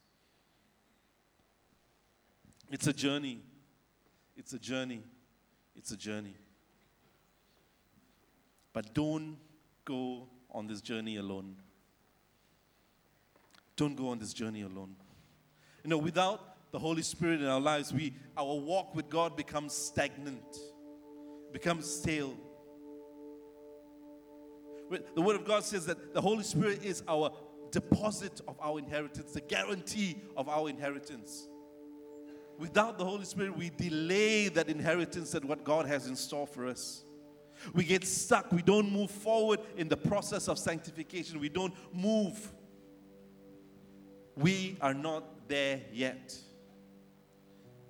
It's 2.70 2.88
a 2.88 2.94
journey. 2.94 3.40
It's 4.36 4.52
a 4.54 4.60
journey. 4.60 5.04
It's 5.76 5.92
a 5.92 5.98
journey. 5.98 6.36
But 8.78 8.94
don't 8.94 9.38
go 9.86 10.28
on 10.52 10.68
this 10.68 10.82
journey 10.82 11.16
alone. 11.16 11.56
Don't 13.76 13.96
go 13.96 14.10
on 14.10 14.20
this 14.20 14.34
journey 14.34 14.62
alone. 14.62 14.96
You 15.84 15.90
know, 15.90 15.98
without 15.98 16.72
the 16.72 16.78
Holy 16.78 17.02
Spirit 17.02 17.42
in 17.42 17.48
our 17.48 17.60
lives, 17.60 17.92
we, 17.92 18.14
our 18.38 18.54
walk 18.54 18.94
with 18.94 19.10
God 19.10 19.36
becomes 19.36 19.74
stagnant, 19.74 20.60
becomes 21.52 21.92
stale. 21.92 22.36
The 25.16 25.22
Word 25.24 25.38
of 25.38 25.46
God 25.46 25.64
says 25.64 25.88
that 25.88 26.14
the 26.14 26.22
Holy 26.22 26.44
Spirit 26.44 26.86
is 26.86 27.02
our 27.08 27.32
deposit 27.72 28.42
of 28.48 28.60
our 28.62 28.78
inheritance, 28.78 29.32
the 29.32 29.42
guarantee 29.42 30.22
of 30.36 30.50
our 30.50 30.70
inheritance. 30.70 31.48
Without 32.60 33.00
the 33.00 33.06
Holy 33.06 33.26
Spirit, 33.26 33.58
we 33.58 33.72
delay 33.72 34.50
that 34.50 34.70
inheritance 34.70 35.32
that 35.32 35.44
what 35.44 35.64
God 35.64 35.88
has 35.88 36.06
in 36.06 36.16
store 36.16 36.46
for 36.46 36.68
us. 36.68 37.06
We 37.74 37.84
get 37.84 38.06
stuck. 38.06 38.52
We 38.52 38.62
don't 38.62 38.92
move 38.92 39.12
forward 39.12 39.60
in 39.76 39.88
the 39.88 39.98
process 39.98 40.48
of 40.48 40.58
sanctification. 40.60 41.40
We 41.40 41.50
don't 41.50 41.74
move. 41.94 42.54
We 44.36 44.78
are 44.82 44.94
not 44.94 45.48
there 45.48 45.82
yet. 45.92 46.38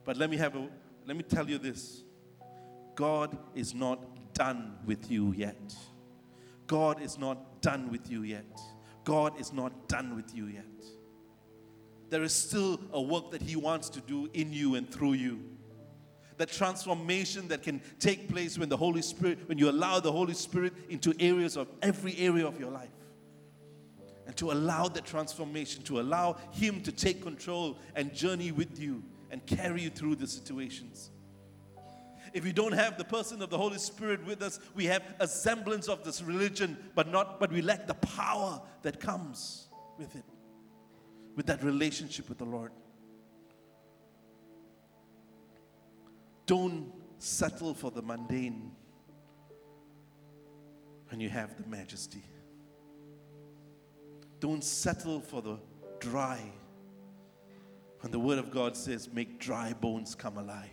But 0.05 0.17
let 0.17 0.29
me 0.29 0.37
have 0.37 0.55
a 0.55 0.67
let 1.05 1.15
me 1.15 1.23
tell 1.23 1.49
you 1.49 1.57
this. 1.57 2.03
God 2.95 3.37
is 3.55 3.73
not 3.73 4.33
done 4.33 4.77
with 4.85 5.09
you 5.09 5.33
yet. 5.33 5.75
God 6.65 7.01
is 7.01 7.17
not 7.17 7.61
done 7.61 7.91
with 7.91 8.09
you 8.09 8.23
yet. 8.23 8.59
God 9.03 9.39
is 9.39 9.53
not 9.53 9.87
done 9.87 10.15
with 10.15 10.35
you 10.35 10.47
yet. 10.47 10.65
There 12.09 12.23
is 12.23 12.33
still 12.33 12.79
a 12.91 13.01
work 13.01 13.31
that 13.31 13.41
He 13.41 13.55
wants 13.55 13.89
to 13.89 14.01
do 14.01 14.29
in 14.33 14.51
you 14.51 14.75
and 14.75 14.89
through 14.89 15.13
you 15.13 15.56
the 16.37 16.45
transformation 16.45 17.47
that 17.47 17.63
can 17.63 17.81
take 17.99 18.29
place 18.29 18.57
when 18.57 18.69
the 18.69 18.77
Holy 18.77 19.01
Spirit, 19.01 19.39
when 19.47 19.57
you 19.57 19.69
allow 19.69 19.99
the 19.99 20.11
Holy 20.11 20.33
Spirit 20.33 20.73
into 20.89 21.13
areas 21.19 21.57
of 21.57 21.67
every 21.81 22.17
area 22.17 22.45
of 22.45 22.59
your 22.59 22.71
life. 22.71 22.89
And 24.27 24.35
to 24.37 24.51
allow 24.51 24.87
that 24.89 25.05
transformation, 25.05 25.83
to 25.83 25.99
allow 25.99 26.37
Him 26.51 26.81
to 26.83 26.91
take 26.91 27.23
control 27.23 27.79
and 27.95 28.13
journey 28.13 28.51
with 28.51 28.79
you 28.79 29.03
and 29.31 29.45
carry 29.45 29.81
you 29.81 29.89
through 29.89 30.15
the 30.15 30.27
situations. 30.27 31.11
If 32.33 32.43
we 32.43 32.51
don't 32.51 32.73
have 32.73 32.97
the 32.97 33.05
person 33.05 33.41
of 33.41 33.49
the 33.49 33.57
Holy 33.57 33.79
Spirit 33.79 34.25
with 34.25 34.41
us, 34.41 34.59
we 34.75 34.85
have 34.85 35.01
a 35.19 35.27
semblance 35.27 35.87
of 35.87 36.03
this 36.03 36.21
religion, 36.21 36.77
but 36.93 37.09
not 37.09 37.39
but 37.39 37.51
we 37.51 37.61
lack 37.61 37.87
the 37.87 37.93
power 37.95 38.61
that 38.83 38.99
comes 38.99 39.67
with 39.97 40.15
it, 40.15 40.25
with 41.35 41.47
that 41.47 41.63
relationship 41.63 42.29
with 42.29 42.37
the 42.37 42.45
Lord. 42.45 42.71
Don't 46.47 46.91
settle 47.19 47.73
for 47.73 47.91
the 47.91 48.01
mundane 48.01 48.71
when 51.09 51.19
you 51.19 51.29
have 51.29 51.55
the 51.61 51.67
majesty. 51.69 52.23
Don't 54.39 54.63
settle 54.63 55.19
for 55.19 55.41
the 55.41 55.59
dry 55.99 56.39
when 57.99 58.11
the 58.11 58.19
Word 58.19 58.39
of 58.39 58.49
God 58.49 58.77
says, 58.77 59.09
make 59.11 59.39
dry 59.39 59.73
bones 59.73 60.15
come 60.15 60.37
alive. 60.37 60.69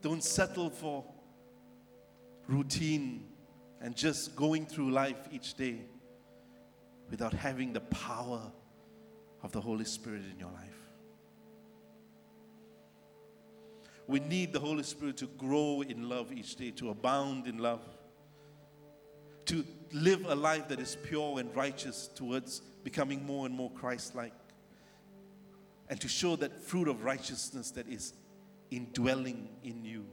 Don't 0.00 0.22
settle 0.22 0.70
for 0.70 1.04
routine 2.46 3.26
and 3.80 3.96
just 3.96 4.34
going 4.36 4.64
through 4.66 4.90
life 4.92 5.28
each 5.32 5.54
day 5.54 5.80
without 7.10 7.32
having 7.32 7.72
the 7.72 7.80
power 7.80 8.40
of 9.42 9.52
the 9.52 9.60
Holy 9.60 9.84
Spirit 9.84 10.22
in 10.32 10.38
your 10.38 10.50
life. 10.52 10.83
We 14.06 14.20
need 14.20 14.52
the 14.52 14.60
Holy 14.60 14.82
Spirit 14.82 15.16
to 15.18 15.26
grow 15.26 15.82
in 15.82 16.08
love 16.08 16.32
each 16.32 16.56
day, 16.56 16.70
to 16.72 16.90
abound 16.90 17.46
in 17.46 17.58
love, 17.58 17.82
to 19.46 19.64
live 19.92 20.26
a 20.26 20.34
life 20.34 20.68
that 20.68 20.78
is 20.78 20.96
pure 21.04 21.38
and 21.38 21.54
righteous 21.56 22.08
towards 22.14 22.60
becoming 22.82 23.24
more 23.24 23.46
and 23.46 23.54
more 23.54 23.70
Christ 23.70 24.14
like, 24.14 24.34
and 25.88 26.00
to 26.00 26.08
show 26.08 26.36
that 26.36 26.60
fruit 26.62 26.88
of 26.88 27.04
righteousness 27.04 27.70
that 27.72 27.88
is 27.88 28.12
indwelling 28.70 29.48
in 29.62 29.84
you 29.84 30.04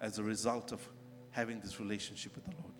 as 0.00 0.18
a 0.18 0.22
result 0.22 0.72
of 0.72 0.80
having 1.30 1.60
this 1.60 1.78
relationship 1.78 2.34
with 2.34 2.44
the 2.44 2.52
Lord. 2.52 2.74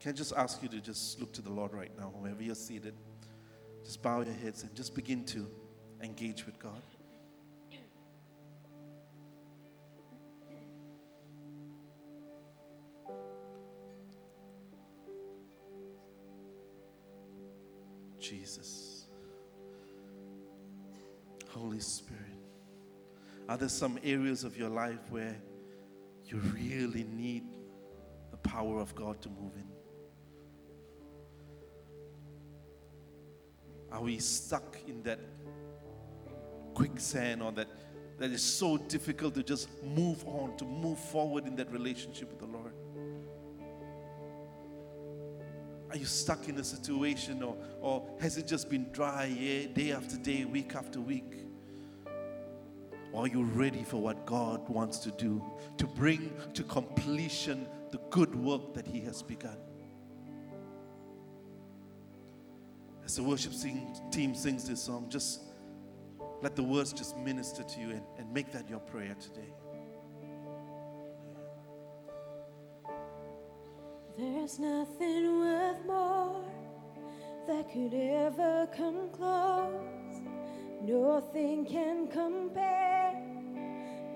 Can 0.00 0.10
I 0.10 0.12
just 0.14 0.32
ask 0.32 0.60
you 0.62 0.68
to 0.70 0.80
just 0.80 1.20
look 1.20 1.32
to 1.34 1.42
the 1.42 1.50
Lord 1.50 1.72
right 1.72 1.92
now, 1.96 2.06
wherever 2.06 2.42
you're 2.42 2.56
seated? 2.56 2.94
Just 3.84 4.02
bow 4.02 4.22
your 4.22 4.34
heads 4.34 4.64
and 4.64 4.74
just 4.74 4.96
begin 4.96 5.24
to 5.26 5.48
engage 6.02 6.44
with 6.46 6.58
God. 6.58 6.82
Jesus. 18.18 19.06
Holy 21.48 21.80
Spirit. 21.80 22.20
Are 23.48 23.56
there 23.56 23.68
some 23.68 23.98
areas 24.02 24.44
of 24.44 24.56
your 24.56 24.68
life 24.68 25.10
where 25.10 25.36
you 26.24 26.38
really 26.54 27.04
need 27.04 27.44
the 28.30 28.36
power 28.36 28.80
of 28.80 28.94
God 28.94 29.20
to 29.22 29.28
move 29.28 29.52
in? 29.56 29.68
Are 33.90 34.00
we 34.00 34.18
stuck 34.18 34.76
in 34.86 35.02
that 35.02 35.20
quicksand 36.82 37.40
or 37.40 37.52
that 37.52 37.68
that 38.18 38.30
is 38.30 38.42
so 38.42 38.76
difficult 38.76 39.34
to 39.34 39.42
just 39.42 39.68
move 39.84 40.24
on, 40.26 40.56
to 40.56 40.64
move 40.64 40.98
forward 40.98 41.46
in 41.46 41.54
that 41.56 41.70
relationship 41.72 42.28
with 42.28 42.40
the 42.40 42.46
Lord? 42.46 42.72
Are 45.90 45.96
you 45.96 46.04
stuck 46.04 46.48
in 46.48 46.58
a 46.58 46.64
situation 46.64 47.42
or, 47.42 47.56
or 47.80 48.08
has 48.20 48.36
it 48.36 48.48
just 48.48 48.68
been 48.68 48.90
dry 48.92 49.28
day 49.74 49.92
after 49.92 50.16
day, 50.16 50.44
week 50.44 50.74
after 50.74 51.00
week? 51.00 51.44
Or 53.12 53.24
are 53.24 53.28
you 53.28 53.44
ready 53.44 53.84
for 53.84 53.98
what 53.98 54.24
God 54.26 54.68
wants 54.68 54.98
to 54.98 55.10
do 55.12 55.44
to 55.76 55.86
bring 55.86 56.32
to 56.54 56.64
completion 56.64 57.66
the 57.92 57.98
good 58.10 58.34
work 58.34 58.74
that 58.74 58.86
He 58.86 59.00
has 59.02 59.22
begun? 59.22 59.58
As 63.04 63.16
the 63.16 63.22
worship 63.22 63.52
team 64.10 64.34
sings 64.34 64.68
this 64.68 64.82
song, 64.82 65.06
just 65.08 65.51
let 66.42 66.56
the 66.56 66.62
words 66.62 66.92
just 66.92 67.16
minister 67.16 67.62
to 67.62 67.80
you 67.80 67.90
and, 67.90 68.02
and 68.18 68.32
make 68.32 68.50
that 68.52 68.68
your 68.68 68.80
prayer 68.80 69.14
today. 69.20 69.54
There's 74.18 74.58
nothing 74.58 75.38
worth 75.38 75.86
more 75.86 76.44
that 77.46 77.72
could 77.72 77.94
ever 77.94 78.68
come 78.76 79.08
close. 79.10 80.20
Nothing 80.82 81.64
can 81.64 82.08
compare. 82.08 83.14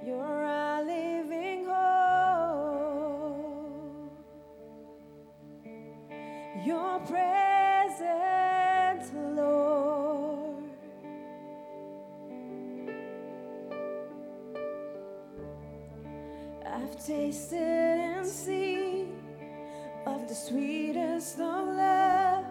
You're 0.05 0.45
our 0.45 0.83
living 0.85 1.67
hope. 1.67 1.77
Your 6.65 6.99
prayer. 7.01 7.36
Tasted 17.07 17.61
and 17.61 18.27
seen 18.27 19.23
of 20.07 20.27
the 20.27 20.35
sweetest 20.35 21.39
of 21.39 21.69
love, 21.69 22.45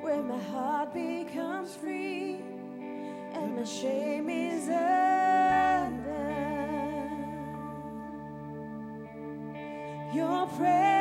where 0.00 0.22
my 0.22 0.38
heart 0.38 0.94
becomes 0.94 1.76
free 1.76 2.40
and 3.34 3.56
my 3.56 3.64
shame 3.64 4.30
is 4.30 4.68
undone. 4.68 6.00
Your 10.14 10.46
presence, 10.46 10.93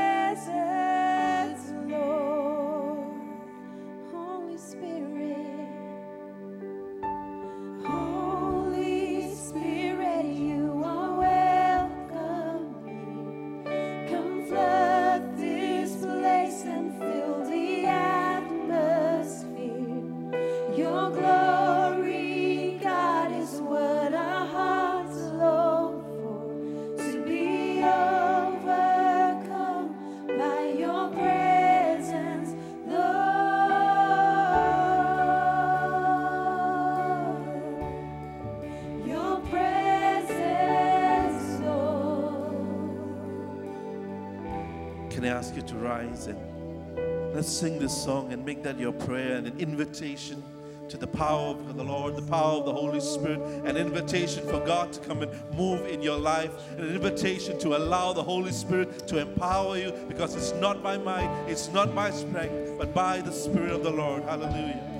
ask 45.44 45.58
you 45.58 45.62
to 45.62 45.76
rise 45.76 46.28
and 46.28 47.36
let's 47.36 47.50
sing 47.50 47.78
this 47.78 47.94
song 47.94 48.32
and 48.32 48.46
make 48.46 48.64
that 48.64 48.80
your 48.80 48.94
prayer 48.94 49.36
and 49.36 49.46
an 49.46 49.60
invitation 49.60 50.42
to 50.88 50.96
the 50.96 51.06
power 51.06 51.48
of 51.48 51.76
the 51.76 51.84
Lord, 51.84 52.16
the 52.16 52.22
power 52.22 52.60
of 52.60 52.66
the 52.66 52.72
Holy 52.72 53.02
Spirit, 53.02 53.42
an 53.66 53.76
invitation 53.76 54.48
for 54.48 54.66
God 54.66 54.94
to 54.94 55.02
come 55.02 55.22
and 55.22 55.32
move 55.54 55.86
in 55.86 56.02
your 56.02 56.18
life, 56.18 56.52
an 56.78 56.96
invitation 56.96 57.60
to 57.60 57.76
allow 57.76 58.14
the 58.14 58.24
Holy 58.24 58.54
Spirit 58.54 59.06
to 59.10 59.20
empower 59.20 59.78
you 59.78 59.92
because 60.08 60.34
it's 60.34 60.54
not 60.62 60.82
by 60.82 60.98
might, 60.98 61.30
it's 61.50 61.68
not 61.74 61.94
by 61.94 62.10
strength, 62.10 62.78
but 62.78 62.94
by 62.94 63.20
the 63.20 63.34
Spirit 63.34 63.72
of 63.72 63.84
the 63.84 63.92
Lord. 63.92 64.24
Hallelujah. 64.24 64.93